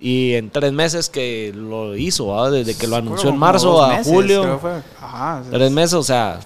Y 0.00 0.34
en 0.34 0.50
tres 0.50 0.72
meses 0.72 1.08
que 1.10 1.52
lo 1.52 1.96
hizo, 1.96 2.48
desde 2.50 2.76
que 2.76 2.86
lo 2.86 2.94
anunció 2.94 3.30
en 3.30 3.38
marzo 3.38 3.82
a 3.82 4.04
julio. 4.04 4.60
Ajá, 5.00 5.42
Tres 5.50 5.70
meses, 5.72 5.94
o 5.94 6.02
sea, 6.04 6.38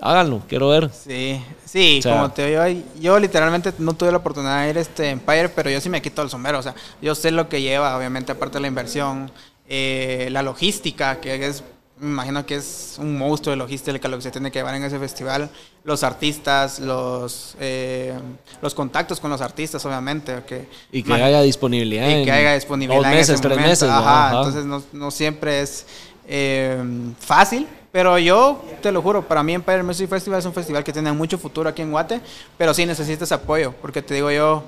háganlo, 0.00 0.42
quiero 0.48 0.68
ver. 0.68 0.90
Sí, 0.92 1.42
sí, 1.64 1.98
O 1.98 2.02
sea- 2.02 2.12
como 2.14 2.30
te 2.30 2.46
digo, 2.48 2.82
yo, 3.00 3.18
literalmente 3.18 3.72
no 3.78 3.94
tuve 3.94 4.10
la 4.10 4.18
oportunidad 4.18 4.62
de 4.64 4.70
ir 4.70 4.78
a 4.78 4.80
este 4.80 5.10
Empire, 5.10 5.48
pero 5.48 5.70
yo 5.70 5.80
sí 5.80 5.88
me 5.88 6.00
quito 6.02 6.22
el 6.22 6.30
sombrero, 6.30 6.58
o 6.58 6.62
sea, 6.62 6.74
yo 7.02 7.14
sé 7.14 7.30
lo 7.30 7.48
que 7.48 7.60
lleva, 7.62 7.96
obviamente, 7.96 8.32
aparte 8.32 8.54
de 8.58 8.60
la 8.62 8.68
inversión, 8.68 9.30
eh, 9.68 10.28
la 10.30 10.42
logística, 10.42 11.20
que 11.20 11.44
es, 11.46 11.62
me 12.00 12.10
imagino 12.10 12.46
que 12.46 12.54
es 12.54 12.94
un 12.98 13.18
monstruo 13.18 13.50
de 13.50 13.56
logística 13.56 14.06
lo 14.08 14.16
que 14.16 14.22
se 14.22 14.30
tiene 14.30 14.52
que 14.52 14.60
llevar 14.60 14.76
en 14.76 14.84
ese 14.84 14.98
festival, 15.00 15.50
los 15.82 16.04
artistas, 16.04 16.78
los, 16.78 17.56
eh, 17.58 18.14
los 18.62 18.74
contactos 18.74 19.18
con 19.18 19.30
los 19.30 19.40
artistas, 19.40 19.84
obviamente, 19.84 20.42
que, 20.46 20.68
Y 20.92 21.02
que 21.02 21.12
haya 21.12 21.40
didisponibilidad. 21.42 22.08
y 22.08 22.24
que 22.24 22.30
haya 22.30 22.54
disponibilidad 22.54 22.98
dos 23.02 23.06
en 23.10 23.18
meses, 23.18 23.34
ese 23.34 23.42
tres 23.42 23.56
momento. 23.58 23.68
meses. 23.70 23.88
Ajá. 23.90 24.28
entonces 24.36 24.64
no, 24.64 24.82
no 24.92 25.10
siempre 25.10 25.60
es 25.60 25.86
eh, 26.28 26.80
fácil, 27.18 27.66
pero 27.92 28.18
yo 28.18 28.62
te 28.82 28.92
lo 28.92 29.02
juro, 29.02 29.22
para 29.22 29.42
mí 29.42 29.54
Empire 29.54 29.82
Music 29.82 30.08
Festival 30.08 30.40
es 30.40 30.46
un 30.46 30.52
festival 30.52 30.84
que 30.84 30.92
tiene 30.92 31.12
mucho 31.12 31.38
futuro 31.38 31.68
aquí 31.68 31.82
en 31.82 31.90
Guate, 31.90 32.20
pero 32.56 32.74
sí 32.74 32.84
necesitas 32.84 33.32
apoyo, 33.32 33.72
porque 33.80 34.02
te 34.02 34.14
digo 34.14 34.30
yo, 34.30 34.64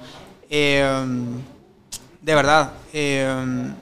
eh, 0.49 1.05
de 2.21 2.35
verdad, 2.35 2.73
eh, 2.93 3.73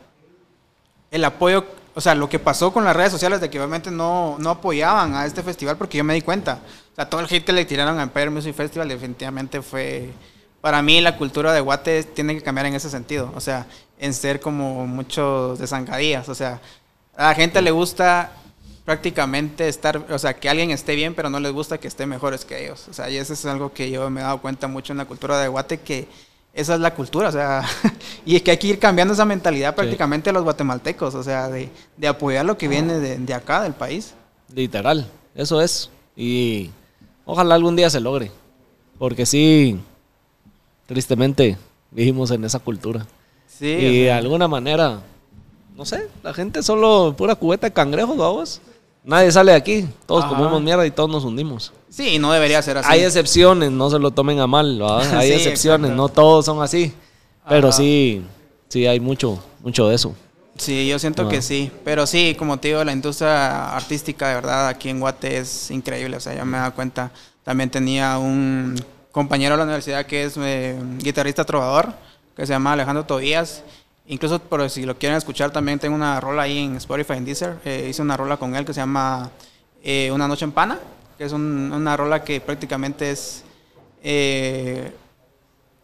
el 1.10 1.24
apoyo, 1.24 1.64
o 1.94 2.00
sea, 2.00 2.14
lo 2.14 2.28
que 2.28 2.38
pasó 2.38 2.72
con 2.72 2.84
las 2.84 2.94
redes 2.94 3.12
sociales 3.12 3.40
de 3.40 3.50
que 3.50 3.58
obviamente 3.58 3.90
no, 3.90 4.36
no 4.38 4.50
apoyaban 4.50 5.14
a 5.14 5.26
este 5.26 5.42
festival 5.42 5.76
porque 5.76 5.98
yo 5.98 6.04
me 6.04 6.14
di 6.14 6.22
cuenta. 6.22 6.60
O 6.92 6.94
sea, 6.94 7.08
todo 7.08 7.20
el 7.20 7.26
hate 7.26 7.44
que 7.44 7.52
le 7.52 7.64
tiraron 7.64 7.98
a 7.98 8.02
Empire 8.04 8.30
Music 8.30 8.54
Festival 8.54 8.88
definitivamente 8.88 9.62
fue... 9.62 10.10
Para 10.60 10.82
mí 10.82 11.00
la 11.00 11.16
cultura 11.16 11.52
de 11.52 11.60
Guate 11.60 12.02
tiene 12.02 12.34
que 12.34 12.42
cambiar 12.42 12.66
en 12.66 12.74
ese 12.74 12.90
sentido. 12.90 13.32
O 13.36 13.40
sea, 13.40 13.66
en 13.98 14.12
ser 14.12 14.40
como 14.40 14.86
muchos 14.86 15.58
de 15.58 15.66
zancadillas. 15.66 16.28
O 16.28 16.34
sea, 16.34 16.60
a 17.16 17.28
la 17.28 17.34
gente 17.34 17.62
le 17.62 17.70
gusta 17.70 18.32
prácticamente 18.88 19.68
estar, 19.68 20.02
o 20.10 20.18
sea, 20.18 20.32
que 20.32 20.48
alguien 20.48 20.70
esté 20.70 20.94
bien, 20.94 21.14
pero 21.14 21.28
no 21.28 21.38
les 21.40 21.52
gusta 21.52 21.76
que 21.76 21.86
esté 21.86 22.06
mejores 22.06 22.46
que 22.46 22.64
ellos. 22.64 22.86
O 22.88 22.94
sea, 22.94 23.10
y 23.10 23.18
eso 23.18 23.34
es 23.34 23.44
algo 23.44 23.70
que 23.70 23.90
yo 23.90 24.08
me 24.08 24.22
he 24.22 24.24
dado 24.24 24.40
cuenta 24.40 24.66
mucho 24.66 24.94
en 24.94 24.96
la 24.96 25.04
cultura 25.04 25.38
de 25.38 25.46
Guate, 25.46 25.80
que 25.80 26.08
esa 26.54 26.72
es 26.72 26.80
la 26.80 26.94
cultura, 26.94 27.28
o 27.28 27.32
sea, 27.32 27.68
y 28.24 28.34
es 28.34 28.40
que 28.40 28.52
hay 28.52 28.56
que 28.56 28.66
ir 28.66 28.78
cambiando 28.78 29.12
esa 29.12 29.26
mentalidad 29.26 29.74
prácticamente 29.74 30.30
a 30.30 30.32
los 30.32 30.42
guatemaltecos, 30.42 31.14
o 31.14 31.22
sea, 31.22 31.50
de, 31.50 31.68
de 31.98 32.08
apoyar 32.08 32.46
lo 32.46 32.56
que 32.56 32.66
viene 32.66 32.98
de, 32.98 33.18
de, 33.18 33.34
acá, 33.34 33.62
del 33.62 33.74
país. 33.74 34.14
Literal, 34.54 35.06
eso 35.34 35.60
es. 35.60 35.90
Y 36.16 36.70
ojalá 37.26 37.56
algún 37.56 37.76
día 37.76 37.90
se 37.90 38.00
logre, 38.00 38.32
porque 38.98 39.26
sí, 39.26 39.78
tristemente 40.86 41.58
vivimos 41.90 42.30
en 42.30 42.42
esa 42.42 42.58
cultura. 42.58 43.06
Sí. 43.48 43.66
Y 43.66 44.02
de 44.04 44.12
alguna 44.12 44.48
manera, 44.48 45.02
no 45.76 45.84
sé, 45.84 46.08
la 46.22 46.32
gente 46.32 46.62
solo 46.62 47.14
pura 47.18 47.34
cubeta 47.34 47.66
de 47.66 47.74
cangrejos, 47.74 48.16
vamos. 48.16 48.62
Nadie 49.04 49.32
sale 49.32 49.52
de 49.52 49.58
aquí, 49.58 49.88
todos 50.06 50.24
comemos 50.26 50.60
mierda 50.60 50.86
y 50.86 50.90
todos 50.90 51.08
nos 51.08 51.24
hundimos. 51.24 51.72
Sí, 51.88 52.18
no 52.18 52.32
debería 52.32 52.60
ser 52.60 52.78
así. 52.78 52.88
Hay 52.90 53.02
excepciones, 53.02 53.70
no 53.70 53.88
se 53.90 53.98
lo 53.98 54.10
tomen 54.10 54.40
a 54.40 54.46
mal, 54.46 54.80
hay 55.12 55.32
excepciones, 55.32 55.92
no 55.92 56.08
todos 56.08 56.44
son 56.44 56.62
así. 56.62 56.92
Pero 57.48 57.72
sí, 57.72 58.22
sí 58.68 58.86
hay 58.86 59.00
mucho, 59.00 59.42
mucho 59.62 59.88
de 59.88 59.94
eso. 59.94 60.14
Sí, 60.58 60.88
yo 60.88 60.98
siento 60.98 61.28
que 61.28 61.40
sí. 61.40 61.70
Pero 61.84 62.06
sí, 62.06 62.34
como 62.38 62.58
te 62.58 62.68
digo, 62.68 62.84
la 62.84 62.92
industria 62.92 63.74
artística 63.74 64.28
de 64.28 64.34
verdad 64.34 64.68
aquí 64.68 64.88
en 64.88 65.00
Guate 65.00 65.38
es 65.38 65.70
increíble. 65.70 66.16
O 66.16 66.20
sea, 66.20 66.34
ya 66.34 66.44
me 66.44 66.58
da 66.58 66.72
cuenta. 66.72 67.10
También 67.44 67.70
tenía 67.70 68.18
un 68.18 68.74
compañero 69.12 69.54
de 69.54 69.58
la 69.58 69.64
universidad 69.64 70.04
que 70.04 70.24
es 70.24 70.34
eh, 70.36 70.78
guitarrista 70.98 71.44
trovador, 71.44 71.94
que 72.36 72.44
se 72.44 72.52
llama 72.52 72.72
Alejandro 72.72 73.04
Tobías. 73.04 73.62
Incluso, 74.10 74.38
por 74.38 74.68
si 74.70 74.86
lo 74.86 74.96
quieren 74.96 75.18
escuchar, 75.18 75.50
también 75.50 75.78
tengo 75.78 75.94
una 75.94 76.18
rola 76.18 76.42
ahí 76.42 76.64
en 76.64 76.76
Spotify, 76.76 77.12
en 77.14 77.26
Deezer. 77.26 77.58
Eh, 77.64 77.88
hice 77.90 78.00
una 78.00 78.16
rola 78.16 78.38
con 78.38 78.56
él 78.56 78.64
que 78.64 78.72
se 78.72 78.80
llama 78.80 79.30
eh, 79.82 80.10
Una 80.10 80.26
Noche 80.26 80.46
en 80.46 80.52
Pana, 80.52 80.78
que 81.18 81.24
es 81.24 81.32
una 81.32 81.94
rola 81.94 82.24
que 82.24 82.40
prácticamente 82.40 83.10
es 83.10 83.44
eh, 84.02 84.92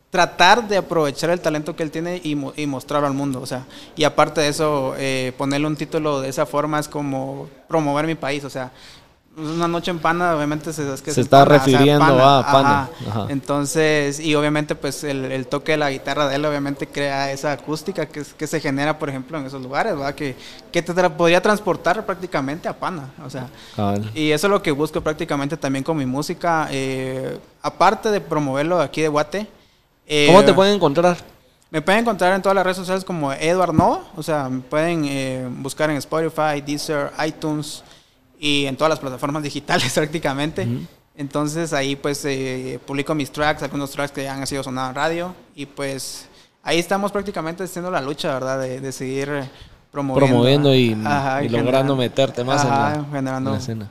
tratar 0.09 0.67
de 0.67 0.79
aprovechar 0.79 1.29
el 1.29 1.41
talento 1.41 1.77
que 1.77 1.83
él 1.83 1.91
tiene 1.91 2.17
y, 2.25 2.35
y, 2.57 2.67
mostrarlo 2.67 3.07
al 3.07 3.13
mundo. 3.13 3.43
O 3.43 3.47
sea, 3.47 3.67
y 3.95 4.05
aparte 4.05 4.41
de 4.41 4.49
eso, 4.49 4.95
ponerle 5.37 5.67
un 5.67 5.77
título 5.77 6.23
de 6.23 6.31
esa 6.31 6.47
forma 6.47 6.79
es 6.79 6.89
como 6.89 7.51
promover 7.69 8.07
mi 8.07 8.15
país. 8.15 8.43
O 8.45 8.51
sea, 8.51 8.73
una 9.37 9.67
noche 9.67 9.91
en 9.91 9.99
Pana, 9.99 10.37
obviamente 10.37 10.73
se, 10.73 10.93
es 10.93 11.03
que 11.03 11.13
se 11.13 11.21
está 11.21 11.45
refiriendo 11.45 12.05
a 12.05 12.47
Pana. 12.47 12.91
Entonces, 13.29 14.21
y 14.21 14.35
obviamente 14.35 14.75
pues 14.75 15.03
el, 15.05 15.47
toque 15.47 15.73
de 15.73 15.79
la 15.79 15.91
guitarra 15.91 16.29
de 16.29 16.37
él 16.37 16.45
obviamente 16.45 16.87
crea 16.87 17.33
esa 17.33 17.53
acústica 17.53 18.07
que, 18.07 18.23
que 18.37 18.47
se 18.47 18.61
genera, 18.61 18.99
por 18.99 19.09
ejemplo, 19.09 19.39
en 19.39 19.47
esos 19.47 19.61
lugares, 19.61 19.95
¿verdad? 19.95 20.15
Que, 20.15 20.37
que 20.71 20.83
te 20.83 21.11
podría 21.11 21.41
transportar 21.43 22.05
prácticamente 22.07 22.69
a 22.69 22.79
Pana, 22.79 23.11
o 23.25 23.31
sea. 23.31 23.49
Y 24.15 24.31
eso 24.31 24.47
es 24.47 24.51
lo 24.51 24.63
que 24.63 24.71
busco 24.71 25.01
prácticamente 25.01 25.57
también 25.57 25.85
con 25.85 25.97
mi 25.97 26.07
música, 26.07 26.69
eh, 26.71 27.39
aparte 27.63 28.11
de 28.11 28.21
promoverlo 28.21 28.81
aquí 28.81 29.03
de 29.03 29.09
Guate. 29.09 29.47
Eh, 30.07 30.27
¿Cómo 30.29 30.45
te 30.45 30.53
pueden 30.53 30.75
encontrar? 30.75 31.17
Me 31.71 31.83
pueden 31.83 32.03
encontrar 32.03 32.35
en 32.35 32.41
todas 32.41 32.55
las 32.55 32.63
redes 32.63 32.77
sociales 32.77 33.05
como 33.05 33.33
Edward 33.33 33.75
Nova, 33.75 34.03
o 34.17 34.23
sea, 34.23 34.49
me 34.49 34.61
pueden 34.61 35.05
eh, 35.07 35.49
buscar 35.51 35.91
en 35.91 35.97
Spotify, 35.97 36.61
Deezer, 36.65 37.11
iTunes, 37.27 37.83
y 38.45 38.67
en 38.67 38.77
todas 38.77 38.91
las 38.91 38.99
plataformas 38.99 39.43
digitales 39.43 39.91
prácticamente. 39.95 40.69
Entonces 41.17 41.73
ahí 41.73 41.97
pues 41.97 42.23
eh, 42.27 42.79
publico 42.87 43.15
mis 43.15 43.33
tracks, 43.33 43.63
algunos 43.63 43.91
tracks 43.91 44.13
que 44.13 44.25
ya 44.25 44.35
han 44.35 44.47
sido 44.47 44.63
sonados 44.63 44.91
en 44.91 44.95
radio 44.97 45.35
y 45.55 45.65
pues 45.65 46.27
ahí 46.63 46.79
estamos 46.79 47.11
prácticamente 47.11 47.65
haciendo 47.65 47.91
la 47.91 48.03
lucha, 48.03 48.35
¿verdad? 48.35 48.61
De, 48.61 48.93
seguir 48.93 49.31
promoviendo. 49.91 50.27
Promoviendo 50.27 50.75
y, 50.75 50.95
logrando 51.49 51.97
meterte 51.97 52.45
más 52.45 52.65
en, 52.65 52.71
la, 53.25 53.57
escena. 53.57 53.91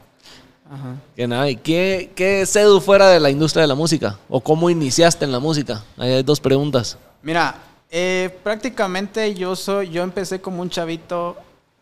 Que 1.16 1.28
nada, 1.28 1.50
¿y 1.50 1.56
qué, 1.56 2.12
qué 2.16 2.46
sedu 2.46 2.80
fuera 2.80 3.08
de 3.10 3.20
la 3.20 3.32
industria 3.32 3.62
de 3.62 3.68
la 3.68 3.76
música? 3.76 4.20
¿O 4.30 4.40
cómo 4.40 4.70
iniciaste 4.70 5.26
en 5.26 5.32
la 5.32 5.40
música? 5.40 5.84
Ahí 5.98 6.12
hay 6.12 6.24
dos 6.24 6.40
preguntas. 6.40 6.96
Mira, 7.24 7.56
eh, 7.90 8.38
prácticamente 8.44 9.34
yo 9.34 9.56
soy, 9.56 9.90
yo 9.90 10.04
empecé 10.04 10.42
como 10.42 10.62
un 10.62 10.70
chavito 10.70 11.38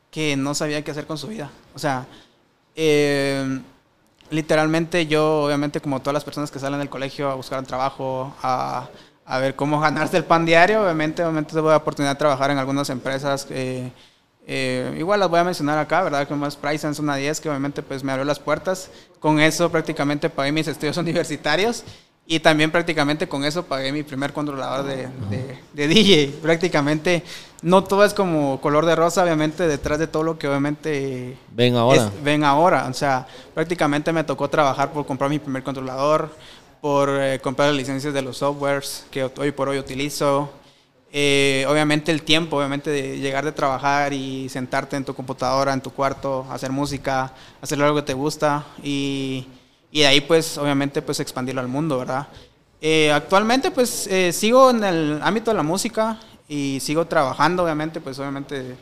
que 0.10 0.38
no 0.38 0.56
sabía 0.56 0.82
qué 0.84 0.92
hacer 0.92 1.06
con 1.06 1.18
su 1.18 1.28
vida. 1.28 1.50
O 1.74 1.80
sea, 1.80 2.06
eh, 2.76 3.60
literalmente 4.30 5.08
yo, 5.08 5.44
obviamente, 5.44 5.82
como 5.82 6.00
todas 6.00 6.14
las 6.14 6.24
personas 6.24 6.52
que 6.52 6.60
salen 6.60 6.80
del 6.80 6.90
colegio 6.90 7.30
a 7.30 7.36
buscar 7.36 7.60
un 7.60 7.66
trabajo, 7.66 8.34
a, 8.42 8.90
a 9.26 9.40
ver 9.40 9.56
cómo 9.56 9.80
ganarse 9.82 10.18
el 10.18 10.26
pan 10.26 10.46
diario, 10.46 10.84
obviamente, 10.84 11.24
obviamente 11.24 11.52
tuve 11.52 11.70
la 11.70 11.78
oportunidad 11.78 12.14
de 12.14 12.20
trabajar 12.20 12.52
en 12.52 12.58
algunas 12.58 12.90
empresas. 12.90 13.48
Eh, 13.50 13.92
eh, 14.48 14.96
igual 14.98 15.20
las 15.20 15.30
voy 15.30 15.40
a 15.40 15.44
mencionar 15.44 15.78
acá, 15.78 16.04
¿verdad? 16.04 16.28
Como 16.28 16.48
es 16.48 16.56
Price 16.56 16.88
una 17.00 17.16
10, 17.16 17.42
que 17.42 17.50
obviamente 17.50 17.84
pues 17.84 18.04
me 18.04 18.12
abrió 18.12 18.26
las 18.26 18.40
puertas. 18.40 18.90
Con 19.20 19.40
eso 19.40 19.70
prácticamente 19.72 20.30
pagué 20.30 20.52
mis 20.52 20.68
estudios 20.68 20.98
universitarios 20.98 21.84
y 22.26 22.40
también 22.40 22.72
prácticamente 22.72 23.28
con 23.28 23.44
eso 23.44 23.66
pagué 23.66 23.92
mi 23.92 24.04
primer 24.04 24.32
controlador 24.32 24.86
de, 24.86 25.10
de, 25.74 25.88
DJ. 25.88 26.40
Prácticamente 26.42 27.24
no 27.62 27.84
todo 27.84 28.06
es 28.06 28.14
como 28.14 28.62
color 28.62 28.86
de 28.86 28.96
rosa, 28.96 29.24
obviamente, 29.24 29.68
detrás 29.68 30.00
de 30.00 30.08
todo 30.08 30.24
lo 30.24 30.40
que 30.40 30.48
obviamente... 30.48 31.38
Ven 31.52 31.76
ahora. 31.76 32.10
ven 32.24 32.44
ahora. 32.44 32.88
O 32.90 32.94
sea, 32.94 33.28
prácticamente 33.54 34.14
me 34.14 34.24
tocó 34.24 34.50
trabajar 34.50 34.94
por 34.94 35.06
comprar 35.06 35.30
mi 35.30 35.40
primer 35.40 35.64
controlador, 35.64 36.34
por 36.80 37.10
eh, 37.10 37.40
comprar 37.42 37.70
las 37.70 37.78
licencias 37.78 38.14
de 38.14 38.22
los 38.22 38.38
softwares 38.38 39.06
que 39.12 39.24
hoy 39.24 39.52
por 39.52 39.68
hoy 39.68 39.78
utilizo. 39.78 40.52
Eh, 41.14 41.66
obviamente 41.68 42.14
el 42.14 42.22
tiempo, 42.22 42.56
obviamente 42.56 42.90
de 42.90 43.20
llegar 43.20 43.44
de 43.44 43.52
trabajar 43.52 44.14
y 44.14 44.48
sentarte 44.48 44.96
en 44.96 45.04
tu 45.04 45.14
computadora, 45.14 45.74
en 45.74 45.82
tu 45.82 45.92
cuarto, 45.92 46.48
hacer 46.50 46.72
música, 46.72 47.34
hacer 47.62 47.82
algo 47.82 47.98
que 47.98 48.04
te 48.04 48.14
gusta 48.14 48.66
y 48.82 49.48
y 49.92 50.02
de 50.02 50.08
ahí 50.08 50.22
pues 50.22 50.58
obviamente 50.58 51.02
pues 51.02 51.20
expandirlo 51.20 51.62
al 51.62 51.68
mundo, 51.68 52.00
¿verdad? 52.00 52.28
Eh, 52.80 53.12
actualmente 53.12 53.70
pues 53.72 54.08
eh, 54.08 54.32
sigo 54.34 54.72
en 54.72 54.84
el 54.84 55.20
ámbito 55.22 55.52
de 55.52 55.58
la 55.58 55.64
música 55.64 56.20
y 56.52 56.80
sigo 56.82 57.06
trabajando, 57.06 57.64
obviamente, 57.64 58.02
pues 58.02 58.20
obviamente 58.20 58.76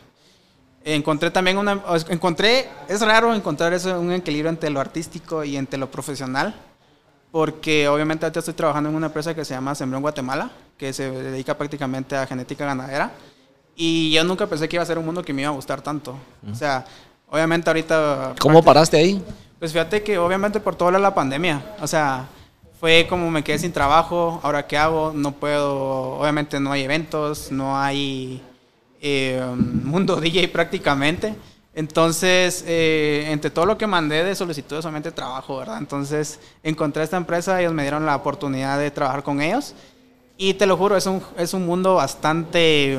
encontré 0.84 1.30
también 1.30 1.58
una, 1.58 1.80
encontré, 2.10 2.67
es 2.88 3.02
raro 3.02 3.36
encontrar 3.36 3.74
eso, 3.74 4.00
un 4.00 4.12
equilibrio 4.12 4.50
entre 4.50 4.72
lo 4.72 4.80
artístico 4.80 5.43
y 5.43 5.56
entre 5.56 5.78
lo 5.78 5.91
profesional, 5.91 6.56
porque 7.32 7.88
obviamente 7.88 8.26
ahorita 8.26 8.39
estoy 8.39 8.56
trabajando 8.56 8.89
en 8.89 8.95
una 8.95 9.08
empresa 9.08 9.36
que 9.36 9.45
se 9.45 9.54
llama 9.54 9.76
Sembrón 9.76 10.02
Guatemala, 10.02 10.50
que 10.78 10.93
se 10.93 11.12
dedica 11.12 11.56
prácticamente 11.58 12.15
a 12.15 12.26
genética 12.26 12.65
ganadera, 12.65 13.12
y 13.76 14.12
yo 14.12 14.24
nunca 14.24 14.48
pensé 14.48 14.67
que 14.67 14.78
iba 14.78 14.84
a 14.84 14.88
ser 14.88 14.98
un 14.98 15.06
mundo 15.06 15.22
que 15.22 15.32
me 15.32 15.43
iba 15.43 15.52
a 15.52 15.54
gustar 15.54 15.82
tanto. 15.82 16.17
O 16.52 16.56
sea, 16.56 16.86
obviamente 17.30 17.69
ahorita... 17.69 18.34
¿Cómo 18.39 18.63
paraste 18.63 18.98
ahí? 18.98 19.24
Pues 19.60 19.74
fíjate 19.74 20.02
que 20.04 20.17
obviamente 20.17 20.62
por 20.62 20.76
toda 20.76 20.98
la 20.98 21.13
pandemia, 21.13 21.76
o 21.82 21.88
sea, 21.88 22.30
fue 22.80 23.08
como 23.10 23.30
me 23.30 23.43
quedé 23.43 23.60
sin 23.60 23.74
trabajo, 23.74 24.39
ahora 24.41 24.65
qué 24.65 24.78
hago, 24.78 25.12
no 25.13 25.34
puedo, 25.34 26.17
obviamente 26.17 26.62
no 26.62 26.72
hay 26.72 26.84
eventos, 26.84 27.52
no 27.52 27.78
hay 27.78 28.41
eh, 29.02 29.43
mundo 29.56 30.15
DJ 30.15 30.48
prácticamente. 30.48 31.36
Entonces, 31.76 32.63
eh, 32.67 33.28
entre 33.30 33.52
todo 33.52 33.65
lo 33.65 33.78
que 33.78 33.86
mandé 33.86 34.24
de 34.24 34.34
solicitudes, 34.34 34.84
solamente 34.84 35.12
trabajo, 35.12 35.58
¿verdad? 35.58 35.78
Entonces, 35.78 36.39
encontré 36.63 37.04
esta 37.04 37.17
empresa, 37.17 37.60
ellos 37.60 37.74
me 37.74 37.84
dieron 37.84 38.06
la 38.06 38.15
oportunidad 38.15 38.80
de 38.80 38.91
trabajar 38.91 39.24
con 39.24 39.41
ellos. 39.41 39.76
Y 40.38 40.54
te 40.54 40.65
lo 40.65 40.78
juro, 40.78 40.95
es 40.95 41.06
un, 41.06 41.22
es 41.38 41.54
un 41.54 41.65
mundo 41.65 41.95
bastante, 41.95 42.98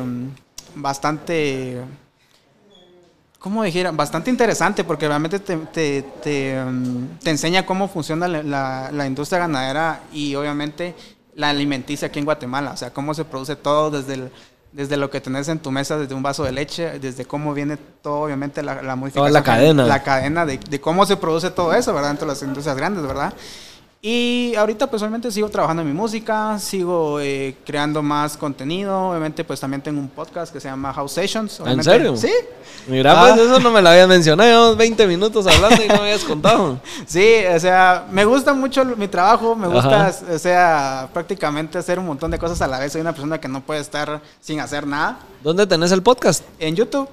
bastante 0.74 1.80
¿cómo 3.40 3.64
dijera? 3.64 3.90
Bastante 3.90 4.30
interesante 4.30 4.84
porque 4.84 5.08
realmente 5.08 5.40
te, 5.40 5.56
te, 5.56 6.02
te, 6.22 6.62
um, 6.62 7.08
enseña 7.24 7.66
cómo 7.66 7.88
funciona 7.88 8.28
la, 8.28 8.90
la, 8.92 9.06
industria 9.06 9.40
ganadera 9.40 10.02
y 10.12 10.34
obviamente 10.36 10.94
la 11.34 11.48
alimenticia 11.48 12.08
aquí 12.08 12.20
en 12.20 12.26
Guatemala, 12.26 12.72
o 12.72 12.76
sea, 12.76 12.92
cómo 12.92 13.14
se 13.14 13.24
produce 13.24 13.56
todo 13.56 13.90
desde, 13.90 14.30
desde 14.72 14.96
lo 14.98 15.10
que 15.10 15.20
tenés 15.20 15.48
en 15.48 15.58
tu 15.58 15.70
mesa, 15.70 15.98
desde 15.98 16.14
un 16.14 16.22
vaso 16.22 16.44
de 16.44 16.52
leche, 16.52 16.98
desde 17.00 17.24
cómo 17.24 17.54
viene 17.54 17.78
todo, 17.78 18.20
obviamente, 18.20 18.62
la, 18.62 18.82
la 18.82 18.94
modificación. 18.94 19.30
Toda 19.30 19.40
la 19.40 19.42
cadena. 19.42 19.86
La 19.86 20.02
cadena 20.02 20.44
de, 20.44 20.58
de, 20.58 20.80
cómo 20.80 21.06
se 21.06 21.16
produce 21.16 21.50
todo 21.50 21.72
eso, 21.72 21.94
¿verdad? 21.94 22.10
Dentro 22.10 22.26
de 22.26 22.34
las 22.34 22.42
industrias 22.42 22.76
grandes, 22.76 23.02
¿verdad? 23.04 23.32
Y 24.02 24.54
ahorita 24.56 24.86
personalmente 24.86 25.30
sigo 25.30 25.50
trabajando 25.50 25.82
en 25.82 25.88
mi 25.88 25.94
música, 25.94 26.58
sigo 26.58 27.20
eh, 27.20 27.54
creando 27.66 28.00
más 28.00 28.34
contenido. 28.34 29.10
Obviamente 29.10 29.44
pues 29.44 29.60
también 29.60 29.82
tengo 29.82 30.00
un 30.00 30.08
podcast 30.08 30.50
que 30.50 30.58
se 30.58 30.68
llama 30.68 30.90
House 30.94 31.12
Sessions. 31.12 31.60
¿En 31.66 31.84
serio? 31.84 32.16
Sí. 32.16 32.32
Mira, 32.86 33.20
pues 33.20 33.32
ah. 33.32 33.42
eso 33.42 33.60
no 33.60 33.70
me 33.70 33.82
lo 33.82 33.90
habías 33.90 34.08
mencionado. 34.08 34.48
Llevamos 34.48 34.76
20 34.78 35.06
minutos 35.06 35.46
hablando 35.46 35.84
y 35.84 35.88
no 35.88 35.96
me 35.96 36.00
habías 36.00 36.24
contado. 36.24 36.80
sí, 37.06 37.42
o 37.54 37.60
sea, 37.60 38.06
me 38.10 38.24
gusta 38.24 38.54
mucho 38.54 38.86
mi 38.86 39.06
trabajo. 39.06 39.54
Me 39.54 39.68
gusta, 39.68 40.14
o 40.32 40.38
sea, 40.38 41.10
prácticamente 41.12 41.76
hacer 41.76 41.98
un 41.98 42.06
montón 42.06 42.30
de 42.30 42.38
cosas 42.38 42.62
a 42.62 42.66
la 42.66 42.78
vez. 42.78 42.92
Soy 42.92 43.02
una 43.02 43.12
persona 43.12 43.38
que 43.38 43.48
no 43.48 43.60
puede 43.60 43.80
estar 43.80 44.22
sin 44.40 44.60
hacer 44.60 44.86
nada. 44.86 45.18
¿Dónde 45.42 45.66
tenés 45.66 45.92
el 45.92 46.02
podcast? 46.02 46.42
En 46.58 46.74
YouTube. 46.74 47.06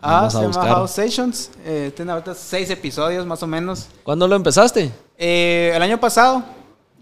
Ah, 0.00 0.28
se 0.30 0.40
llama. 0.40 0.66
House 0.66 0.92
Sessions. 0.92 1.50
Eh, 1.64 1.92
tiene 1.96 2.12
ahorita 2.12 2.32
seis 2.32 2.70
episodios 2.70 3.26
más 3.26 3.42
o 3.42 3.48
menos. 3.48 3.88
¿Cuándo 4.04 4.28
lo 4.28 4.36
empezaste? 4.36 4.92
Eh, 5.18 5.72
el 5.74 5.82
año 5.82 5.98
pasado. 5.98 6.42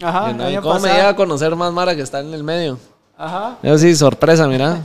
Ajá, 0.02 0.30
el 0.30 0.40
año 0.40 0.62
¿Cómo 0.62 0.80
me 0.80 0.88
llega 0.88 1.10
a 1.10 1.16
conocer 1.16 1.54
más 1.56 1.72
Mara 1.72 1.94
que 1.94 2.02
está 2.02 2.20
en 2.20 2.32
el 2.34 2.42
medio? 2.42 2.78
Ajá. 3.16 3.58
Eso 3.62 3.78
sí, 3.78 3.94
sorpresa, 3.94 4.46
mira. 4.46 4.82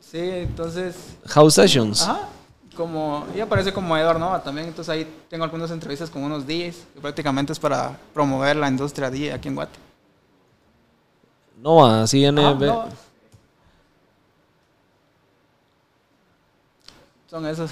Sí, 0.00 0.18
entonces. 0.18 0.96
House 1.26 1.54
Sessions. 1.54 2.02
Ajá. 2.02 2.28
Como, 2.76 3.26
y 3.34 3.40
aparece 3.40 3.72
como 3.72 3.96
Edward 3.96 4.20
Nova 4.20 4.40
también, 4.40 4.68
entonces 4.68 4.88
ahí 4.88 5.12
tengo 5.28 5.42
algunas 5.42 5.68
entrevistas 5.72 6.08
con 6.10 6.22
unos 6.22 6.46
DJs, 6.46 6.76
que 6.94 7.00
prácticamente 7.00 7.52
es 7.52 7.58
para 7.58 7.98
promover 8.14 8.54
la 8.54 8.68
industria 8.68 9.10
DJ 9.10 9.32
aquí 9.32 9.48
en 9.48 9.56
Guate. 9.56 9.78
Nova, 11.60 12.02
así 12.02 12.24
en 12.24 12.36
no. 12.36 12.88
Son 17.28 17.44
esos. 17.46 17.70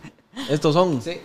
Estos 0.50 0.74
son. 0.74 1.00
sí. 1.00 1.20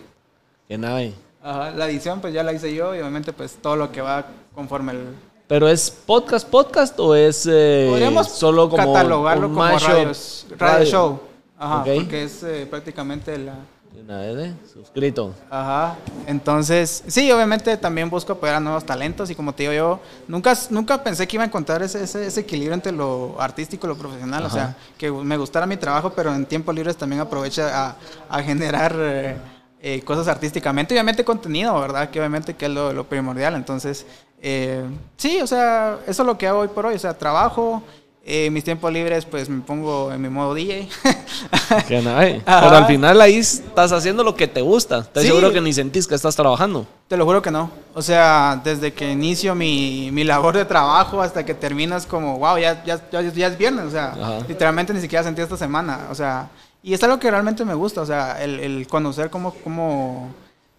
Qué 0.68 0.78
nave. 0.78 1.14
Ajá. 1.44 1.72
La 1.72 1.88
edición 1.90 2.22
pues 2.22 2.34
ya 2.34 2.42
la 2.44 2.54
hice 2.54 2.74
yo 2.74 2.96
y 2.96 3.00
obviamente 3.00 3.34
pues 3.34 3.58
todo 3.62 3.76
lo 3.76 3.92
que 3.92 4.02
va 4.02 4.26
conforme 4.56 4.94
el... 4.94 5.08
¿Pero 5.48 5.68
es 5.68 5.92
podcast, 5.92 6.48
podcast 6.48 6.98
o 7.00 7.14
es 7.16 7.46
eh, 7.52 7.88
Podríamos 7.90 8.30
solo 8.30 8.70
como 8.70 8.78
catalogarlo 8.94 9.48
un 9.50 9.54
como 9.54 9.68
radios- 9.78 10.46
radio, 10.58 10.86
show. 10.86 11.20
Ajá, 11.60 11.82
Ok. 11.82 11.88
porque 11.96 12.24
es 12.24 12.42
eh, 12.44 12.66
prácticamente 12.70 13.38
la... 13.38 13.56
Una 13.96 14.18
vez, 14.20 14.48
¿eh? 14.48 14.54
Suscrito. 14.74 15.34
Ajá, 15.50 15.96
entonces, 16.28 17.04
sí, 17.08 17.32
obviamente 17.32 17.78
también 17.78 18.10
busco 18.10 18.34
apoyar 18.34 18.56
a 18.56 18.60
nuevos 18.60 18.84
talentos 18.84 19.30
y 19.30 19.36
como 19.36 19.54
te 19.54 19.64
digo 19.64 19.74
yo, 19.74 20.00
nunca, 20.28 20.54
nunca 20.72 21.02
pensé 21.04 21.28
que 21.28 21.36
iba 21.38 21.44
a 21.44 21.48
encontrar 21.48 21.82
ese, 21.84 22.04
ese, 22.04 22.26
ese 22.26 22.40
equilibrio 22.42 22.74
entre 22.74 22.92
lo 22.92 23.36
artístico 23.40 23.86
y 23.86 23.90
lo 23.90 23.96
profesional, 23.98 24.46
o 24.46 24.50
sea, 24.50 24.76
que 24.98 25.12
me 25.12 25.38
gustara 25.38 25.66
mi 25.68 25.78
trabajo, 25.78 26.10
pero 26.10 26.34
en 26.34 26.46
tiempos 26.46 26.74
libres 26.76 26.98
también 26.98 27.22
aprovecha 27.22 27.90
a, 27.92 27.96
a 28.30 28.42
generar 28.44 28.94
eh, 28.98 29.38
eh, 29.86 30.02
cosas 30.02 30.28
artísticamente, 30.30 30.94
obviamente 30.96 31.24
contenido, 31.26 31.80
¿verdad? 31.80 32.10
Que 32.10 32.18
obviamente 32.20 32.56
que 32.56 32.66
es 32.66 32.72
lo, 32.72 32.94
lo 32.94 33.04
primordial, 33.04 33.54
entonces, 33.56 34.06
eh, 34.42 34.82
sí, 35.18 35.42
o 35.42 35.46
sea, 35.48 35.98
eso 36.08 36.24
es 36.24 36.26
lo 36.26 36.38
que 36.38 36.48
hago 36.48 36.60
hoy 36.60 36.70
por 36.70 36.86
hoy, 36.86 36.96
o 36.96 37.00
sea, 37.00 37.18
trabajo, 37.18 37.84
eh, 38.26 38.50
mis 38.50 38.64
tiempos 38.64 38.92
libres 38.94 39.26
pues 39.26 39.50
me 39.50 39.62
pongo 39.62 40.10
en 40.14 40.22
mi 40.22 40.30
modo 40.30 40.54
DJ. 40.54 40.88
Qué 41.90 42.02
nave. 42.02 42.42
Pero 42.46 42.70
al 42.70 42.86
final 42.86 43.20
ahí 43.20 43.36
estás 43.36 43.92
haciendo 43.92 44.24
lo 44.24 44.34
que 44.36 44.48
te 44.48 44.62
gusta. 44.62 45.00
Estoy 45.00 45.24
Sí. 45.24 45.28
seguro 45.28 45.52
que 45.52 45.60
ni 45.60 45.74
sentís 45.74 46.08
que 46.08 46.16
estás 46.16 46.34
trabajando. 46.34 46.88
Te 47.10 47.18
lo 47.18 47.26
juro 47.26 47.42
que 47.42 47.52
no. 47.52 47.70
O 47.94 48.02
sea, 48.02 48.62
desde 48.64 48.94
que 48.94 49.12
inicio 49.12 49.56
mi, 49.56 50.10
mi 50.14 50.24
labor 50.24 50.56
de 50.56 50.64
trabajo 50.64 51.22
hasta 51.22 51.44
que 51.46 51.54
terminas 51.54 52.06
como, 52.06 52.40
wow, 52.40 52.58
ya, 52.58 52.82
ya, 52.86 53.02
ya, 53.12 53.22
ya 53.22 53.48
es 53.48 53.58
viernes. 53.58 53.86
O 53.88 53.92
sea, 53.92 54.14
Ajá. 54.14 54.40
literalmente 54.48 54.94
ni 54.94 55.02
siquiera 55.02 55.22
sentí 55.24 55.42
esta 55.42 55.58
semana. 55.58 56.08
O 56.10 56.16
sea, 56.16 56.48
y 56.84 56.94
es 56.94 57.02
algo 57.04 57.18
que 57.18 57.32
realmente 57.32 57.64
me 57.64 57.74
gusta. 57.74 58.02
O 58.02 58.06
sea, 58.06 58.44
el, 58.44 58.60
el 58.60 58.88
conocer 58.88 59.30
cómo, 59.30 59.54
cómo 59.64 60.30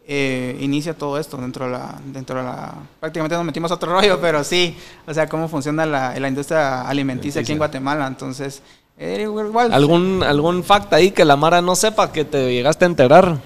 eh, 0.06 0.56
inicia 0.60 0.94
todo 0.94 1.18
esto 1.18 1.38
dentro 1.38 1.64
de 1.64 1.72
la... 1.72 1.98
Dentro 2.04 2.38
de 2.38 2.44
la 2.44 2.74
prácticamente 3.00 3.36
nos 3.36 3.44
metimos 3.44 3.70
a 3.70 3.74
otro 3.74 3.92
rollo, 4.00 4.20
pero 4.20 4.44
sí. 4.44 4.76
O 5.06 5.14
sea, 5.14 5.28
cómo 5.28 5.48
funciona 5.48 5.86
la, 5.86 6.18
la 6.18 6.28
industria 6.28 6.82
alimenticia 6.82 7.40
aquí 7.40 7.52
en 7.52 7.58
Guatemala. 7.58 8.06
Entonces, 8.06 8.62
eh, 8.98 9.22
igual... 9.22 9.72
¿Algún, 9.72 10.22
¿Algún 10.22 10.62
fact 10.62 10.92
ahí 10.92 11.10
que 11.10 11.24
la 11.24 11.36
Mara 11.36 11.62
no 11.62 11.74
sepa 11.74 12.12
que 12.12 12.24
te 12.24 12.52
llegaste 12.52 12.84
a 12.84 12.88
enterar? 12.88 13.38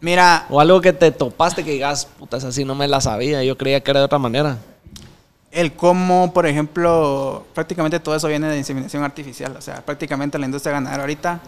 Mira, 0.00 0.46
O 0.50 0.60
algo 0.60 0.80
que 0.80 0.92
te 0.92 1.12
topaste 1.12 1.62
que 1.62 1.72
digas, 1.72 2.06
putas, 2.18 2.42
así 2.42 2.64
no 2.64 2.74
me 2.74 2.88
la 2.88 3.00
sabía. 3.00 3.44
Yo 3.44 3.56
creía 3.56 3.80
que 3.80 3.90
era 3.90 4.00
de 4.00 4.06
otra 4.06 4.18
manera. 4.18 4.58
El 5.50 5.74
cómo, 5.74 6.32
por 6.32 6.46
ejemplo, 6.46 7.44
prácticamente 7.54 8.00
todo 8.00 8.16
eso 8.16 8.26
viene 8.26 8.48
de 8.48 8.58
inseminación 8.58 9.04
artificial. 9.04 9.54
O 9.56 9.60
sea, 9.60 9.84
prácticamente 9.84 10.38
la 10.38 10.46
industria 10.46 10.72
ganadera 10.72 11.02
ahorita, 11.02 11.40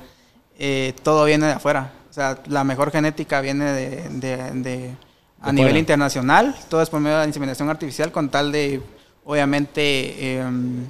eh, 0.58 0.94
todo 1.02 1.24
viene 1.24 1.46
de 1.46 1.52
afuera. 1.52 1.92
O 2.10 2.12
sea, 2.12 2.38
la 2.46 2.62
mejor 2.64 2.90
genética 2.92 3.40
viene 3.40 3.64
de, 3.72 4.08
de- 4.10 4.50
de- 4.62 4.94
a 5.40 5.52
nivel 5.52 5.70
fuera. 5.70 5.78
internacional. 5.78 6.54
Todo 6.68 6.80
es 6.82 6.88
por 6.90 7.00
medio 7.00 7.16
de 7.16 7.22
la 7.24 7.28
inseminación 7.28 7.68
artificial 7.68 8.10
con 8.12 8.28
tal 8.30 8.50
de, 8.52 8.80
obviamente, 9.24 10.36
em, 10.38 10.86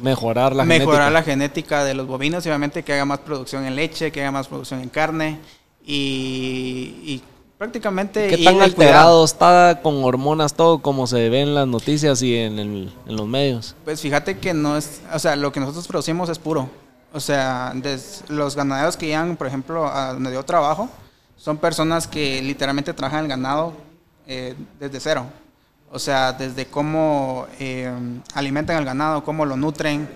Mejorar 0.00 0.54
la 0.54 0.64
mejorar 0.64 1.02
genética. 1.02 1.10
la 1.10 1.22
genética 1.22 1.84
de 1.84 1.94
los 1.94 2.06
bovinos 2.06 2.44
y 2.44 2.48
obviamente 2.48 2.82
que 2.82 2.92
haga 2.92 3.04
más 3.04 3.20
producción 3.20 3.64
en 3.64 3.76
leche, 3.76 4.10
que 4.12 4.20
haga 4.22 4.32
más 4.32 4.48
producción 4.48 4.80
en 4.80 4.88
carne 4.88 5.38
y, 5.84 6.94
y 7.04 7.22
prácticamente... 7.58 8.28
¿Qué 8.28 8.38
tan 8.44 8.60
alterado 8.60 9.24
está 9.24 9.80
con 9.82 10.02
hormonas 10.04 10.54
todo 10.54 10.80
como 10.82 11.06
se 11.06 11.28
ve 11.28 11.42
en 11.42 11.54
las 11.54 11.66
noticias 11.68 12.20
y 12.22 12.36
en, 12.36 12.58
el- 12.58 12.92
en 13.06 13.16
los 13.16 13.26
medios? 13.26 13.74
Pues 13.84 14.00
fíjate 14.00 14.38
que 14.38 14.52
no 14.52 14.76
es, 14.76 15.00
o 15.12 15.18
sea, 15.18 15.36
lo 15.36 15.52
que 15.52 15.60
nosotros 15.60 15.86
producimos 15.86 16.28
es 16.28 16.38
puro. 16.38 16.68
O 17.14 17.20
sea, 17.20 17.72
des- 17.76 18.24
los 18.28 18.56
ganaderos 18.56 18.96
que 18.96 19.06
llegan, 19.06 19.36
por 19.36 19.46
ejemplo, 19.46 19.86
a 19.86 20.12
donde 20.14 20.32
yo 20.32 20.44
trabajo, 20.44 20.88
son 21.36 21.56
personas 21.58 22.06
que 22.08 22.42
literalmente 22.42 22.92
trabajan 22.92 23.20
el 23.24 23.28
ganado 23.28 23.72
eh, 24.26 24.54
desde 24.80 24.98
cero. 25.00 25.26
O 25.92 25.98
sea, 26.00 26.32
desde 26.32 26.66
cómo 26.66 27.46
eh, 27.60 27.88
alimentan 28.34 28.76
el 28.78 28.84
ganado, 28.84 29.22
cómo 29.24 29.46
lo 29.46 29.56
nutren, 29.56 30.08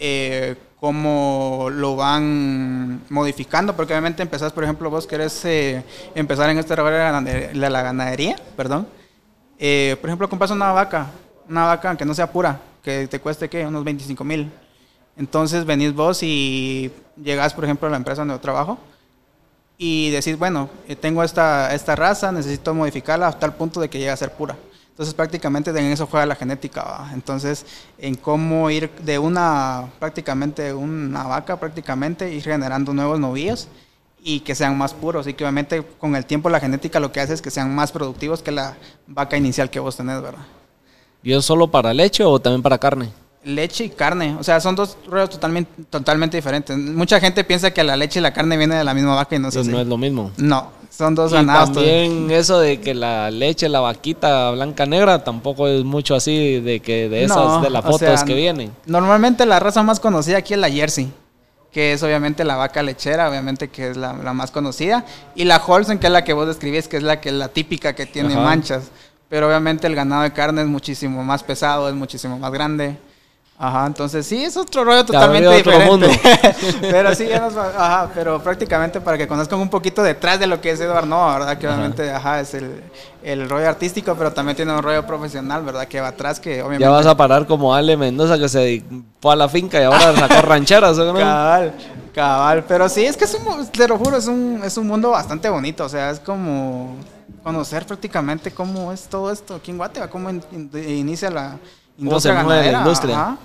eh, 0.00 0.56
cómo 0.80 1.68
lo 1.70 1.94
van 1.94 3.02
modificando, 3.08 3.76
porque 3.76 3.92
obviamente 3.92 4.20
empezás, 4.22 4.52
por 4.52 4.64
ejemplo, 4.64 4.90
vos 4.90 5.06
querés 5.06 5.44
eh, 5.44 5.84
empezar 6.16 6.50
en 6.50 6.58
este 6.58 6.74
rubro 6.74 6.90
de 6.96 7.54
la 7.70 7.82
ganadería, 7.82 8.34
perdón, 8.56 8.88
por 10.00 10.08
ejemplo, 10.10 10.28
compras 10.28 10.50
una 10.50 10.72
vaca, 10.72 11.06
una 11.48 11.66
vaca 11.66 11.96
que 11.96 12.04
no 12.04 12.14
sea 12.14 12.26
pura, 12.32 12.58
que 12.82 13.06
te 13.06 13.20
cueste, 13.20 13.48
¿qué? 13.48 13.64
Unos 13.64 13.84
25 13.84 14.24
mil. 14.24 14.50
Entonces 15.16 15.64
venís 15.64 15.94
vos 15.94 16.22
y 16.22 16.90
llegás, 17.22 17.54
por 17.54 17.64
ejemplo, 17.64 17.88
a 17.88 17.90
la 17.90 17.96
empresa 17.96 18.22
donde 18.22 18.34
yo 18.34 18.40
trabajo 18.40 18.78
y 19.78 20.10
decís, 20.10 20.38
bueno, 20.38 20.70
eh, 20.86 20.96
tengo 20.96 21.24
esta, 21.24 21.74
esta 21.74 21.96
raza, 21.96 22.30
necesito 22.30 22.72
modificarla 22.72 23.26
hasta 23.26 23.46
el 23.46 23.52
punto 23.52 23.80
de 23.80 23.90
que 23.90 23.98
llegue 23.98 24.10
a 24.10 24.16
ser 24.16 24.32
pura. 24.32 24.56
Entonces 24.90 25.14
prácticamente 25.14 25.70
en 25.70 25.86
eso 25.86 26.06
juega 26.06 26.26
la 26.26 26.36
genética. 26.36 27.10
Entonces 27.12 27.66
en 27.98 28.14
cómo 28.14 28.70
ir 28.70 28.90
de 29.02 29.18
una, 29.18 29.90
prácticamente 29.98 30.72
una 30.72 31.24
vaca, 31.24 31.58
prácticamente 31.58 32.32
ir 32.32 32.42
generando 32.42 32.92
nuevos 32.92 33.18
novillos 33.18 33.68
y 34.22 34.40
que 34.40 34.54
sean 34.54 34.76
más 34.76 34.92
puros. 34.92 35.26
Y 35.26 35.34
que 35.34 35.44
obviamente 35.44 35.82
con 35.82 36.14
el 36.14 36.26
tiempo 36.26 36.50
la 36.50 36.60
genética 36.60 37.00
lo 37.00 37.10
que 37.10 37.20
hace 37.20 37.34
es 37.34 37.42
que 37.42 37.50
sean 37.50 37.74
más 37.74 37.90
productivos 37.90 38.42
que 38.42 38.52
la 38.52 38.76
vaca 39.06 39.36
inicial 39.36 39.70
que 39.70 39.80
vos 39.80 39.96
tenés, 39.96 40.20
¿verdad? 40.20 40.44
¿Y 41.22 41.32
es 41.32 41.44
solo 41.44 41.70
para 41.70 41.94
leche 41.94 42.22
o 42.22 42.38
también 42.38 42.62
para 42.62 42.78
carne? 42.78 43.12
Leche 43.44 43.84
y 43.84 43.88
carne, 43.90 44.36
o 44.38 44.44
sea, 44.44 44.60
son 44.60 44.76
dos 44.76 44.96
rollos 45.08 45.30
totalmente, 45.30 45.82
totalmente 45.90 46.36
diferentes. 46.36 46.76
Mucha 46.78 47.18
gente 47.18 47.42
piensa 47.42 47.72
que 47.72 47.82
la 47.82 47.96
leche 47.96 48.20
y 48.20 48.22
la 48.22 48.32
carne 48.32 48.56
vienen 48.56 48.78
de 48.78 48.84
la 48.84 48.94
misma 48.94 49.16
vaca 49.16 49.34
y 49.34 49.40
no 49.40 49.48
es 49.48 49.54
Pues 49.54 49.66
así. 49.66 49.74
no 49.74 49.80
es 49.80 49.86
lo 49.88 49.98
mismo. 49.98 50.30
No, 50.36 50.70
son 50.90 51.16
dos 51.16 51.32
Y 51.32 51.34
ganados. 51.34 51.72
también 51.72 52.30
eso 52.30 52.60
de 52.60 52.80
que 52.80 52.94
la 52.94 53.32
leche, 53.32 53.68
la 53.68 53.80
vaquita 53.80 54.52
blanca 54.52 54.86
negra, 54.86 55.24
tampoco 55.24 55.66
es 55.66 55.82
mucho 55.82 56.14
así 56.14 56.60
de 56.60 56.78
que 56.78 57.08
de 57.08 57.24
esas, 57.24 57.36
No, 57.36 57.60
de 57.62 57.70
las 57.70 57.82
fotos 57.84 57.98
sea, 57.98 58.24
que 58.24 58.34
vienen. 58.34 58.70
Normalmente 58.86 59.44
la 59.44 59.58
raza 59.58 59.82
más 59.82 59.98
conocida 59.98 60.38
aquí 60.38 60.54
es 60.54 60.60
la 60.60 60.70
Jersey, 60.70 61.12
que 61.72 61.94
es 61.94 62.02
obviamente 62.04 62.44
la 62.44 62.54
vaca 62.54 62.80
lechera, 62.84 63.28
obviamente 63.28 63.66
que 63.70 63.90
es 63.90 63.96
la, 63.96 64.12
la 64.12 64.32
más 64.34 64.52
conocida, 64.52 65.04
y 65.34 65.42
la 65.46 65.56
Holstein, 65.56 65.98
que 65.98 66.06
es 66.06 66.12
la 66.12 66.22
que 66.22 66.32
vos 66.32 66.46
describís, 66.46 66.86
que 66.86 66.98
es 66.98 67.02
la 67.02 67.20
que 67.20 67.30
es 67.30 67.34
la 67.34 67.48
típica 67.48 67.92
que 67.96 68.06
tiene 68.06 68.34
Ajá. 68.34 68.42
manchas. 68.44 68.84
Pero 69.28 69.48
obviamente 69.48 69.88
el 69.88 69.96
ganado 69.96 70.22
de 70.22 70.32
carne 70.32 70.60
es 70.62 70.68
muchísimo 70.68 71.24
más 71.24 71.42
pesado, 71.42 71.88
es 71.88 71.94
muchísimo 71.96 72.38
más 72.38 72.52
grande. 72.52 72.98
Ajá, 73.58 73.86
entonces 73.86 74.26
sí, 74.26 74.42
es 74.42 74.56
otro 74.56 74.82
rollo 74.82 75.04
totalmente 75.04 75.46
otro 75.46 75.70
diferente. 75.70 76.20
pero 76.80 77.14
sí, 77.14 77.28
ya 77.28 77.38
nos 77.38 77.56
va- 77.56 77.68
ajá, 77.76 78.10
pero 78.12 78.42
prácticamente 78.42 79.00
para 79.00 79.16
que 79.16 79.28
conozcan 79.28 79.60
un 79.60 79.68
poquito 79.68 80.02
detrás 80.02 80.40
de 80.40 80.48
lo 80.48 80.60
que 80.60 80.70
es 80.72 80.80
Eduardo 80.80 81.06
Nova, 81.06 81.38
¿verdad? 81.38 81.58
Que 81.58 81.68
obviamente, 81.68 82.10
ajá, 82.10 82.40
es 82.40 82.54
el, 82.54 82.82
el 83.22 83.48
rollo 83.48 83.68
artístico, 83.68 84.16
pero 84.16 84.32
también 84.32 84.56
tiene 84.56 84.72
un 84.74 84.82
rollo 84.82 85.06
profesional, 85.06 85.62
¿verdad? 85.62 85.86
Que 85.86 86.00
va 86.00 86.08
atrás, 86.08 86.40
que 86.40 86.54
obviamente... 86.60 86.82
Ya 86.82 86.90
vas 86.90 87.06
a 87.06 87.16
parar 87.16 87.46
como 87.46 87.72
Ale 87.72 87.96
Mendoza 87.96 88.36
que 88.36 88.48
se 88.48 88.82
fue 89.20 89.32
a 89.32 89.36
la 89.36 89.48
finca 89.48 89.80
y 89.80 89.84
ahora 89.84 90.12
sacó 90.16 90.42
rancheras. 90.42 90.98
¿o 90.98 91.12
no? 91.12 91.18
Cabal, 91.20 91.72
cabal. 92.12 92.64
Pero 92.66 92.88
sí, 92.88 93.04
es 93.04 93.16
que 93.16 93.26
es 93.26 93.34
un, 93.34 93.64
te 93.68 93.86
lo 93.86 93.96
juro, 93.96 94.16
es 94.16 94.26
un, 94.26 94.60
es 94.64 94.76
un 94.76 94.88
mundo 94.88 95.10
bastante 95.10 95.48
bonito. 95.48 95.84
O 95.84 95.88
sea, 95.88 96.10
es 96.10 96.18
como 96.18 96.96
conocer 97.44 97.86
prácticamente 97.86 98.50
cómo 98.50 98.92
es 98.92 99.02
todo 99.02 99.30
esto 99.30 99.54
aquí 99.54 99.70
en 99.70 99.76
Guatemala, 99.76 100.10
cómo 100.10 100.30
in- 100.30 100.42
in- 100.50 100.70
inicia 100.98 101.30
la 101.30 101.58
industria 101.98 102.36
se 102.38 102.44
mueve 102.44 102.60
la 102.60 102.66
ganadera. 102.72 102.78
industria. 102.78 103.20
Ajá. 103.20 103.36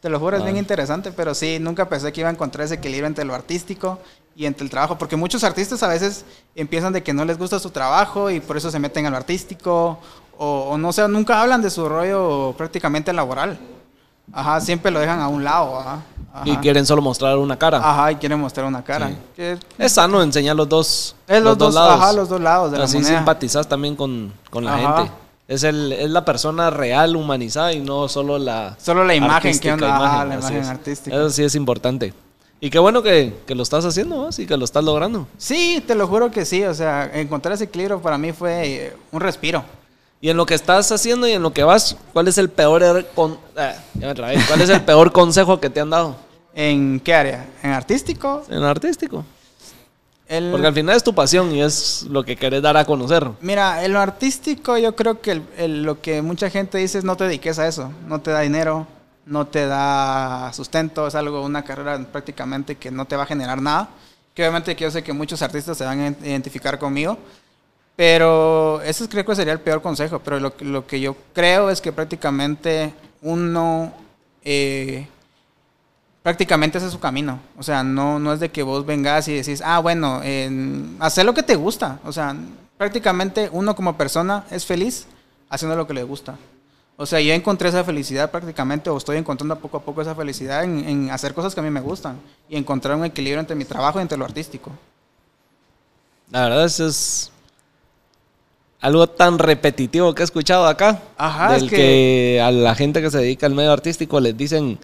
Te 0.00 0.08
lo 0.08 0.20
juro, 0.20 0.36
es 0.36 0.42
Ah. 0.42 0.44
bien 0.44 0.56
interesante, 0.56 1.10
pero 1.10 1.34
sí, 1.34 1.58
nunca 1.60 1.88
pensé 1.88 2.12
que 2.12 2.20
iba 2.20 2.28
a 2.30 2.32
encontrar 2.32 2.64
ese 2.64 2.74
equilibrio 2.74 3.06
entre 3.08 3.24
lo 3.24 3.34
artístico 3.34 3.98
y 4.36 4.46
entre 4.46 4.62
el 4.64 4.70
trabajo, 4.70 4.96
porque 4.96 5.16
muchos 5.16 5.42
artistas 5.42 5.82
a 5.82 5.88
veces 5.88 6.24
empiezan 6.54 6.92
de 6.92 7.02
que 7.02 7.12
no 7.12 7.24
les 7.24 7.36
gusta 7.36 7.58
su 7.58 7.70
trabajo 7.70 8.30
y 8.30 8.38
por 8.38 8.56
eso 8.56 8.70
se 8.70 8.78
meten 8.78 9.06
a 9.06 9.10
lo 9.10 9.16
artístico, 9.16 9.98
o, 10.38 10.68
o 10.70 10.78
no 10.78 10.92
sé, 10.92 11.06
nunca 11.08 11.40
hablan 11.42 11.60
de 11.62 11.70
su 11.70 11.88
rollo 11.88 12.54
prácticamente 12.56 13.12
laboral. 13.12 13.58
Ajá, 14.32 14.60
siempre 14.60 14.92
lo 14.92 15.00
dejan 15.00 15.20
a 15.20 15.26
un 15.28 15.42
lado, 15.42 15.80
ajá. 15.80 15.98
Y 16.44 16.56
quieren 16.58 16.86
solo 16.86 17.02
mostrar 17.02 17.36
una 17.38 17.58
cara. 17.58 17.78
Ajá, 17.78 18.12
y 18.12 18.16
quieren 18.16 18.38
mostrar 18.38 18.66
una 18.66 18.84
cara. 18.84 19.10
Sí. 19.34 19.42
Es 19.78 19.92
sano 19.92 20.22
enseñar 20.22 20.54
los 20.54 20.68
dos, 20.68 21.16
es 21.26 21.42
los, 21.42 21.58
dos, 21.58 21.74
lados. 21.74 22.00
ajá, 22.00 22.12
los 22.12 22.28
dos 22.28 22.40
lados 22.40 22.70
de 22.70 22.78
la 22.78 22.84
Así 22.84 22.98
moneda. 22.98 23.16
simpatizas 23.16 23.66
también 23.66 23.96
con, 23.96 24.32
con 24.50 24.64
la 24.64 24.76
gente. 24.78 25.10
Es, 25.48 25.64
el, 25.64 25.92
es 25.92 26.10
la 26.10 26.24
persona 26.26 26.68
real, 26.70 27.16
humanizada 27.16 27.72
y 27.72 27.80
no 27.80 28.06
solo 28.08 28.38
la... 28.38 28.76
Solo 28.80 29.02
la 29.04 29.14
imagen 29.14 29.58
que 29.58 29.72
onda, 29.72 29.88
imagen, 29.88 30.28
la 30.28 30.34
imagen 30.36 30.56
es. 30.58 30.68
artística. 30.68 31.16
Eso 31.16 31.30
sí 31.30 31.42
es 31.42 31.54
importante. 31.54 32.12
Y 32.60 32.68
qué 32.70 32.78
bueno 32.78 33.02
que, 33.02 33.34
que 33.46 33.54
lo 33.54 33.62
estás 33.62 33.84
haciendo 33.86 34.28
y 34.36 34.46
que 34.46 34.56
lo 34.58 34.64
estás 34.66 34.84
logrando. 34.84 35.26
Sí, 35.38 35.82
te 35.86 35.94
lo 35.94 36.06
juro 36.06 36.30
que 36.30 36.44
sí. 36.44 36.62
O 36.64 36.74
sea, 36.74 37.10
encontrar 37.14 37.54
ese 37.54 37.64
equilibrio 37.64 38.00
para 38.02 38.18
mí 38.18 38.32
fue 38.32 38.66
eh, 38.66 38.96
un 39.10 39.20
respiro. 39.20 39.64
Y 40.20 40.28
en 40.28 40.36
lo 40.36 40.44
que 40.44 40.54
estás 40.54 40.90
haciendo 40.92 41.26
y 41.28 41.32
en 41.32 41.42
lo 41.42 41.52
que 41.52 41.62
vas, 41.62 41.96
¿cuál 42.12 42.28
es 42.28 42.36
el 42.36 42.50
peor 42.50 42.82
er- 42.82 43.06
con- 43.14 43.38
ah, 43.56 43.72
ya 43.94 44.08
me 44.08 44.14
trabé. 44.14 44.36
¿Cuál 44.48 44.60
es 44.60 44.68
el 44.68 44.82
peor 44.82 45.12
consejo 45.12 45.60
que 45.60 45.70
te 45.70 45.80
han 45.80 45.90
dado 45.90 46.16
¿En 46.54 46.98
qué 47.00 47.14
área? 47.14 47.46
¿En 47.62 47.70
artístico? 47.70 48.42
en 48.50 48.64
artístico? 48.64 49.24
El- 50.28 50.50
Porque 50.50 50.66
al 50.66 50.74
final 50.74 50.94
es 50.96 51.02
tu 51.02 51.14
pasión 51.14 51.52
y 51.52 51.62
es 51.62 52.02
lo 52.10 52.22
que 52.22 52.36
querés 52.36 52.60
dar 52.60 52.76
a 52.76 52.84
conocer. 52.84 53.26
Mira, 53.40 53.82
en 53.84 53.92
lo 53.94 53.98
artístico 54.00 54.76
yo 54.76 54.94
creo 54.94 55.20
que 55.22 55.30
el- 55.32 55.42
el- 55.56 55.82
lo 55.82 56.00
que 56.02 56.20
mucha 56.22 56.50
gente 56.50 56.76
dice 56.78 56.98
es 56.98 57.04
no 57.04 57.16
te 57.16 57.24
dediques 57.24 57.58
a 57.58 57.66
eso, 57.66 57.90
no 58.06 58.20
te 58.20 58.30
da 58.30 58.40
dinero, 58.40 58.86
no 59.24 59.46
te 59.46 59.66
da 59.66 60.52
sustento, 60.52 61.06
es 61.06 61.14
algo, 61.14 61.42
una 61.42 61.64
carrera 61.64 61.98
prácticamente 62.12 62.74
que 62.76 62.90
no 62.90 63.06
te 63.06 63.16
va 63.16 63.22
a 63.22 63.26
generar 63.26 63.60
nada. 63.62 63.88
Que 64.34 64.42
obviamente 64.42 64.76
que 64.76 64.84
yo 64.84 64.90
sé 64.90 65.02
que 65.02 65.12
muchos 65.12 65.40
artistas 65.42 65.76
se 65.78 65.84
van 65.84 66.00
a 66.00 66.08
identificar 66.26 66.78
conmigo, 66.78 67.18
pero 67.96 68.80
ese 68.82 69.08
creo 69.08 69.24
que 69.24 69.34
sería 69.34 69.52
el 69.52 69.60
peor 69.60 69.82
consejo, 69.82 70.20
pero 70.20 70.38
lo, 70.38 70.52
lo 70.60 70.86
que 70.86 71.00
yo 71.00 71.16
creo 71.34 71.70
es 71.70 71.80
que 71.80 71.92
prácticamente 71.92 72.92
uno... 73.22 73.92
eh, 74.44 75.06
prácticamente 76.28 76.76
ese 76.76 76.88
es 76.88 76.92
su 76.92 77.00
camino. 77.00 77.40
O 77.56 77.62
sea, 77.62 77.82
no, 77.82 78.18
no 78.18 78.34
es 78.34 78.38
de 78.38 78.50
que 78.50 78.62
vos 78.62 78.84
vengas 78.84 79.26
y 79.28 79.32
decís, 79.32 79.62
ah, 79.64 79.78
bueno, 79.78 80.20
en, 80.22 80.94
hacer 81.00 81.24
lo 81.24 81.32
que 81.32 81.42
te 81.42 81.56
gusta. 81.56 82.00
O 82.04 82.12
sea, 82.12 82.36
prácticamente 82.76 83.48
uno 83.50 83.74
como 83.74 83.96
persona 83.96 84.44
es 84.50 84.66
feliz 84.66 85.06
haciendo 85.48 85.74
lo 85.74 85.86
que 85.86 85.94
le 85.94 86.02
gusta. 86.02 86.36
O 86.98 87.06
sea, 87.06 87.18
yo 87.22 87.32
encontré 87.32 87.70
esa 87.70 87.82
felicidad 87.82 88.30
prácticamente, 88.30 88.90
o 88.90 88.98
estoy 88.98 89.16
encontrando 89.16 89.58
poco 89.58 89.78
a 89.78 89.80
poco 89.80 90.02
esa 90.02 90.14
felicidad 90.14 90.64
en, 90.64 90.86
en 90.86 91.10
hacer 91.10 91.32
cosas 91.32 91.54
que 91.54 91.60
a 91.60 91.62
mí 91.62 91.70
me 91.70 91.80
gustan 91.80 92.18
y 92.46 92.58
encontrar 92.58 92.98
un 92.98 93.06
equilibrio 93.06 93.40
entre 93.40 93.56
mi 93.56 93.64
trabajo 93.64 93.98
y 93.98 94.02
entre 94.02 94.18
lo 94.18 94.26
artístico. 94.26 94.70
La 96.30 96.42
verdad, 96.42 96.66
eso 96.66 96.86
es 96.88 97.32
algo 98.80 99.08
tan 99.08 99.38
repetitivo 99.38 100.14
que 100.14 100.22
he 100.22 100.24
escuchado 100.24 100.66
acá. 100.66 101.00
Ajá, 101.16 101.54
del 101.54 101.64
es 101.64 101.70
que... 101.70 101.76
que- 101.76 102.40
a 102.44 102.50
la 102.50 102.74
gente 102.74 103.00
que 103.00 103.10
se 103.10 103.18
dedica 103.18 103.46
al 103.46 103.54
medio 103.54 103.72
artístico 103.72 104.20
les 104.20 104.36
dicen, 104.36 104.78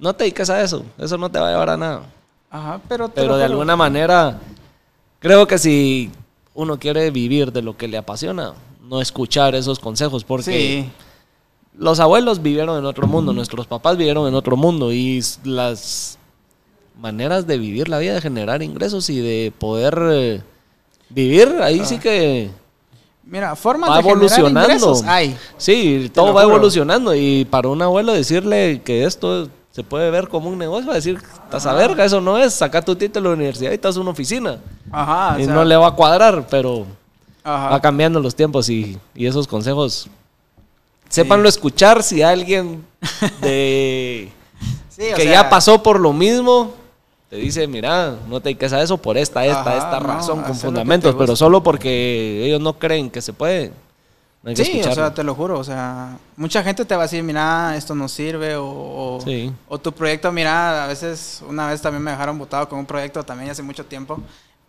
no 0.00 0.14
te 0.14 0.24
dediques 0.24 0.50
a 0.50 0.62
eso, 0.62 0.84
eso 0.98 1.16
no 1.18 1.30
te 1.30 1.38
va 1.38 1.48
a 1.48 1.50
llevar 1.52 1.70
a 1.70 1.76
nada. 1.76 2.02
Ajá, 2.50 2.80
pero... 2.88 3.08
te 3.08 3.20
Pero 3.20 3.36
de 3.36 3.44
juro. 3.44 3.52
alguna 3.52 3.76
manera, 3.76 4.38
creo 5.20 5.46
que 5.46 5.58
si 5.58 6.10
uno 6.54 6.78
quiere 6.78 7.10
vivir 7.10 7.52
de 7.52 7.62
lo 7.62 7.76
que 7.76 7.86
le 7.86 7.96
apasiona, 7.98 8.54
no 8.82 9.00
escuchar 9.00 9.54
esos 9.54 9.78
consejos, 9.78 10.24
porque 10.24 10.42
Sí, 10.52 10.90
los 11.78 12.00
abuelos 12.00 12.42
vivieron 12.42 12.76
en 12.78 12.84
otro 12.86 13.06
mundo, 13.06 13.32
nuestros 13.32 13.66
papás 13.68 13.96
vivieron 13.96 14.26
en 14.26 14.34
otro 14.34 14.56
mundo 14.56 14.92
y 14.92 15.22
las 15.44 16.18
maneras 17.00 17.46
de 17.46 17.56
vivir 17.58 17.88
la 17.88 17.98
vida, 17.98 18.14
de 18.14 18.20
generar 18.20 18.62
ingresos 18.62 19.08
y 19.10 19.20
de 19.20 19.52
poder 19.56 19.96
eh, 20.10 20.42
vivir, 21.08 21.48
ahí 21.62 21.84
sí 21.84 21.98
que 21.98 22.50
mira, 23.24 23.54
formas 23.54 23.90
va 23.90 23.96
de 23.98 24.02
generar 24.02 24.16
evolucionando. 24.24 24.60
ingresos 24.64 25.02
hay. 25.04 25.36
Sí, 25.56 26.10
todo 26.12 26.34
va 26.34 26.42
evolucionando 26.42 27.14
y 27.14 27.44
para 27.44 27.68
un 27.68 27.80
abuelo 27.80 28.12
decirle 28.12 28.82
que 28.84 29.04
esto 29.04 29.48
se 29.72 29.82
puede 29.84 30.10
ver 30.10 30.28
como 30.28 30.48
un 30.48 30.58
negocio, 30.58 30.88
va 30.88 30.94
a 30.94 30.96
decir, 30.96 31.18
estás 31.44 31.66
a 31.66 31.74
verga, 31.74 32.04
eso 32.04 32.20
no 32.20 32.38
es, 32.38 32.54
saca 32.54 32.82
tu 32.82 32.96
título 32.96 33.30
de 33.30 33.36
universidad 33.36 33.70
y 33.70 33.74
estás 33.74 33.96
en 33.96 34.02
una 34.02 34.10
oficina. 34.10 34.58
Ajá, 34.90 35.36
o 35.36 35.38
y 35.38 35.44
sea, 35.44 35.54
no 35.54 35.64
le 35.64 35.76
va 35.76 35.88
a 35.88 35.94
cuadrar, 35.94 36.46
pero 36.50 36.86
ajá. 37.44 37.70
va 37.70 37.80
cambiando 37.80 38.20
los 38.20 38.34
tiempos 38.34 38.68
y, 38.68 38.98
y 39.14 39.26
esos 39.26 39.46
consejos, 39.46 40.08
sépanlo 41.08 41.48
escuchar 41.48 42.02
si 42.02 42.22
alguien 42.22 42.84
de 43.40 44.32
Sí, 44.90 45.04
que 45.14 45.22
sea, 45.22 45.32
ya 45.32 45.48
pasó 45.48 45.82
por 45.82 45.98
lo 45.98 46.12
mismo 46.12 46.74
te 47.30 47.36
dice, 47.36 47.68
mira, 47.68 48.16
no 48.28 48.40
te 48.40 48.48
dediques 48.48 48.72
a 48.72 48.82
eso 48.82 48.98
por 48.98 49.16
esta, 49.16 49.46
esta, 49.46 49.60
Ajá, 49.60 49.76
esta 49.76 50.00
no, 50.00 50.06
razón, 50.08 50.42
con 50.42 50.56
fundamentos, 50.56 51.14
pero 51.16 51.36
solo 51.36 51.62
porque 51.62 52.44
ellos 52.44 52.60
no 52.60 52.76
creen 52.76 53.08
que 53.08 53.22
se 53.22 53.32
puede. 53.32 53.70
No 54.42 54.48
hay 54.50 54.56
que 54.56 54.64
Sí, 54.64 54.80
o 54.80 54.92
sea, 54.94 55.12
te 55.12 55.22
lo 55.22 55.34
juro, 55.34 55.58
o 55.58 55.64
sea, 55.64 56.16
mucha 56.36 56.62
gente 56.62 56.84
te 56.86 56.96
va 56.96 57.02
a 57.02 57.04
decir, 57.04 57.22
mira, 57.22 57.76
esto 57.76 57.94
no 57.94 58.08
sirve, 58.08 58.56
o, 58.56 58.64
o, 58.66 59.20
Sí. 59.22 59.52
o 59.68 59.78
tu 59.78 59.92
proyecto, 59.92 60.32
mira, 60.32 60.84
a 60.84 60.86
veces, 60.86 61.42
una 61.46 61.68
vez 61.68 61.82
también 61.82 62.02
me 62.02 62.10
dejaron 62.10 62.38
botado 62.38 62.66
con 62.68 62.78
un 62.78 62.86
proyecto 62.86 63.22
también 63.22 63.50
hace 63.50 63.62
mucho 63.62 63.84
tiempo, 63.84 64.18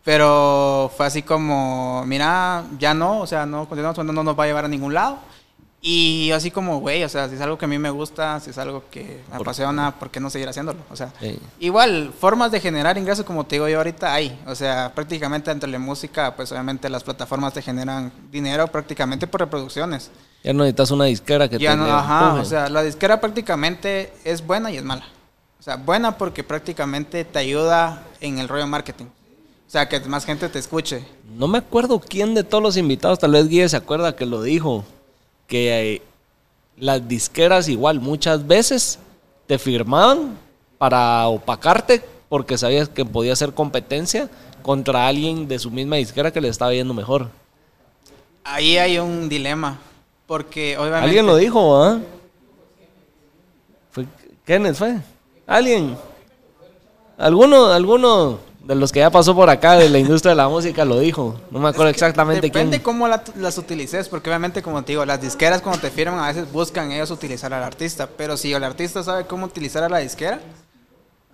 pero 0.04 0.92
fue 0.98 1.06
así 1.06 1.22
como, 1.22 2.04
mira, 2.06 2.66
ya 2.80 2.94
no, 2.94 3.20
o 3.20 3.28
sea, 3.28 3.46
no 3.46 3.68
continuamos, 3.68 3.98
no 4.04 4.24
nos 4.24 4.38
va 4.38 4.44
a 4.44 4.48
llevar 4.48 4.66
a 4.66 4.68
ningún 4.68 4.94
lado. 4.94 5.18
Y 5.84 6.30
así 6.32 6.52
como, 6.52 6.80
güey, 6.80 7.04
o 7.04 7.10
sea, 7.10 7.28
si 7.28 7.34
es 7.34 7.41
algo 7.41 7.58
que 7.58 7.65
a 7.65 7.67
mí 7.67 7.80
me 7.80 7.89
gusta, 7.89 8.39
si 8.39 8.52
es 8.52 8.58
algo 8.60 8.84
que 8.91 9.24
me 9.32 9.38
Por- 9.38 9.48
apasiona, 9.48 9.98
¿por 9.98 10.12
qué 10.12 10.20
no 10.20 10.30
seguir 10.30 10.48
haciéndolo? 10.48 10.80
O 10.91 10.96
sea. 10.96 11.12
Igual, 11.60 12.13
formas 12.20 12.52
de 12.52 12.60
generar 12.60 13.00
ingresos, 13.00 13.26
como 13.26 13.46
te 13.48 13.56
digo 13.56 13.67
yo 13.67 13.78
ahorita, 13.78 14.13
hay. 14.13 14.39
O 14.46 14.54
sea, 14.54 14.91
prácticamente 14.94 15.50
entre 15.50 15.67
la 15.72 15.80
música, 15.80 16.36
pues 16.36 16.52
obviamente 16.52 16.88
las 16.88 17.04
plataformas 17.04 17.54
te 17.54 17.63
generan 17.63 18.12
dinero 18.32 18.67
prácticamente 18.67 19.26
por 19.26 19.39
reproducciones. 19.41 20.12
Ya 20.44 20.54
no 20.54 20.60
necesitas 20.60 20.91
una 20.91 21.06
disquera 21.06 21.50
que 21.50 21.58
Ya 21.58 21.72
te 21.72 21.78
no, 21.78 21.86
ajá, 21.86 22.26
empuje. 22.26 22.41
o 22.41 22.46
sea, 22.46 22.70
la 22.70 22.84
disquera 22.84 23.20
prácticamente 23.20 24.13
es 24.24 24.46
buena 24.46 24.70
y 24.72 24.78
es 24.78 24.84
mala. 24.84 25.06
O 25.60 25.63
sea, 25.63 25.78
buena 25.78 26.15
porque 26.15 26.44
prácticamente 26.44 27.26
te 27.26 27.39
ayuda 27.39 28.04
en 28.20 28.38
el 28.38 28.48
rollo 28.48 28.67
marketing. 28.67 29.06
O 29.06 29.72
sea, 29.72 29.89
que 29.89 30.00
más 30.02 30.26
gente 30.26 30.48
te 30.50 30.60
escuche. 30.60 31.04
No 31.36 31.48
me 31.48 31.58
acuerdo 31.58 32.00
quién 32.00 32.36
de 32.36 32.44
todos 32.44 32.62
los 32.63 32.78
invitados, 32.78 33.17
tal 33.17 33.32
vez 33.32 33.48
Guille 33.48 33.70
se 33.70 33.78
acuerda 33.78 34.15
que 34.15 34.26
lo 34.26 34.41
dijo, 34.44 34.84
que 35.52 35.96
eh, 35.96 36.02
las 36.78 37.06
disqueras 37.06 37.68
igual 37.68 38.00
muchas 38.00 38.48
veces 38.48 39.00
te 39.48 39.60
firmaban 39.60 40.38
para 40.78 41.28
opacarte 41.28 42.02
porque 42.30 42.58
sabías 42.58 42.88
que 42.88 43.04
podía 43.04 43.34
hacer 43.34 43.54
competencia 43.54 44.30
contra 44.62 45.08
alguien 45.08 45.50
de 45.50 45.60
su 45.60 45.70
misma 45.70 45.98
disquera 45.98 46.32
que 46.32 46.40
le 46.40 46.48
estaba 46.48 46.74
yendo 46.74 46.94
mejor. 46.94 47.28
Ahí 48.46 48.78
hay 48.78 48.98
un 48.98 49.28
dilema. 49.28 49.78
Porque 50.26 50.78
obviamente. 50.78 51.06
Alguien 51.06 51.26
lo 51.26 51.36
dijo, 51.36 51.84
¿ah? 51.84 52.00
Fue 53.92 54.06
Kenneth, 54.46 54.76
fue. 54.76 55.02
Alguien. 55.46 55.98
Alguno, 57.18 57.66
alguno 57.66 58.40
de 58.63 58.76
los 58.76 58.91
que 58.91 59.00
ya 59.00 59.10
pasó 59.10 59.36
por 59.36 59.50
acá 59.50 59.74
de 59.74 59.89
la 59.89 59.97
industria 59.97 60.32
de 60.32 60.36
la 60.36 60.47
música 60.47 60.86
lo 60.86 61.00
dijo. 61.00 61.39
No 61.50 61.60
me 61.60 61.69
acuerdo 61.69 61.89
Es 61.89 61.95
que 61.97 62.06
exactamente 62.06 62.41
Depende 62.47 62.78
quién. 62.78 62.84
cómo 62.84 63.08
la- 63.08 63.24
las 63.38 63.58
utilices, 63.58 64.08
porque 64.08 64.30
obviamente, 64.30 64.62
como 64.62 64.84
te 64.84 64.91
digo, 64.91 65.04
las 65.06 65.19
disqueras 65.21 65.62
cuando 65.62 65.82
te 65.82 65.89
firman 65.89 66.19
a 66.19 66.28
veces 66.28 66.52
buscan 66.52 66.91
ellos 66.91 67.10
utilizar 67.12 67.54
al 67.54 67.63
artista, 67.63 68.08
pero 68.15 68.38
si 68.38 68.54
el 68.54 68.63
artista 68.63 69.04
sabe 69.04 69.26
cómo 69.26 69.45
utilizar 69.47 69.84
a 69.84 69.89
la 69.89 69.97
disquera, 69.97 70.39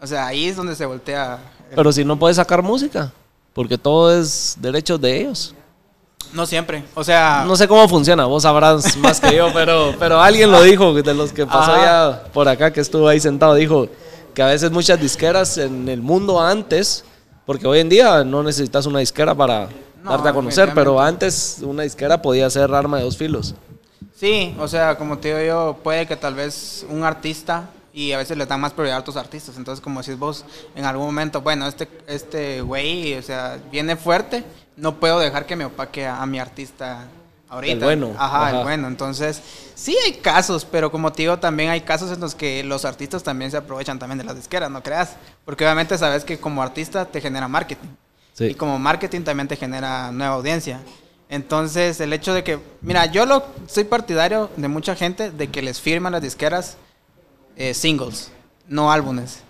o 0.01 0.07
sea, 0.07 0.27
ahí 0.27 0.47
es 0.47 0.55
donde 0.55 0.75
se 0.75 0.85
voltea. 0.85 1.39
el- 1.69 1.75
Pero 1.75 1.91
si 1.91 2.05
no 2.05 2.17
puedes 2.17 2.37
sacar 2.37 2.61
música, 2.63 3.11
porque 3.53 3.77
todo 3.77 4.17
es 4.17 4.55
derechos 4.59 4.99
de 5.01 5.19
ellos. 5.21 5.53
No 6.33 6.45
siempre, 6.45 6.83
o 6.95 7.03
sea, 7.03 7.43
No 7.47 7.55
sé 7.57 7.67
cómo 7.67 7.87
funciona, 7.89 8.25
vos 8.25 8.43
sabrás 8.43 8.95
más 8.97 9.19
que 9.19 9.35
yo, 9.35 9.51
pero, 9.53 9.93
pero 9.99 10.21
alguien 10.21 10.49
lo 10.51 10.61
dijo, 10.61 10.93
de 10.93 11.13
los 11.13 11.31
que 11.33 11.45
pasó 11.45 11.73
Ajá. 11.73 11.83
ya 11.85 12.23
por 12.31 12.47
acá, 12.47 12.71
que 12.71 12.79
estuvo 12.81 13.07
ahí 13.07 13.19
sentado, 13.19 13.53
dijo 13.55 13.87
que 14.33 14.41
a 14.41 14.47
veces 14.47 14.71
muchas 14.71 14.99
disqueras 14.99 15.57
en 15.57 15.87
el 15.89 16.01
mundo 16.01 16.39
antes, 16.41 17.03
porque 17.47 17.67
hoy 17.67 17.79
en 17.79 17.89
día 17.89 18.23
no 18.25 18.43
necesitas 18.43 18.85
una 18.85 18.99
disquera 18.99 19.35
para 19.35 19.69
No, 20.03 20.11
darte 20.11 20.29
a 20.29 20.33
conocer, 20.33 20.73
pero 20.75 21.01
antes 21.01 21.59
una 21.63 21.83
disquera 21.83 22.21
podía 22.21 22.49
ser 22.51 22.73
arma 22.73 22.99
de 22.99 23.05
dos 23.05 23.17
filos. 23.17 23.55
sí, 24.15 24.55
o 24.59 24.67
sea, 24.67 24.97
como 24.97 25.19
te 25.19 25.29
digo 25.29 25.41
yo, 25.47 25.79
puede 25.83 26.07
que 26.07 26.15
tal 26.17 26.35
vez 26.35 26.85
un 26.89 27.03
artista 27.03 27.69
y 27.93 28.11
a 28.11 28.17
veces 28.17 28.37
le 28.37 28.45
dan 28.45 28.61
más 28.61 28.73
prioridad 28.73 28.97
a 28.97 29.01
otros 29.01 29.17
artistas, 29.17 29.57
entonces 29.57 29.81
como 29.83 30.01
decís 30.01 30.17
vos, 30.19 30.45
en 30.75 30.85
algún 30.85 31.07
momento, 31.07 31.41
bueno, 31.41 31.67
este 31.67 31.87
este 32.07 32.61
güey, 32.61 33.15
o 33.15 33.21
sea, 33.23 33.59
viene 33.71 33.95
fuerte, 33.95 34.43
no 34.75 34.99
puedo 34.99 35.19
dejar 35.19 35.45
que 35.45 35.55
me 35.55 35.65
opaque 35.65 36.05
a, 36.05 36.21
a 36.21 36.25
mi 36.27 36.39
artista 36.39 37.07
ahorita. 37.49 37.73
El 37.73 37.83
bueno, 37.83 38.13
Ajá, 38.17 38.47
ajá. 38.47 38.57
el 38.57 38.63
bueno, 38.63 38.87
entonces 38.87 39.41
sí 39.75 39.95
hay 40.05 40.13
casos, 40.13 40.65
pero 40.65 40.91
como 40.91 41.11
te 41.11 41.23
digo, 41.23 41.37
también 41.39 41.69
hay 41.69 41.81
casos 41.81 42.11
en 42.11 42.19
los 42.19 42.35
que 42.35 42.63
los 42.63 42.85
artistas 42.85 43.23
también 43.23 43.51
se 43.51 43.57
aprovechan 43.57 43.99
también 43.99 44.17
de 44.17 44.23
las 44.23 44.35
disqueras, 44.35 44.69
no 44.69 44.83
creas, 44.83 45.15
porque 45.45 45.63
obviamente 45.63 45.97
sabes 45.97 46.23
que 46.23 46.39
como 46.39 46.61
artista 46.61 47.05
te 47.05 47.21
genera 47.21 47.47
marketing. 47.47 47.89
Sí. 48.33 48.45
Y 48.45 48.53
como 48.55 48.77
marketing 48.77 49.21
también 49.21 49.47
te 49.47 49.55
genera 49.55 50.11
nueva 50.11 50.35
audiencia. 50.35 50.81
Entonces, 51.29 51.99
el 51.99 52.13
hecho 52.13 52.33
de 52.33 52.43
que, 52.43 52.59
mira, 52.81 53.05
yo 53.07 53.25
lo 53.25 53.43
soy 53.67 53.83
partidario 53.83 54.49
de 54.55 54.67
mucha 54.67 54.95
gente 54.95 55.31
de 55.31 55.47
que 55.49 55.61
les 55.61 55.81
firman 55.81 56.13
las 56.13 56.21
disqueras 56.21 56.77
eh, 57.57 57.73
singles, 57.73 58.31
no 58.67 58.91
álbumes. 58.91 59.41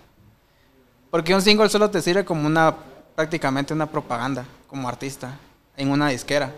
Porque 1.10 1.34
un 1.34 1.42
single 1.42 1.68
solo 1.68 1.90
te 1.90 2.02
sirve 2.02 2.24
como 2.24 2.46
una, 2.46 2.74
prácticamente 3.14 3.72
una 3.72 3.86
propaganda, 3.86 4.44
como 4.66 4.88
artista, 4.88 5.38
en 5.76 5.90
una 5.90 6.08
disquera. 6.08 6.52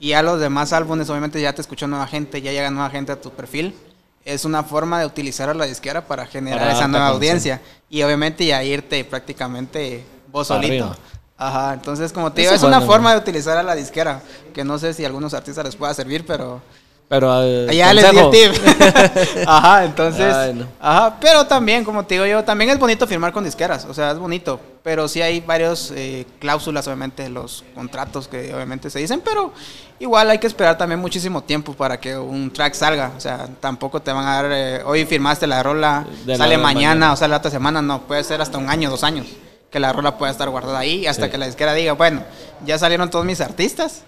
Y 0.00 0.12
a 0.12 0.22
los 0.22 0.40
demás 0.40 0.72
álbumes, 0.72 1.08
obviamente 1.08 1.40
ya 1.40 1.52
te 1.52 1.60
escuchó 1.60 1.86
nueva 1.86 2.06
gente, 2.06 2.42
ya 2.42 2.52
llega 2.52 2.70
nueva 2.70 2.90
gente 2.90 3.12
a 3.12 3.20
tu 3.20 3.30
perfil. 3.30 3.74
Es 4.24 4.44
una 4.44 4.62
forma 4.62 5.00
de 5.00 5.06
utilizar 5.06 5.48
a 5.48 5.54
la 5.54 5.66
disquera 5.66 6.06
para 6.06 6.26
generar 6.26 6.60
Para 6.60 6.72
esa 6.72 6.88
nueva 6.88 7.08
audiencia. 7.08 7.60
Y 7.90 8.02
obviamente 8.02 8.46
ya 8.46 8.62
irte 8.62 9.04
prácticamente 9.04 10.04
vos 10.32 10.48
Para 10.48 10.62
solito. 10.62 10.84
arriba. 10.84 10.98
Ajá, 11.36 11.74
entonces 11.74 12.12
como 12.12 12.32
te 12.32 12.42
digo, 12.42 12.52
es 12.52 12.60
es 12.60 12.66
una 12.66 12.80
forma 12.80 13.12
de 13.12 13.18
utilizar 13.18 13.58
a 13.58 13.62
la 13.62 13.74
disquera, 13.74 14.22
que 14.54 14.64
no 14.64 14.78
sé 14.78 14.94
si 14.94 15.04
a 15.04 15.08
algunos 15.08 15.34
artistas 15.34 15.64
les 15.64 15.74
pueda 15.76 15.92
servir, 15.92 16.24
pero 16.24 16.62
Pero 17.08 17.42
eh, 17.44 17.66
Allá 17.68 17.92
les 17.92 18.10
di 18.10 18.16
el 18.18 18.24
consejo. 18.24 18.52
tip. 18.54 19.44
ajá, 19.46 19.84
entonces. 19.84 20.34
Ay, 20.34 20.54
no. 20.54 20.66
Ajá, 20.80 21.16
pero 21.20 21.46
también, 21.46 21.84
como 21.84 22.04
te 22.04 22.14
digo 22.14 22.26
yo, 22.26 22.42
también 22.44 22.70
es 22.70 22.78
bonito 22.78 23.06
firmar 23.06 23.30
con 23.32 23.44
disqueras. 23.44 23.84
O 23.84 23.94
sea, 23.94 24.12
es 24.12 24.18
bonito. 24.18 24.58
Pero 24.82 25.06
sí 25.08 25.22
hay 25.22 25.40
varios 25.40 25.92
eh, 25.94 26.26
cláusulas, 26.40 26.86
obviamente, 26.86 27.28
los 27.28 27.64
contratos 27.74 28.26
que 28.26 28.52
obviamente 28.54 28.90
se 28.90 28.98
dicen. 28.98 29.20
Pero 29.24 29.52
igual 29.98 30.30
hay 30.30 30.38
que 30.38 30.46
esperar 30.46 30.76
también 30.78 30.98
muchísimo 31.00 31.42
tiempo 31.42 31.74
para 31.74 32.00
que 32.00 32.16
un 32.16 32.50
track 32.50 32.74
salga. 32.74 33.12
O 33.16 33.20
sea, 33.20 33.48
tampoco 33.60 34.00
te 34.00 34.10
van 34.12 34.26
a 34.26 34.34
dar. 34.42 34.46
eh, 34.50 34.82
hoy 34.84 35.04
firmaste 35.04 35.46
la 35.46 35.62
rola, 35.62 36.06
De 36.24 36.32
la 36.32 36.38
sale 36.38 36.56
mañana, 36.58 36.84
mañana. 36.88 37.12
o 37.12 37.16
sale 37.16 37.30
la 37.32 37.36
otra 37.36 37.50
semana. 37.50 37.80
No, 37.82 38.02
puede 38.02 38.24
ser 38.24 38.40
hasta 38.40 38.58
un 38.58 38.68
año, 38.70 38.90
dos 38.90 39.04
años. 39.04 39.26
Que 39.70 39.78
la 39.80 39.92
rola 39.92 40.16
pueda 40.18 40.32
estar 40.32 40.48
guardada 40.48 40.78
ahí 40.78 41.06
hasta 41.06 41.26
Sí. 41.26 41.30
que 41.30 41.38
la 41.38 41.46
disquera 41.46 41.74
diga, 41.74 41.92
bueno, 41.92 42.22
ya 42.64 42.78
salieron 42.78 43.10
todos 43.10 43.24
mis 43.24 43.40
artistas. 43.40 44.02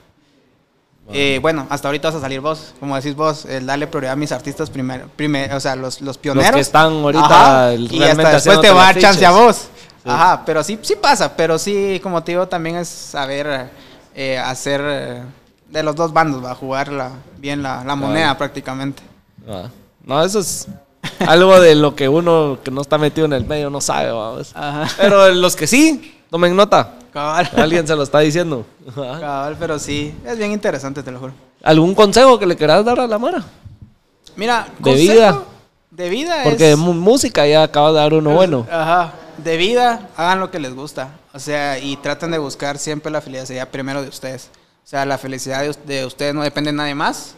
Eh, 1.13 1.39
bueno, 1.41 1.67
hasta 1.71 1.87
ahorita 1.89 2.09
vas 2.09 2.17
a 2.17 2.21
salir 2.21 2.41
vos, 2.41 2.75
como 2.81 2.97
decís 2.97 3.15
vos, 3.15 3.45
el 3.45 3.65
darle 3.67 3.87
prioridad 3.87 4.15
a 4.15 4.17
mis 4.17 4.33
artistas 4.33 4.71
primero, 4.71 5.09
primer, 5.15 5.53
o 5.55 5.61
sea, 5.61 5.77
los, 5.77 6.01
los 6.01 6.19
pioneros. 6.19 6.53
que 6.55 6.61
están 6.61 6.93
ahorita 6.95 7.73
el- 7.75 7.93
y 7.93 8.03
hasta 8.03 8.31
después 8.33 8.61
te 8.61 8.71
va 8.71 8.83
a 8.83 8.93
dar 8.93 8.99
chance 9.01 9.25
a 9.25 9.31
vos. 9.31 9.57
Sí. 9.57 10.11
Ajá, 10.13 10.43
pero 10.45 10.63
sí, 10.65 10.79
sí 10.83 10.95
pasa, 11.01 11.37
pero 11.37 11.59
sí, 11.59 12.01
como 12.03 12.23
te 12.23 12.33
digo, 12.33 12.47
también 12.49 12.77
es 12.77 12.89
saber 12.89 13.71
eh, 14.15 14.39
hacer 14.39 14.81
eh, 14.85 15.23
de 15.69 15.83
los 15.83 15.95
dos 15.95 16.13
bandos, 16.13 16.45
va 16.45 16.53
a 16.53 16.55
jugar 16.57 16.91
la, 16.91 17.11
bien 17.39 17.63
la, 17.63 17.85
la 17.85 17.95
moneda 17.95 18.37
prácticamente. 18.37 19.03
Ah, 19.49 19.69
No, 20.05 20.25
eso 20.25 20.41
es 20.41 20.67
algo 21.21 21.61
de 21.61 21.75
lo 21.77 21.95
que 21.95 22.09
uno 22.09 22.59
que 22.65 22.71
no 22.73 22.81
está 22.81 22.99
metido 22.99 23.27
en 23.27 23.33
el 23.33 23.45
medio 23.47 23.71
no 23.71 23.81
sabe, 23.81 24.11
vamos. 24.11 24.51
Ajá. 24.55 24.89
Pero 24.97 25.29
los 25.35 25.55
que 25.57 25.67
sí, 25.69 26.16
tomen 26.31 26.55
nota. 26.55 26.95
Cabal. 27.13 27.49
Alguien 27.57 27.87
se 27.87 27.97
lo 27.97 28.03
está 28.03 28.21
diciendo. 28.21 28.67
Cabal, 28.95 29.57
pero 29.59 29.79
sí, 29.79 30.15
es 30.25 30.37
bien 30.39 30.53
interesante, 30.53 31.03
te 31.03 31.11
lo 31.11 31.19
juro. 31.19 31.33
¿Algún 31.63 31.95
consejo 31.95 32.39
que 32.39 32.47
le 32.47 32.57
quieras 32.57 32.85
dar 32.85 33.01
a 33.01 33.07
la 33.07 33.19
Mara? 33.19 33.43
Mira, 34.37 34.69
De 34.79 34.83
consejo 34.83 35.13
vida. 35.13 35.43
De 35.91 36.11
vida 36.11 36.43
Porque 36.45 36.73
es... 36.73 36.77
música 36.77 37.47
ya 37.47 37.63
acabas 37.63 37.95
de 37.95 38.01
dar 38.01 38.13
uno 38.13 38.31
bueno. 38.35 38.67
Ajá. 38.71 39.15
De 39.39 39.57
vida, 39.57 40.11
hagan 40.17 40.41
lo 40.41 40.51
que 40.51 40.59
les 40.59 40.75
gusta. 40.75 41.11
O 41.33 41.39
sea, 41.39 41.79
y 41.79 41.97
traten 41.97 42.31
de 42.31 42.39
buscar 42.39 42.79
siempre 42.79 43.11
la 43.11 43.21
felicidad 43.21 43.69
primero 43.69 44.03
de 44.03 44.09
ustedes. 44.09 44.51
O 44.85 44.89
sea, 44.89 45.05
la 45.07 45.19
felicidad 45.19 45.63
de, 45.63 45.75
de 45.87 46.07
ustedes 46.07 46.35
no 46.35 46.43
depende 46.43 46.71
de 46.71 46.77
nadie 46.77 46.95
más. 46.95 47.35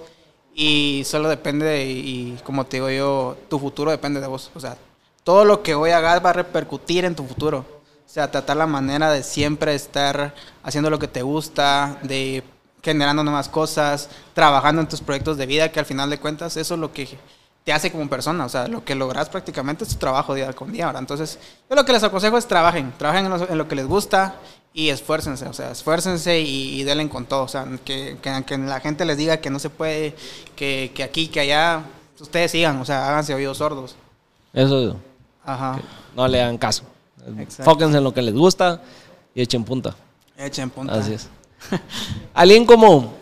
Y 0.55 1.03
solo 1.07 1.29
depende 1.29 1.65
de, 1.65 1.85
y 1.85 2.37
como 2.43 2.67
te 2.67 2.79
digo 2.79 2.91
yo, 2.91 3.37
tu 3.49 3.61
futuro 3.61 3.93
depende 3.93 4.21
de 4.21 4.27
vos. 4.27 4.51
O 4.57 4.61
sea, 4.61 4.77
todo 5.23 5.45
lo 5.45 5.63
que 5.63 5.75
hoy 5.77 5.91
hagas 5.93 6.25
va 6.25 6.31
a 6.31 6.33
repercutir 6.33 7.05
en 7.05 7.15
tu 7.15 7.25
futuro. 7.25 7.65
O 8.09 8.11
sea, 8.11 8.31
tratar 8.31 8.57
la 8.57 8.67
manera 8.67 9.11
de 9.11 9.23
siempre 9.23 9.75
estar 9.75 10.35
haciendo 10.63 10.89
lo 10.89 10.99
que 10.99 11.09
te 11.09 11.21
gusta, 11.21 11.99
de 12.03 12.43
generando 12.83 13.23
nuevas 13.23 13.51
cosas, 13.51 14.09
trabajando 14.33 14.81
en 14.81 14.89
tus 14.89 15.03
proyectos 15.03 15.37
de 15.37 15.45
vida, 15.45 15.71
que 15.71 15.79
al 15.79 15.85
final 15.85 16.09
de 16.09 16.19
cuentas 16.19 16.57
eso 16.57 16.73
es 16.73 16.81
lo 16.81 16.91
que 16.91 17.19
te 17.65 17.73
hace 17.75 17.93
como 17.93 18.09
persona. 18.09 18.47
O 18.47 18.49
sea, 18.49 18.67
lo 18.67 18.83
que 18.83 18.95
logras 18.95 19.29
prácticamente 19.29 19.85
es 19.85 19.91
tu 19.91 19.97
trabajo 19.97 20.33
día 20.33 20.51
con 20.55 20.73
día. 20.73 20.87
Ahora, 20.87 21.01
entonces, 21.01 21.39
yo 21.69 21.77
lo 21.77 21.85
que 21.85 21.93
les 21.93 22.03
aconsejo 22.03 22.39
es 22.39 22.49
trabajen, 22.49 22.95
trabajen 22.97 23.27
en 23.27 23.31
lo, 23.31 23.47
en 23.47 23.59
lo 23.59 23.69
que 23.69 23.77
les 23.77 23.87
gusta 23.87 24.37
y 24.73 24.89
esfuércense. 24.89 25.45
O 25.45 25.53
sea, 25.53 25.73
esfuércense 25.73 26.41
y, 26.41 26.81
y 26.81 26.85
denle 26.85 27.11
con 27.11 27.27
todo. 27.27 27.43
O 27.43 27.49
sea, 27.49 27.67
que, 27.85 28.17
que, 28.23 28.43
que 28.47 28.57
la 28.57 28.81
gente 28.81 29.05
les 29.05 29.19
diga 29.19 29.37
que 29.37 29.51
no 29.51 29.59
se 29.59 29.69
puede, 29.69 30.17
que, 30.57 30.93
que 30.95 31.03
aquí, 31.03 31.29
que 31.29 31.41
allá, 31.41 31.83
ustedes 32.19 32.53
sigan. 32.53 32.81
O 32.81 32.87
sea, 32.87 33.07
háganse 33.07 33.35
oídos 33.35 33.59
sordos. 33.59 33.97
Eso 34.55 34.97
Ajá. 35.45 35.79
no 36.17 36.27
le 36.27 36.41
hagan 36.41 36.57
caso. 36.57 36.85
Fóquense 37.63 37.99
en 37.99 38.05
lo 38.05 38.13
que 38.13 38.23
les 38.23 38.35
gusta 38.35 38.83
y 39.35 39.43
echen 39.43 39.65
punta. 39.65 39.95
Echen 40.37 40.71
punta. 40.71 40.95
Así 40.95 41.15
es. 41.15 41.29
alguien 42.35 42.65
como, 42.65 43.15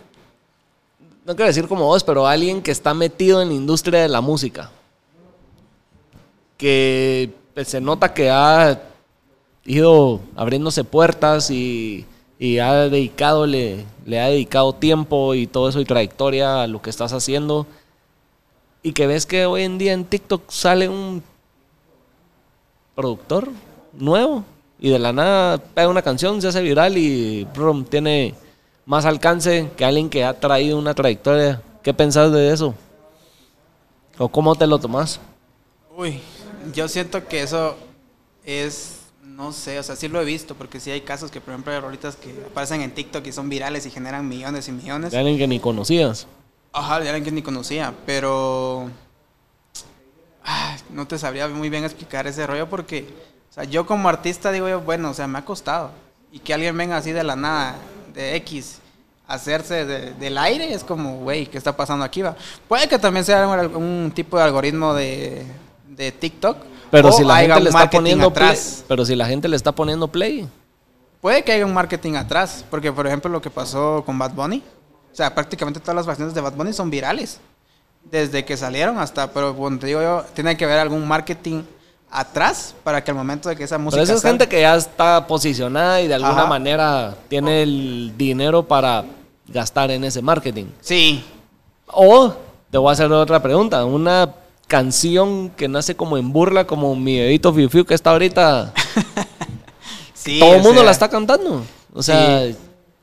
no 1.25 1.35
quiero 1.35 1.47
decir 1.47 1.67
como 1.67 1.87
vos, 1.87 2.05
pero 2.05 2.27
alguien 2.27 2.63
que 2.63 2.71
está 2.71 2.95
metido 2.95 3.43
en 3.43 3.49
la 3.49 3.55
industria 3.55 4.03
de 4.03 4.09
la 4.09 4.21
música. 4.21 4.71
Que 6.57 7.33
pues, 7.55 7.69
se 7.69 7.81
nota 7.81 8.15
que 8.15 8.31
ha 8.31 8.81
ido 9.65 10.21
abriéndose 10.37 10.85
puertas 10.85 11.51
y, 11.51 12.07
y 12.39 12.59
ha 12.59 12.89
dedicado, 12.89 13.47
le, 13.47 13.85
le 14.05 14.21
ha 14.21 14.27
dedicado 14.29 14.75
tiempo 14.75 15.35
y 15.35 15.47
todo 15.47 15.69
eso 15.69 15.81
y 15.81 15.85
trayectoria 15.85 16.63
a 16.63 16.67
lo 16.67 16.81
que 16.81 16.91
estás 16.91 17.13
haciendo. 17.13 17.67
Y 18.83 18.93
que 18.93 19.07
ves 19.07 19.27
que 19.27 19.47
hoy 19.47 19.63
en 19.63 19.79
día 19.79 19.93
en 19.93 20.05
TikTok 20.05 20.51
sale 20.51 20.89
un 20.89 21.23
productor 22.95 23.51
nuevo 23.99 24.45
y 24.79 24.91
de 24.91 24.99
la 24.99 25.13
nada 25.13 25.59
pega 25.59 25.89
una 25.89 26.03
canción, 26.03 26.41
se 26.41 26.49
hace 26.49 26.63
viral 26.63 26.97
y 26.99 27.45
brum, 27.55 27.85
tiene 27.85 28.35
más 28.85 29.05
alcance 29.05 29.71
que 29.77 29.85
alguien 29.85 30.09
que 30.11 30.25
ha 30.25 30.39
traído 30.39 30.79
una 30.79 30.95
trayectoria. 30.95 31.63
¿Qué 31.83 31.95
pensás 31.95 32.33
de 32.33 32.53
eso? 32.53 32.75
¿O 34.19 34.29
cómo 34.29 34.55
te 34.55 34.67
lo 34.67 34.79
tomás? 34.79 35.21
Uy, 35.97 36.21
yo 36.75 36.89
siento 36.89 37.27
que 37.27 37.43
eso 37.43 37.77
es, 38.45 39.01
no 39.23 39.53
sé, 39.53 39.79
o 39.79 39.83
sea, 39.83 39.97
sí 39.97 40.09
lo 40.09 40.21
he 40.21 40.25
visto, 40.25 40.55
porque 40.55 40.81
sí 40.81 40.91
hay 40.91 41.03
casos 41.03 41.31
que, 41.31 41.41
por 41.41 41.53
ejemplo, 41.53 41.73
hay 41.73 41.81
rolitas 41.81 42.17
que 42.17 42.35
aparecen 42.51 42.81
en 42.81 42.93
TikTok 42.93 43.27
y 43.27 43.33
son 43.33 43.49
virales 43.49 43.87
y 43.87 43.91
generan 43.91 44.29
millones 44.29 44.69
y 44.69 44.73
millones. 44.73 45.13
De 45.13 45.19
alguien 45.19 45.39
que 45.39 45.47
ni 45.47 45.61
conocías. 45.61 46.27
Ajá, 46.73 47.01
de 47.01 47.09
alguien 47.09 47.25
que 47.25 47.33
ni 47.33 47.43
conocía, 47.43 47.95
pero 48.05 48.91
ay, 50.43 50.79
no 50.91 51.07
te 51.07 51.19
sabría 51.19 51.49
muy 51.49 51.71
bien 51.71 51.85
explicar 51.85 52.27
ese 52.27 52.47
rollo 52.47 52.69
porque, 52.69 53.07
sea, 53.57 53.65
yo 53.65 53.85
como 53.87 54.09
artista 54.09 54.53
digo 54.53 54.69
yo, 54.69 54.81
bueno, 54.81 55.11
o 55.11 55.15
sea, 55.15 55.27
me 55.27 55.39
ha 55.39 55.45
costado. 55.45 55.91
Y 56.33 56.39
que 56.39 56.55
alguien 56.55 56.77
venga 56.77 56.97
así 56.97 57.13
de 57.13 57.25
la 57.25 57.35
nada, 57.37 57.75
de 58.15 58.37
X, 58.37 58.79
a 59.27 59.35
hacerse 59.35 59.85
de- 59.85 60.13
del 60.15 60.39
aire, 60.39 60.73
es 60.73 60.85
como, 60.85 61.19
güey, 61.19 61.47
¿qué 61.47 61.59
está 61.59 61.77
pasando 61.77 62.05
aquí? 62.05 62.23
Va? 62.23 62.37
Puede 62.69 62.89
que 62.89 62.99
también 62.99 63.25
sea 63.25 63.47
un, 63.49 63.77
un 63.77 64.13
tipo 64.15 64.37
de 64.37 64.45
algoritmo 64.45 64.95
de, 64.95 65.45
de 65.89 66.13
TikTok. 66.13 66.59
Pero 66.91 67.09
o 67.09 67.13
si 67.13 67.25
la 67.25 67.39
gente 67.39 67.61
le 67.61 67.69
está 67.71 67.91
poniendo 67.91 68.33
play, 68.33 68.49
atrás. 68.49 68.85
pero 68.87 69.05
si 69.05 69.17
la 69.17 69.27
gente 69.27 69.49
le 69.49 69.57
está 69.57 69.73
poniendo 69.73 70.09
play, 70.09 70.49
Puede 71.21 71.43
que 71.43 71.51
haya 71.51 71.67
un 71.67 71.75
marketing 71.75 72.15
atrás, 72.15 72.65
porque 72.71 72.93
por 72.93 73.05
ejemplo 73.07 73.29
lo 73.31 73.41
que 73.43 73.51
pasó 73.51 74.05
con 74.07 74.17
Bad 74.19 74.33
Bunny, 74.33 74.63
o 75.13 75.17
sea, 75.17 75.35
prácticamente 75.35 75.81
todas 75.81 75.97
las 75.97 76.07
versiones 76.07 76.35
de 76.35 76.41
Bad 76.41 76.53
Bunny 76.53 76.73
son 76.73 76.89
virales, 76.91 77.41
desde 78.05 78.45
que 78.45 78.57
salieron 78.57 78.99
hasta, 78.99 79.33
pero 79.33 79.53
bueno, 79.55 79.79
te 79.79 79.87
digo 79.89 80.01
yo, 80.03 80.25
tiene 80.35 80.57
que 80.57 80.65
haber 80.67 80.79
algún 80.79 81.09
marketing 81.09 81.63
atrás 82.11 82.75
para 82.85 83.03
que 83.03 83.11
al 83.11 83.17
momento 83.17 83.49
de 83.49 83.57
que 83.57 83.65
esa 83.65 83.79
música 83.79 83.97
pero 83.97 84.05
esa 84.05 84.15
es 84.15 84.23
gente 84.23 84.49
que 84.49 84.61
ya 84.61 84.77
está 84.77 85.27
posicionada 85.27 86.01
y 86.01 86.09
de 86.09 86.15
alguna 86.15 86.33
Ajá. 86.33 86.47
manera 86.47 87.15
tiene 87.29 87.63
el 87.63 88.13
dinero 88.17 88.63
para 88.63 89.05
gastar 89.49 89.91
en 89.91 90.05
ese 90.05 90.23
marketing. 90.23 90.67
Sí, 90.81 91.25
O 91.89 92.35
te 92.71 92.79
voy 92.79 92.89
a 92.91 92.93
hacer 92.93 93.11
otra 93.13 93.41
pregunta, 93.43 93.85
una 93.85 94.33
canción 94.67 95.51
que 95.51 95.69
nace 95.69 95.95
como 95.95 96.17
en 96.19 96.33
burla, 96.33 96.67
como 96.67 96.97
mi 96.97 97.19
bebito 97.19 97.53
Fiu 97.53 97.69
Fiu 97.69 97.85
que 97.85 97.95
está 97.95 98.11
ahorita, 98.11 98.73
sí. 100.15 100.39
todo 100.41 100.55
el 100.55 100.63
mundo 100.63 100.77
sea, 100.77 100.85
la 100.85 100.91
está 100.91 101.09
cantando. 101.09 101.63
O 101.95 102.03
sea, 102.03 102.43
Sí. 102.47 102.57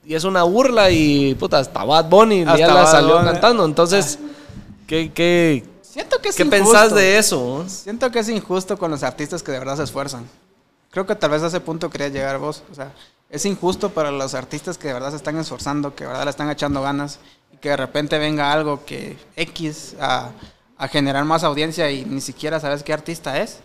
y 0.06 0.16
es 0.16 0.24
una 0.24 0.44
burla 0.44 0.89
y 0.92 1.34
puta, 1.36 1.60
hasta 1.60 1.84
Bad 1.84 2.10
Bunny 2.10 2.42
Hasta 2.42 2.58
ya 2.58 2.68
la 2.74 2.86
salió 2.86 3.16
Bunny. 3.20 3.26
cantando. 3.32 3.66
Entonces, 3.66 4.20
¿qué, 4.88 5.12
qué, 5.13 5.63
Siento 5.94 6.18
que 6.20 6.30
es 6.30 6.36
qué 6.36 6.42
injusto. 6.44 6.64
pensás 6.72 6.96
de 6.96 7.18
eso? 7.20 7.64
Siento 7.68 8.10
que 8.10 8.18
es 8.18 8.28
injusto 8.30 8.80
con 8.80 8.90
los 8.90 9.04
artistas 9.04 9.44
que 9.44 9.52
de 9.52 9.60
verdad 9.60 9.78
se 9.78 9.84
esfuerzan. 9.84 10.28
Creo 10.90 11.06
que 11.06 11.16
tal 11.16 11.30
vez 11.30 11.44
a 11.44 11.48
ese 11.48 11.60
punto 11.60 11.88
quería 11.92 12.08
llegar 12.08 12.40
vos. 12.40 12.64
O 12.72 12.74
sea, 12.74 12.92
es 13.30 13.46
injusto 13.46 13.90
para 13.92 14.10
los 14.10 14.34
artistas 14.34 14.80
que 14.80 14.88
de 14.88 14.96
verdad 14.96 15.12
se 15.12 15.18
están 15.18 15.38
esforzando, 15.38 15.94
que 15.94 16.04
de 16.06 16.08
verdad 16.10 16.24
le 16.24 16.32
están 16.32 16.50
echando 16.50 16.82
ganas 16.82 17.20
y 17.54 17.58
que 17.58 17.70
de 17.70 17.78
repente 17.78 18.18
venga 18.18 18.52
algo 18.52 18.84
que 18.86 19.18
X 19.36 19.96
a, 20.00 20.32
a 20.78 20.88
generar 20.88 21.26
más 21.26 21.44
audiencia 21.44 21.92
y 21.92 22.06
ni 22.06 22.22
siquiera 22.22 22.60
sabes 22.60 22.82
qué 22.82 22.92
artista 22.92 23.40
es. 23.40 23.60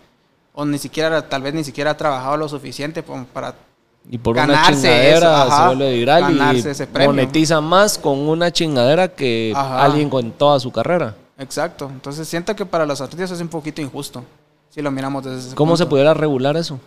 O 0.52 0.66
ni 0.66 0.76
siquiera, 0.78 1.26
tal 1.30 1.40
vez 1.40 1.54
ni 1.54 1.64
siquiera 1.64 1.92
ha 1.92 1.96
trabajado 1.96 2.36
lo 2.36 2.46
suficiente 2.46 3.02
como 3.02 3.24
para 3.24 3.54
Y 4.10 4.18
por 4.18 4.34
una 4.36 4.46
Ganarse 4.48 4.72
chingadera 4.74 5.16
eso, 5.16 5.28
ajá, 5.28 5.60
se 5.62 5.66
vuelve 5.66 5.92
viral 5.94 6.22
ganarse 6.22 6.68
y 6.68 6.72
ese 6.72 6.86
premio. 6.86 7.08
monetiza 7.10 7.60
más 7.62 7.96
con 7.96 8.18
una 8.28 8.50
chingadera 8.52 9.08
que 9.08 9.54
Ajá. 9.56 9.82
alguien 9.82 10.10
con 10.10 10.30
toda 10.32 10.60
su 10.60 10.70
carrera. 10.70 11.14
Exacto. 11.38 11.88
Entonces 11.90 12.28
siento 12.28 12.54
que 12.54 12.66
para 12.66 12.84
los 12.84 13.00
artistas 13.00 13.30
es 13.30 13.40
un 13.40 13.48
poquito 13.48 13.80
injusto. 13.80 14.24
Si 14.70 14.82
lo 14.82 14.90
miramos 14.90 15.24
desde 15.24 15.38
ese 15.38 15.54
¿Cómo 15.54 15.76
se 15.76 15.86
pudiera 15.86 16.12
regular 16.12 16.56
eso? 16.56 16.78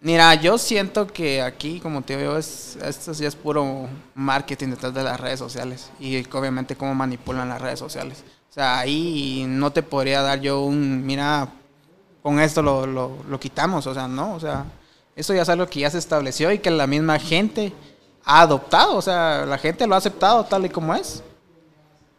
Mira, 0.00 0.34
yo 0.34 0.58
siento 0.58 1.06
que 1.06 1.40
aquí, 1.40 1.78
como 1.78 2.02
te 2.02 2.16
digo, 2.16 2.36
es, 2.36 2.76
esto 2.84 3.14
sí 3.14 3.24
es 3.24 3.36
puro 3.36 3.88
marketing 4.16 4.70
detrás 4.70 4.92
de 4.92 5.04
las 5.04 5.20
redes 5.20 5.38
sociales. 5.38 5.90
Y 6.00 6.26
obviamente 6.34 6.74
cómo 6.74 6.94
manipulan 6.94 7.48
las 7.48 7.60
redes 7.60 7.78
sociales. 7.78 8.24
O 8.50 8.52
sea, 8.52 8.80
ahí 8.80 9.44
no 9.46 9.70
te 9.70 9.82
podría 9.82 10.22
dar 10.22 10.40
yo 10.40 10.62
un, 10.62 11.06
mira, 11.06 11.48
con 12.22 12.40
esto 12.40 12.62
lo, 12.62 12.84
lo, 12.86 13.16
lo 13.28 13.38
quitamos. 13.38 13.86
O 13.86 13.94
sea, 13.94 14.08
no, 14.08 14.34
o 14.34 14.40
sea, 14.40 14.64
eso 15.14 15.34
ya 15.34 15.42
es 15.42 15.48
algo 15.48 15.66
que 15.66 15.80
ya 15.80 15.90
se 15.90 15.98
estableció 15.98 16.50
y 16.50 16.58
que 16.58 16.70
la 16.70 16.88
misma 16.88 17.18
gente 17.20 17.72
ha 18.24 18.40
adoptado. 18.40 18.96
O 18.96 19.02
sea, 19.02 19.46
la 19.46 19.58
gente 19.58 19.86
lo 19.86 19.94
ha 19.94 19.98
aceptado 19.98 20.42
tal 20.44 20.64
y 20.64 20.68
como 20.68 20.94
es. 20.94 21.22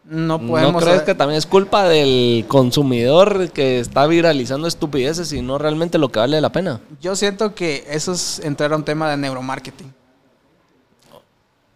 No 0.05 0.39
podemos... 0.39 0.73
¿No 0.73 0.79
crees 0.79 1.01
que 1.03 1.15
también 1.15 1.37
es 1.37 1.45
culpa 1.45 1.87
del 1.87 2.45
consumidor 2.47 3.49
que 3.51 3.79
está 3.79 4.05
viralizando 4.05 4.67
estupideces 4.67 5.31
y 5.31 5.41
no 5.41 5.57
realmente 5.57 5.97
lo 5.97 6.11
que 6.11 6.19
vale 6.19 6.41
la 6.41 6.51
pena? 6.51 6.81
Yo 7.01 7.15
siento 7.15 7.55
que 7.55 7.85
eso 7.89 8.11
es 8.11 8.39
entrar 8.39 8.73
a 8.73 8.75
un 8.75 8.83
tema 8.83 9.09
de 9.09 9.17
neuromarketing. 9.17 9.93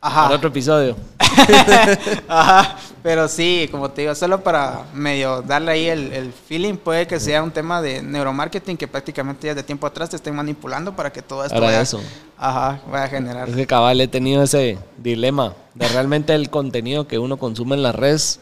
Para 0.09 0.25
Ajá. 0.27 0.35
otro 0.35 0.49
episodio. 0.49 0.95
Ajá. 2.27 2.75
Pero 3.03 3.27
sí, 3.27 3.67
como 3.71 3.89
te 3.89 4.01
digo, 4.01 4.15
solo 4.15 4.41
para 4.43 4.81
medio 4.93 5.41
darle 5.41 5.71
ahí 5.71 5.85
el, 5.87 6.11
el 6.11 6.33
feeling, 6.33 6.75
puede 6.75 7.07
que 7.07 7.19
sea 7.19 7.41
un 7.43 7.51
tema 7.51 7.81
de 7.81 8.01
neuromarketing 8.01 8.75
que 8.75 8.87
prácticamente 8.87 9.47
ya 9.47 9.55
de 9.55 9.63
tiempo 9.63 9.87
atrás 9.87 10.09
te 10.09 10.15
estén 10.17 10.35
manipulando 10.35 10.93
para 10.95 11.11
que 11.11 11.21
todo 11.21 11.45
esto 11.45 11.59
vaya, 11.61 11.81
eso. 11.81 12.01
Ajá, 12.37 12.81
vaya 12.91 13.05
a 13.05 13.07
generar. 13.07 13.49
Es 13.49 13.55
que 13.55 13.65
cabal 13.67 14.01
he 14.01 14.07
tenido 14.07 14.43
ese 14.43 14.77
dilema 14.97 15.53
de 15.75 15.87
realmente 15.89 16.33
el 16.35 16.49
contenido 16.49 17.07
que 17.07 17.17
uno 17.19 17.37
consume 17.37 17.75
en 17.75 17.83
las 17.83 17.95
redes, 17.95 18.39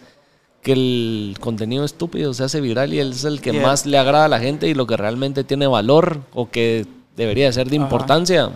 que 0.63 0.72
el 0.74 1.38
contenido 1.39 1.86
estúpido 1.86 2.34
se 2.34 2.43
hace 2.43 2.59
viral 2.61 2.93
y 2.93 2.99
él 2.99 3.11
es 3.11 3.24
el 3.24 3.41
que 3.41 3.51
Yeah. 3.51 3.61
más 3.61 3.86
le 3.86 3.97
agrada 3.99 4.26
a 4.26 4.30
la 4.30 4.39
gente 4.39 4.68
y 4.68 4.74
lo 4.74 4.88
que 4.88 4.97
realmente 4.97 5.43
tiene 5.43 5.68
valor 5.68 6.22
o 6.34 6.49
que 6.49 6.88
debería 7.16 7.51
ser 7.53 7.70
de 7.70 7.76
Ajá. 7.78 7.86
importancia. 7.86 8.49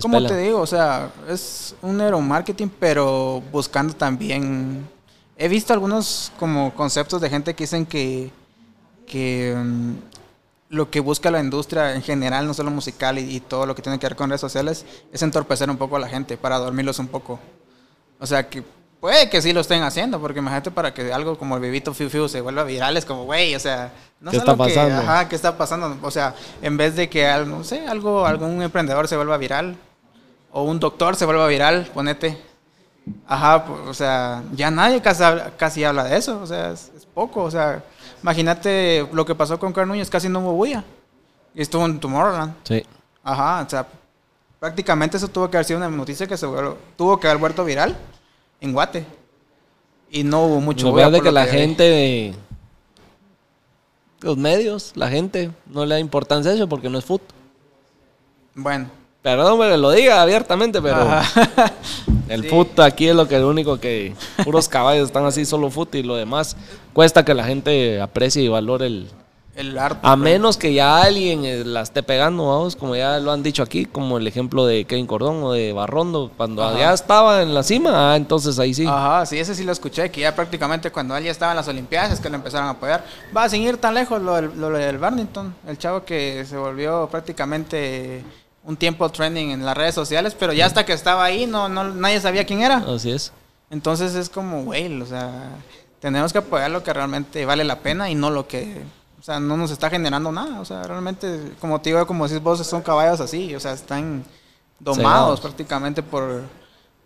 Como 0.00 0.24
te 0.24 0.36
digo, 0.38 0.60
o 0.60 0.66
sea, 0.66 1.10
es 1.28 1.74
un 1.82 1.98
neuromarketing, 1.98 2.70
pero 2.80 3.42
buscando 3.52 3.94
también... 3.94 4.88
He 5.36 5.48
visto 5.48 5.72
algunos 5.72 6.30
como 6.38 6.72
conceptos 6.74 7.20
de 7.20 7.28
gente 7.28 7.54
que 7.54 7.64
dicen 7.64 7.84
que, 7.84 8.30
que 9.06 9.54
mm, 9.56 9.92
lo 10.68 10.88
que 10.90 11.00
busca 11.00 11.30
la 11.30 11.40
industria 11.40 11.94
en 11.94 12.02
general, 12.02 12.46
no 12.46 12.54
solo 12.54 12.70
musical 12.70 13.18
y, 13.18 13.36
y 13.36 13.40
todo 13.40 13.66
lo 13.66 13.74
que 13.74 13.82
tiene 13.82 13.98
que 13.98 14.06
ver 14.06 14.14
con 14.14 14.30
redes 14.30 14.40
sociales, 14.40 14.84
es 15.12 15.22
entorpecer 15.22 15.68
un 15.68 15.78
poco 15.78 15.96
a 15.96 16.00
la 16.00 16.08
gente 16.08 16.36
para 16.36 16.58
dormirlos 16.58 16.98
un 16.98 17.08
poco. 17.08 17.40
O 18.20 18.26
sea, 18.26 18.48
que 18.48 18.62
puede 19.02 19.28
que 19.28 19.42
sí 19.42 19.52
lo 19.52 19.60
estén 19.62 19.82
haciendo, 19.82 20.20
porque 20.20 20.38
imagínate 20.38 20.70
para 20.70 20.94
que 20.94 21.12
algo 21.12 21.36
como 21.36 21.56
el 21.56 21.60
bebito 21.60 21.92
Fiu 21.92 22.08
Fiu 22.08 22.28
se 22.28 22.40
vuelva 22.40 22.62
viral, 22.62 22.96
es 22.96 23.04
como, 23.04 23.24
güey, 23.24 23.52
o 23.56 23.58
sea, 23.58 23.90
no 24.20 24.30
¿Qué 24.30 24.36
sé 24.36 24.42
está 24.44 24.52
lo 24.52 24.64
que- 24.64 24.74
pasando? 24.74 24.96
ajá, 25.02 25.28
¿qué 25.28 25.34
está 25.34 25.58
pasando? 25.58 25.98
O 26.02 26.10
sea, 26.12 26.34
en 26.62 26.76
vez 26.76 26.94
de 26.94 27.08
que, 27.10 27.26
no 27.44 27.64
sé, 27.64 27.84
algo, 27.88 28.24
algún 28.24 28.62
emprendedor 28.62 29.08
se 29.08 29.16
vuelva 29.16 29.36
viral, 29.38 29.76
o 30.52 30.62
un 30.62 30.78
doctor 30.78 31.16
se 31.16 31.24
vuelva 31.24 31.48
viral, 31.48 31.90
ponete. 31.92 32.38
Ajá, 33.26 33.64
pues, 33.64 33.80
o 33.88 33.92
sea, 33.94 34.44
ya 34.52 34.70
nadie 34.70 35.02
casi 35.02 35.24
habla, 35.24 35.50
casi 35.56 35.82
habla 35.82 36.04
de 36.04 36.16
eso, 36.16 36.40
o 36.40 36.46
sea, 36.46 36.70
es, 36.70 36.92
es 36.96 37.04
poco, 37.04 37.42
o 37.42 37.50
sea, 37.50 37.82
imagínate 38.22 39.04
lo 39.12 39.26
que 39.26 39.34
pasó 39.34 39.58
con 39.58 39.72
Carl 39.72 39.88
Núñez, 39.88 40.08
casi 40.08 40.28
no 40.28 40.38
hubo 40.38 40.52
bulla, 40.52 40.84
y 41.54 41.60
estuvo 41.62 41.84
en 41.84 41.98
Tomorrowland. 41.98 42.54
Sí. 42.62 42.86
Ajá, 43.24 43.64
o 43.66 43.68
sea, 43.68 43.84
prácticamente 44.60 45.16
eso 45.16 45.26
tuvo 45.26 45.50
que 45.50 45.56
haber 45.56 45.64
sido 45.66 45.78
una 45.78 45.88
noticia 45.88 46.28
que 46.28 46.36
se 46.36 46.46
vuelve- 46.46 46.76
tuvo 46.96 47.18
que 47.18 47.26
haber 47.26 47.38
vuelto 47.40 47.64
viral 47.64 47.96
en 48.62 48.72
Guate. 48.72 49.04
Y 50.10 50.24
no 50.24 50.46
hubo 50.46 50.60
mucho 50.60 50.88
Lo 50.88 50.94
peor 50.94 51.10
de 51.10 51.20
que 51.20 51.26
lo 51.26 51.32
la 51.32 51.46
gente, 51.46 52.32
los 54.20 54.36
medios, 54.36 54.92
la 54.94 55.08
gente, 55.08 55.50
no 55.66 55.84
le 55.84 55.94
da 55.94 56.00
importancia 56.00 56.50
a 56.50 56.54
eso 56.54 56.68
porque 56.68 56.88
no 56.88 56.98
es 56.98 57.04
fútbol. 57.04 57.26
Bueno. 58.54 58.90
Perdón 59.22 59.60
que 59.60 59.76
lo 59.76 59.90
diga 59.92 60.20
abiertamente, 60.20 60.82
pero 60.82 60.96
Ajá. 60.96 61.72
el 62.28 62.42
Sí. 62.42 62.48
foot 62.48 62.80
aquí 62.80 63.08
es 63.08 63.14
lo 63.14 63.28
que 63.28 63.36
el 63.36 63.44
único 63.44 63.78
que 63.78 64.14
puros 64.44 64.68
caballos 64.68 65.06
están 65.06 65.24
así 65.24 65.44
solo 65.44 65.70
foot 65.70 65.94
y 65.94 66.02
lo 66.02 66.16
demás 66.16 66.56
cuesta 66.92 67.24
que 67.24 67.32
la 67.32 67.44
gente 67.44 68.00
aprecie 68.00 68.42
y 68.42 68.48
valore 68.48 68.86
el 68.86 69.08
El 69.54 69.76
arte. 69.76 69.98
a 70.02 70.16
pues. 70.16 70.18
menos 70.18 70.56
que 70.56 70.72
ya 70.72 71.02
alguien 71.02 71.44
eh, 71.44 71.62
la 71.64 71.82
esté 71.82 72.02
pegando, 72.02 72.48
vamos, 72.48 72.74
como 72.74 72.96
ya 72.96 73.18
lo 73.18 73.32
han 73.32 73.42
dicho 73.42 73.62
aquí, 73.62 73.84
como 73.84 74.16
el 74.16 74.26
ejemplo 74.26 74.64
de 74.64 74.86
Kevin 74.86 75.06
Cordón 75.06 75.42
o 75.42 75.52
de 75.52 75.72
Barrondo, 75.72 76.30
cuando 76.36 76.64
Ajá. 76.64 76.78
ya 76.78 76.92
estaba 76.92 77.42
en 77.42 77.52
la 77.52 77.62
cima, 77.62 78.12
ah, 78.12 78.16
entonces 78.16 78.58
ahí 78.58 78.72
sí. 78.72 78.86
Ajá, 78.86 79.26
sí, 79.26 79.38
ese 79.38 79.54
sí 79.54 79.64
lo 79.64 79.72
escuché, 79.72 80.10
que 80.10 80.22
ya 80.22 80.34
prácticamente 80.34 80.90
cuando 80.90 81.16
él 81.16 81.24
ya 81.24 81.30
estaba 81.30 81.52
en 81.52 81.56
las 81.56 81.68
Olimpiadas 81.68 82.12
es 82.12 82.20
que 82.20 82.30
lo 82.30 82.36
empezaron 82.36 82.68
a 82.68 82.70
apoyar. 82.70 83.04
Va, 83.36 83.48
sin 83.48 83.62
ir 83.62 83.76
tan 83.76 83.94
lejos, 83.94 84.22
lo 84.22 84.36
del, 84.36 84.58
lo 84.58 84.70
del 84.70 84.96
Barnington, 84.96 85.54
el 85.66 85.76
chavo 85.76 86.04
que 86.04 86.46
se 86.46 86.56
volvió 86.56 87.08
prácticamente 87.10 88.24
un 88.64 88.76
tiempo 88.76 89.08
trending 89.10 89.50
en 89.50 89.64
las 89.64 89.76
redes 89.76 89.94
sociales, 89.94 90.36
pero 90.38 90.52
ya 90.52 90.66
hasta 90.66 90.86
que 90.86 90.92
estaba 90.92 91.24
ahí 91.24 91.46
no, 91.46 91.68
no 91.68 91.84
nadie 91.84 92.20
sabía 92.20 92.46
quién 92.46 92.62
era. 92.62 92.78
Así 92.78 93.10
es. 93.10 93.32
Entonces 93.70 94.14
es 94.14 94.28
como, 94.28 94.64
güey, 94.64 95.00
o 95.00 95.06
sea, 95.06 95.50
tenemos 96.00 96.32
que 96.32 96.38
apoyar 96.38 96.70
lo 96.70 96.82
que 96.82 96.92
realmente 96.92 97.44
vale 97.44 97.64
la 97.64 97.80
pena 97.80 98.10
y 98.10 98.14
no 98.14 98.30
lo 98.30 98.46
que, 98.46 98.82
o 99.22 99.24
sea, 99.24 99.38
no 99.38 99.56
nos 99.56 99.70
está 99.70 99.88
generando 99.88 100.32
nada. 100.32 100.60
O 100.60 100.64
sea, 100.64 100.82
realmente, 100.82 101.52
como 101.60 101.80
te 101.80 101.90
digo, 101.90 102.04
como 102.08 102.26
decís 102.26 102.42
vos, 102.42 102.66
son 102.66 102.82
caballos 102.82 103.20
así, 103.20 103.54
o 103.54 103.60
sea, 103.60 103.72
están 103.72 104.24
domados 104.80 105.40
prácticamente 105.40 106.02
por, 106.02 106.42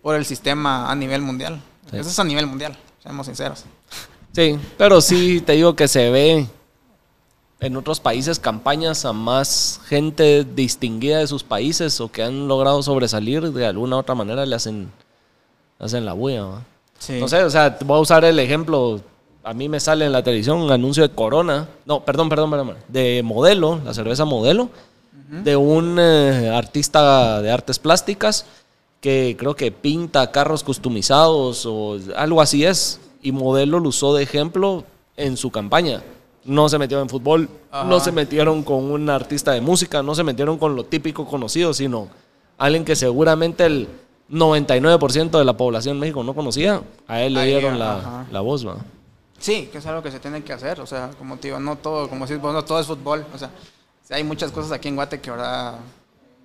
por 0.01 0.15
el 0.15 0.25
sistema 0.25 0.91
a 0.91 0.95
nivel 0.95 1.21
mundial. 1.21 1.61
Sí. 1.91 1.99
Eso 1.99 2.09
es 2.09 2.19
a 2.19 2.25
nivel 2.25 2.47
mundial, 2.47 2.75
seamos 3.03 3.27
sinceros. 3.27 3.65
Sí, 4.33 4.59
pero 4.79 5.03
sí 5.03 5.43
te 5.43 5.53
digo 5.53 5.77
que 5.77 5.89
se 5.89 6.09
ve 6.09 6.47
en 7.61 7.77
otros 7.77 8.01
países 8.01 8.39
campañas 8.39 9.05
a 9.05 9.13
más 9.13 9.83
gente 9.87 10.43
distinguida 10.45 11.19
de 11.19 11.27
sus 11.27 11.45
países 11.45 12.01
o 12.01 12.11
que 12.11 12.23
han 12.23 12.49
logrado 12.49 12.83
sobresalir 12.83 13.53
de 13.53 13.67
alguna 13.67 13.97
u 13.97 13.99
otra 13.99 14.15
manera 14.15 14.47
le 14.47 14.57
hacen, 14.57 14.91
hacen 15.79 16.07
la 16.07 16.15
bulla. 16.15 16.45
¿va? 16.45 16.63
Sí. 16.99 17.21
No 17.21 17.29
sé, 17.29 17.45
o 17.45 17.51
sea, 17.51 17.77
voy 17.85 17.99
a 17.99 18.01
usar 18.01 18.25
el 18.25 18.39
ejemplo. 18.39 19.03
A 19.47 19.55
mí 19.55 19.69
me 19.69 19.79
sale 19.79 20.05
en 20.05 20.11
la 20.11 20.25
televisión 20.25 20.59
un 20.59 20.73
anuncio 20.73 21.05
de 21.05 21.15
Corona. 21.15 21.69
No, 21.85 22.05
perdón, 22.05 22.29
perdón, 22.29 22.51
perdón. 22.51 22.75
De 22.89 23.23
Modelo, 23.23 23.79
la 23.85 23.95
cerveza 23.95 24.25
Modelo. 24.25 24.71
De 25.29 25.55
un 25.55 25.99
eh, 26.01 26.51
artista 26.53 27.41
de 27.41 27.53
artes 27.53 27.79
plásticas 27.79 28.45
que 29.01 29.37
creo 29.39 29.55
que 29.55 29.71
pinta 29.71 30.33
carros 30.33 30.65
customizados 30.65 31.65
o 31.65 31.97
algo 32.17 32.41
así 32.41 32.65
es. 32.65 33.01
Y 33.23 33.31
Modelo 33.31 33.79
lo 33.79 33.91
usó 33.91 34.17
de 34.17 34.25
ejemplo 34.25 34.83
en 35.17 35.37
su 35.37 35.53
campaña. 35.53 36.03
No 36.45 36.69
se 36.69 36.79
metieron 36.79 37.05
en 37.05 37.09
fútbol, 37.09 37.49
Ajá. 37.71 37.85
no 37.85 38.01
se 38.01 38.11
metieron 38.11 38.65
con 38.65 38.91
un 38.91 39.09
artista 39.09 39.53
de 39.53 39.61
música, 39.61 40.03
no 40.03 40.17
se 40.17 40.25
metieron 40.25 40.59
con 40.59 40.75
lo 40.75 40.83
típico 40.83 41.25
conocido, 41.25 41.73
sino 41.73 42.09
alguien 42.59 42.85
que 42.85 42.97
seguramente 42.97 43.65
el 43.65 43.87
99% 44.29 45.39
de 45.39 45.45
la 45.45 45.57
población 45.57 45.95
en 45.95 46.01
México 46.01 46.25
no 46.25 46.35
conocía. 46.35 46.83
A 47.07 47.23
él 47.23 47.35
le 47.35 47.45
dieron 47.45 47.79
la, 47.79 48.27
la 48.33 48.41
voz, 48.41 48.67
¿va? 48.67 48.79
Sí, 49.47 49.69
que 49.71 49.79
es 49.79 49.87
algo 49.87 50.03
que 50.03 50.11
se 50.11 50.19
tiene 50.19 50.43
que 50.43 50.53
hacer, 50.53 50.81
o 50.81 50.87
sea, 50.87 51.11
como 51.19 51.37
te 51.37 51.47
digo, 51.49 51.61
no 51.61 51.77
todo, 51.77 52.09
como 52.09 52.27
decís 52.27 52.41
vos, 52.43 52.53
no 52.53 52.65
todo 52.65 52.81
es 52.81 52.87
fútbol, 52.89 53.25
o 53.33 53.39
sea, 53.39 53.49
hay 54.11 54.25
muchas 54.25 54.51
cosas 54.51 54.73
aquí 54.73 54.89
en 54.89 54.97
Guate 54.97 55.21
que 55.21 55.31
ahora 55.31 55.75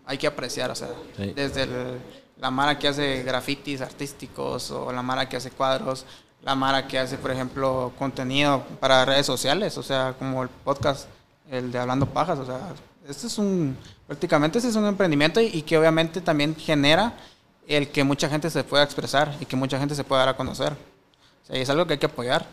hay 0.06 0.18
que 0.20 0.28
apreciar, 0.28 0.70
o 0.70 0.76
sea, 0.76 0.89
Sí. 1.18 1.34
desde 1.36 1.64
el- 1.64 1.99
la 2.38 2.52
mara 2.52 2.78
que 2.78 2.88
hace 2.88 3.24
grafitis 3.24 3.82
artísticos 3.82 4.70
o 4.70 4.91
la 4.91 5.02
mara 5.02 5.28
que 5.28 5.36
hace 5.38 5.49
cuadros, 5.49 6.06
la 6.43 6.54
mara 6.54 6.88
que 6.88 6.99
hace, 6.99 7.18
por 7.18 7.32
ejemplo, 7.32 7.91
contenido 7.97 8.64
para 8.80 9.04
redes 9.04 9.26
sociales, 9.26 9.78
o 9.80 9.84
sea, 9.84 10.14
como 10.20 10.43
el 10.43 10.49
podcast, 10.49 11.08
el 11.49 11.72
de 11.72 11.80
Hablando 11.80 12.06
Pajas, 12.06 12.38
o 12.38 12.45
sea, 12.45 12.60
este 13.10 13.26
es 13.26 13.38
un, 13.39 13.76
prácticamente 14.06 14.60
este 14.60 14.70
es 14.70 14.76
un 14.76 14.86
emprendimiento 14.86 15.41
y, 15.41 15.47
y 15.47 15.62
que 15.64 15.76
obviamente 15.76 16.22
también 16.22 16.56
genera 16.56 17.14
el 17.68 17.89
que 17.89 18.04
mucha 18.04 18.30
gente 18.30 18.49
se 18.52 18.64
pueda 18.64 18.84
expresar 18.84 19.36
y 19.39 19.45
que 19.47 19.56
mucha 19.56 19.80
gente 19.80 19.95
se 19.95 20.04
pueda 20.04 20.20
dar 20.26 20.30
a 20.36 20.38
conocer. 20.38 20.74
O 20.74 21.47
sea, 21.47 21.58
y 21.58 21.62
es 21.62 21.70
algo 21.72 21.88
que 21.88 21.93
hay 21.93 21.99
que 21.99 22.06
apoyar. 22.06 22.45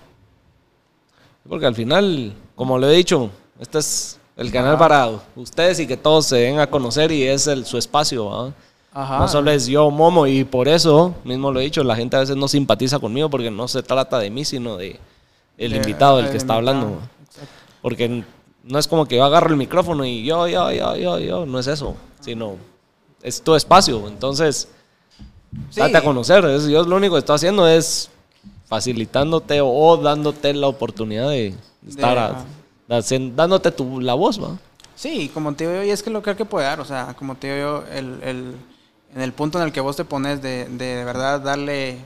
Porque 1.49 1.66
al 1.66 1.74
final, 1.74 2.32
como 2.55 2.78
lo 2.78 2.88
he 2.90 2.94
dicho, 2.96 3.30
este 3.59 3.78
es 3.78 4.18
el 4.36 4.53
canal 4.53 4.74
Ajá. 4.74 4.78
para 4.78 5.11
ustedes 5.36 5.80
y 5.80 5.86
que 5.86 5.96
todos 5.96 6.26
se 6.26 6.36
den 6.36 6.59
a 6.61 6.68
conocer 6.68 7.11
y 7.11 7.24
es 7.24 7.46
el, 7.46 7.64
su 7.64 7.78
espacio. 7.78 8.53
No 8.94 9.28
solo 9.28 9.51
es 9.53 9.66
yo, 9.66 9.90
Momo, 9.90 10.26
y 10.26 10.42
por 10.44 10.66
eso, 10.66 11.14
mismo 11.24 11.53
lo 11.53 11.61
he 11.61 11.64
dicho, 11.64 11.84
la 11.84 11.94
gente 11.94 12.16
a 12.16 12.20
veces 12.20 12.36
no 12.36 12.49
simpatiza 12.49 12.99
conmigo 12.99 13.30
porque 13.30 13.51
no 13.51 13.68
se 13.68 13.82
trata 13.82 14.18
de 14.18 14.28
mí, 14.30 14.44
sino 14.44 14.76
de 14.76 14.99
el 15.57 15.70
De- 15.72 15.76
invitado, 15.76 16.18
el 16.18 16.26
el 16.26 16.30
que 16.32 16.36
está 16.36 16.55
invitado. 16.59 16.78
hablando. 16.80 17.01
Porque 17.80 18.24
no 18.64 18.78
es 18.78 18.88
como 18.88 19.07
que 19.07 19.16
yo 19.16 19.24
agarro 19.24 19.51
el 19.51 19.57
micrófono 19.57 20.05
y 20.05 20.24
yo, 20.24 20.49
yo, 20.49 20.72
yo, 20.72 20.96
yo, 20.96 21.18
yo, 21.20 21.46
no 21.46 21.59
es 21.61 21.66
eso, 21.68 21.94
sino 22.20 22.57
es 23.22 23.40
tu 23.42 23.55
espacio. 23.55 24.07
Entonces, 24.09 24.68
Sí. 25.70 25.80
date 25.80 25.96
a 25.96 26.03
conocer. 26.05 26.44
Yo 26.68 26.82
lo 26.84 26.96
único 26.96 27.14
que 27.14 27.20
estoy 27.20 27.36
haciendo 27.36 27.66
es 27.66 28.11
facilitándote 28.68 29.60
o 29.62 29.96
dándote 29.96 30.52
la 30.54 30.66
oportunidad 30.68 31.28
de 31.30 31.54
estar, 31.86 32.18
a- 32.18 32.26
ajá. 32.30 32.44
de 32.88 32.96
hacer- 32.96 33.34
dándote 33.34 33.70
tu, 33.72 34.00
la 34.00 34.14
voz, 34.14 34.42
¿va? 34.42 34.56
Sí, 34.94 35.30
como 35.32 35.54
te 35.54 35.64
digo 35.66 35.76
yo, 35.76 35.84
y 35.84 35.90
es 35.90 36.02
que 36.02 36.10
lo 36.10 36.22
que 36.22 36.30
hay 36.30 36.36
que 36.36 36.42
apoyar, 36.42 36.80
o 36.80 36.84
sea, 36.84 37.14
como 37.18 37.34
te 37.36 37.46
digo 37.54 37.58
yo, 37.58 37.84
el, 37.92 38.20
el- 38.22 38.54
en 39.14 39.22
el 39.22 39.32
punto 39.32 39.58
en 39.58 39.64
el 39.64 39.72
que 39.72 39.80
vos 39.80 39.96
te 39.96 40.04
pones 40.04 40.42
de, 40.42 40.66
de, 40.66 40.96
de 40.96 41.04
verdad 41.04 41.40
darle 41.40 41.98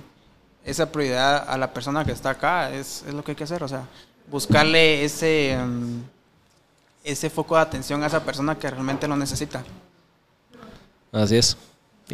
esa 0.64 0.92
prioridad 0.92 1.44
a 1.48 1.58
la 1.58 1.72
persona 1.72 2.04
que 2.04 2.12
está 2.12 2.30
acá, 2.30 2.70
es, 2.72 3.02
es 3.08 3.12
lo 3.14 3.24
que 3.24 3.32
hay 3.32 3.36
que 3.36 3.44
hacer, 3.44 3.64
o 3.64 3.68
sea, 3.68 3.82
buscarle 4.30 5.04
ese, 5.04 5.58
mm, 5.66 6.00
ese 7.02 7.28
foco 7.30 7.56
de 7.56 7.62
atención 7.62 8.02
a 8.04 8.06
esa 8.06 8.22
persona 8.24 8.56
que 8.56 8.70
realmente 8.70 9.08
lo 9.08 9.16
necesita. 9.16 9.64
Así 11.10 11.36
es. 11.36 11.56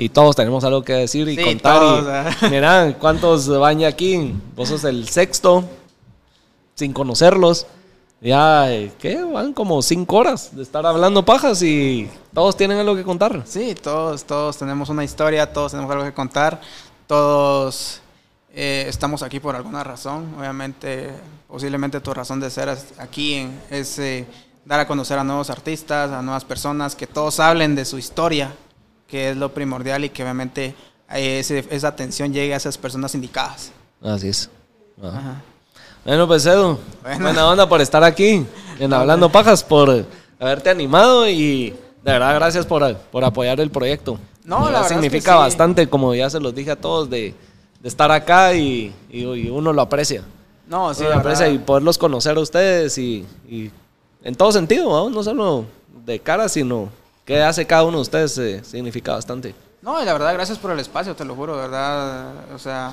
Y 0.00 0.08
todos 0.10 0.36
tenemos 0.36 0.62
algo 0.62 0.82
que 0.82 0.92
decir 0.92 1.28
y 1.28 1.36
Sí, 1.36 1.42
contar. 1.44 1.80
todos, 1.80 2.06
y, 2.42 2.92
¿cuántos 3.00 3.48
van 3.58 3.80
ya 3.80 3.88
aquí? 3.88 4.32
Vos 4.54 4.68
sos 4.68 4.84
el 4.84 5.08
sexto, 5.08 5.64
sin 6.74 6.92
conocerlos. 6.92 7.66
Ya, 8.20 8.72
eh, 8.72 8.92
¿qué? 8.98 9.22
Van 9.22 9.52
como 9.52 9.82
cinco 9.82 10.16
horas 10.16 10.54
de 10.54 10.62
estar 10.62 10.84
hablando 10.86 11.24
pajas 11.24 11.62
y 11.62 12.08
todos 12.32 12.56
tienen 12.56 12.78
algo 12.78 12.94
que 12.96 13.02
contar. 13.02 13.42
Sí, 13.44 13.74
todos, 13.74 14.24
todos 14.24 14.56
tenemos 14.56 14.88
una 14.88 15.02
historia, 15.04 15.52
todos 15.52 15.72
tenemos 15.72 15.90
algo 15.92 16.04
que 16.04 16.12
contar, 16.14 16.60
todos 17.08 18.00
eh, 18.54 18.86
estamos 18.88 19.22
aquí 19.22 19.40
por 19.40 19.56
alguna 19.56 19.82
razón. 19.84 20.34
Obviamente, 20.38 21.10
posiblemente 21.48 22.00
tu 22.00 22.12
razón 22.14 22.38
de 22.40 22.50
ser 22.50 22.76
aquí 22.98 23.34
en- 23.34 23.60
es 23.70 23.98
eh, 23.98 24.26
dar 24.64 24.78
a 24.80 24.86
conocer 24.86 25.18
a 25.18 25.24
nuevos 25.24 25.50
artistas, 25.50 26.10
a 26.12 26.22
nuevas 26.22 26.44
personas, 26.44 26.94
que 26.94 27.06
todos 27.06 27.38
hablen 27.40 27.74
de 27.74 27.84
su 27.84 27.98
historia, 27.98 28.52
que 29.08 29.30
es 29.30 29.36
lo 29.36 29.52
primordial 29.52 30.04
y 30.04 30.10
que 30.10 30.22
obviamente 30.22 30.74
eh, 31.10 31.38
ese- 31.40 31.64
esa 31.70 31.88
atención 31.88 32.32
llegue 32.32 32.54
a 32.54 32.58
esas 32.58 32.76
personas 32.78 33.14
indicadas. 33.14 33.72
Así 34.02 34.28
es. 34.28 34.48
Ajá. 35.02 35.42
Bueno, 36.04 36.26
pues 36.26 36.46
Edu, 36.46 36.78
Bueno. 37.02 37.20
buena 37.24 37.48
onda 37.48 37.68
por 37.68 37.80
estar 37.80 38.04
aquí 38.04 38.44
en 38.78 38.92
Hablando 38.92 39.28
Pajas, 39.30 39.64
por 39.64 40.04
haberte 40.38 40.70
animado 40.70 41.28
y 41.28 41.70
de 41.70 42.12
verdad 42.12 42.34
gracias 42.34 42.64
por, 42.66 42.96
por 42.96 43.24
apoyar 43.24 43.58
el 43.60 43.70
proyecto. 43.70 44.18
No, 44.44 44.60
la 44.60 44.64
verdad 44.66 44.80
es 44.82 44.88
que 44.88 44.94
significa 44.94 45.32
sí. 45.32 45.38
bastante, 45.38 45.88
como 45.88 46.14
ya 46.14 46.30
se 46.30 46.40
los 46.40 46.54
dije 46.54 46.70
a 46.70 46.76
todos, 46.76 47.10
de, 47.10 47.34
de 47.80 47.88
estar 47.88 48.10
acá 48.10 48.54
y, 48.54 48.94
y- 49.10 49.24
y 49.24 49.48
uno 49.50 49.72
lo 49.72 49.82
aprecia. 49.82 50.22
No, 50.66 50.92
sí, 50.94 51.00
Uno 51.02 51.14
lo 51.14 51.20
aprecia 51.20 51.48
y 51.48 51.58
poderlos 51.58 51.96
conocer 51.98 52.36
a 52.36 52.40
ustedes 52.40 52.96
y, 52.98 53.26
y 53.48 53.70
en 54.22 54.34
todo 54.34 54.52
sentido, 54.52 54.84
¿no? 54.88 55.10
no 55.10 55.22
solo 55.22 55.64
de 56.04 56.18
cara, 56.20 56.48
sino 56.48 56.88
que 57.28 57.42
hace 57.42 57.66
cada 57.66 57.82
uno 57.84 57.98
de 57.98 58.02
ustedes 58.02 58.38
eh, 58.38 58.64
significa 58.64 59.12
bastante. 59.12 59.54
No, 59.82 60.00
y 60.02 60.04
la 60.06 60.14
verdad, 60.14 60.32
gracias 60.32 60.56
por 60.56 60.70
el 60.70 60.80
espacio, 60.80 61.14
te 61.14 61.26
lo 61.26 61.34
juro, 61.34 61.56
de 61.56 61.60
verdad. 61.60 62.32
O 62.54 62.58
sea, 62.58 62.90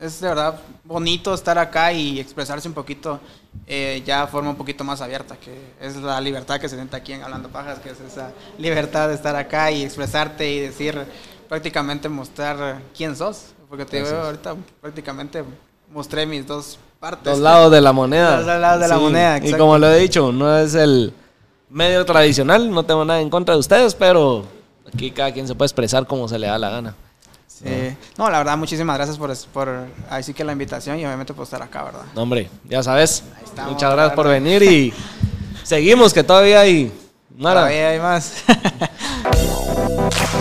es 0.00 0.22
de 0.22 0.28
verdad 0.28 0.58
bonito 0.84 1.34
estar 1.34 1.58
acá 1.58 1.92
y 1.92 2.18
expresarse 2.18 2.66
un 2.66 2.72
poquito 2.72 3.20
eh, 3.66 4.02
ya 4.06 4.22
de 4.22 4.28
forma 4.28 4.48
un 4.48 4.56
poquito 4.56 4.84
más 4.84 5.02
abierta, 5.02 5.36
que 5.36 5.54
es 5.82 5.96
la 5.96 6.18
libertad 6.22 6.58
que 6.58 6.66
se 6.66 6.76
siente 6.76 6.96
aquí 6.96 7.12
en 7.12 7.22
Hablando 7.24 7.50
Pajas, 7.50 7.78
que 7.80 7.90
es 7.90 8.00
esa 8.00 8.32
libertad 8.56 9.08
de 9.08 9.16
estar 9.16 9.36
acá 9.36 9.70
y 9.70 9.82
expresarte 9.84 10.50
y 10.50 10.60
decir, 10.60 10.98
prácticamente 11.46 12.08
mostrar 12.08 12.80
quién 12.96 13.14
sos. 13.14 13.48
Porque 13.68 13.84
te 13.84 13.98
digo, 13.98 14.08
Así 14.08 14.16
es. 14.16 14.24
ahorita 14.24 14.56
prácticamente 14.80 15.44
mostré 15.92 16.24
mis 16.24 16.46
dos 16.46 16.78
partes. 16.98 17.24
Dos 17.24 17.38
lados 17.38 17.70
de 17.70 17.82
la 17.82 17.92
moneda. 17.92 18.38
Dos 18.38 18.46
lados 18.46 18.80
de 18.80 18.88
la 18.88 18.96
moneda, 18.98 19.34
Y 19.34 19.40
exacto. 19.40 19.58
como 19.58 19.76
lo 19.76 19.90
he 19.92 19.98
dicho, 19.98 20.32
no 20.32 20.58
es 20.58 20.74
el 20.74 21.12
medio 21.72 22.04
tradicional, 22.04 22.70
no 22.70 22.84
tengo 22.84 23.04
nada 23.04 23.20
en 23.20 23.30
contra 23.30 23.54
de 23.54 23.60
ustedes, 23.60 23.94
pero 23.94 24.44
aquí 24.86 25.10
cada 25.10 25.32
quien 25.32 25.48
se 25.48 25.54
puede 25.54 25.66
expresar 25.66 26.06
como 26.06 26.28
se 26.28 26.38
le 26.38 26.46
da 26.46 26.58
la 26.58 26.70
gana. 26.70 26.94
Sí. 27.48 27.96
No, 28.18 28.30
la 28.30 28.38
verdad, 28.38 28.56
muchísimas 28.56 28.96
gracias 28.96 29.18
por, 29.18 29.34
por 29.52 29.86
ahí 30.10 30.22
sí 30.22 30.34
que 30.34 30.44
la 30.44 30.52
invitación 30.52 30.98
y 30.98 31.06
obviamente 31.06 31.32
por 31.32 31.44
estar 31.44 31.62
acá, 31.62 31.84
¿verdad? 31.84 32.02
No, 32.14 32.22
hombre, 32.22 32.50
ya 32.68 32.82
sabes. 32.82 33.22
Ahí 33.36 33.44
estamos, 33.44 33.72
Muchas 33.72 33.92
gracias 33.92 34.14
por 34.14 34.28
venir 34.28 34.62
y 34.62 34.92
seguimos 35.62 36.12
que 36.12 36.24
todavía 36.24 36.60
hay 36.60 36.92
Mara. 37.36 37.60
Todavía 37.60 37.90
hay 37.90 38.00
más. 38.00 38.44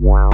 Wow. 0.00 0.30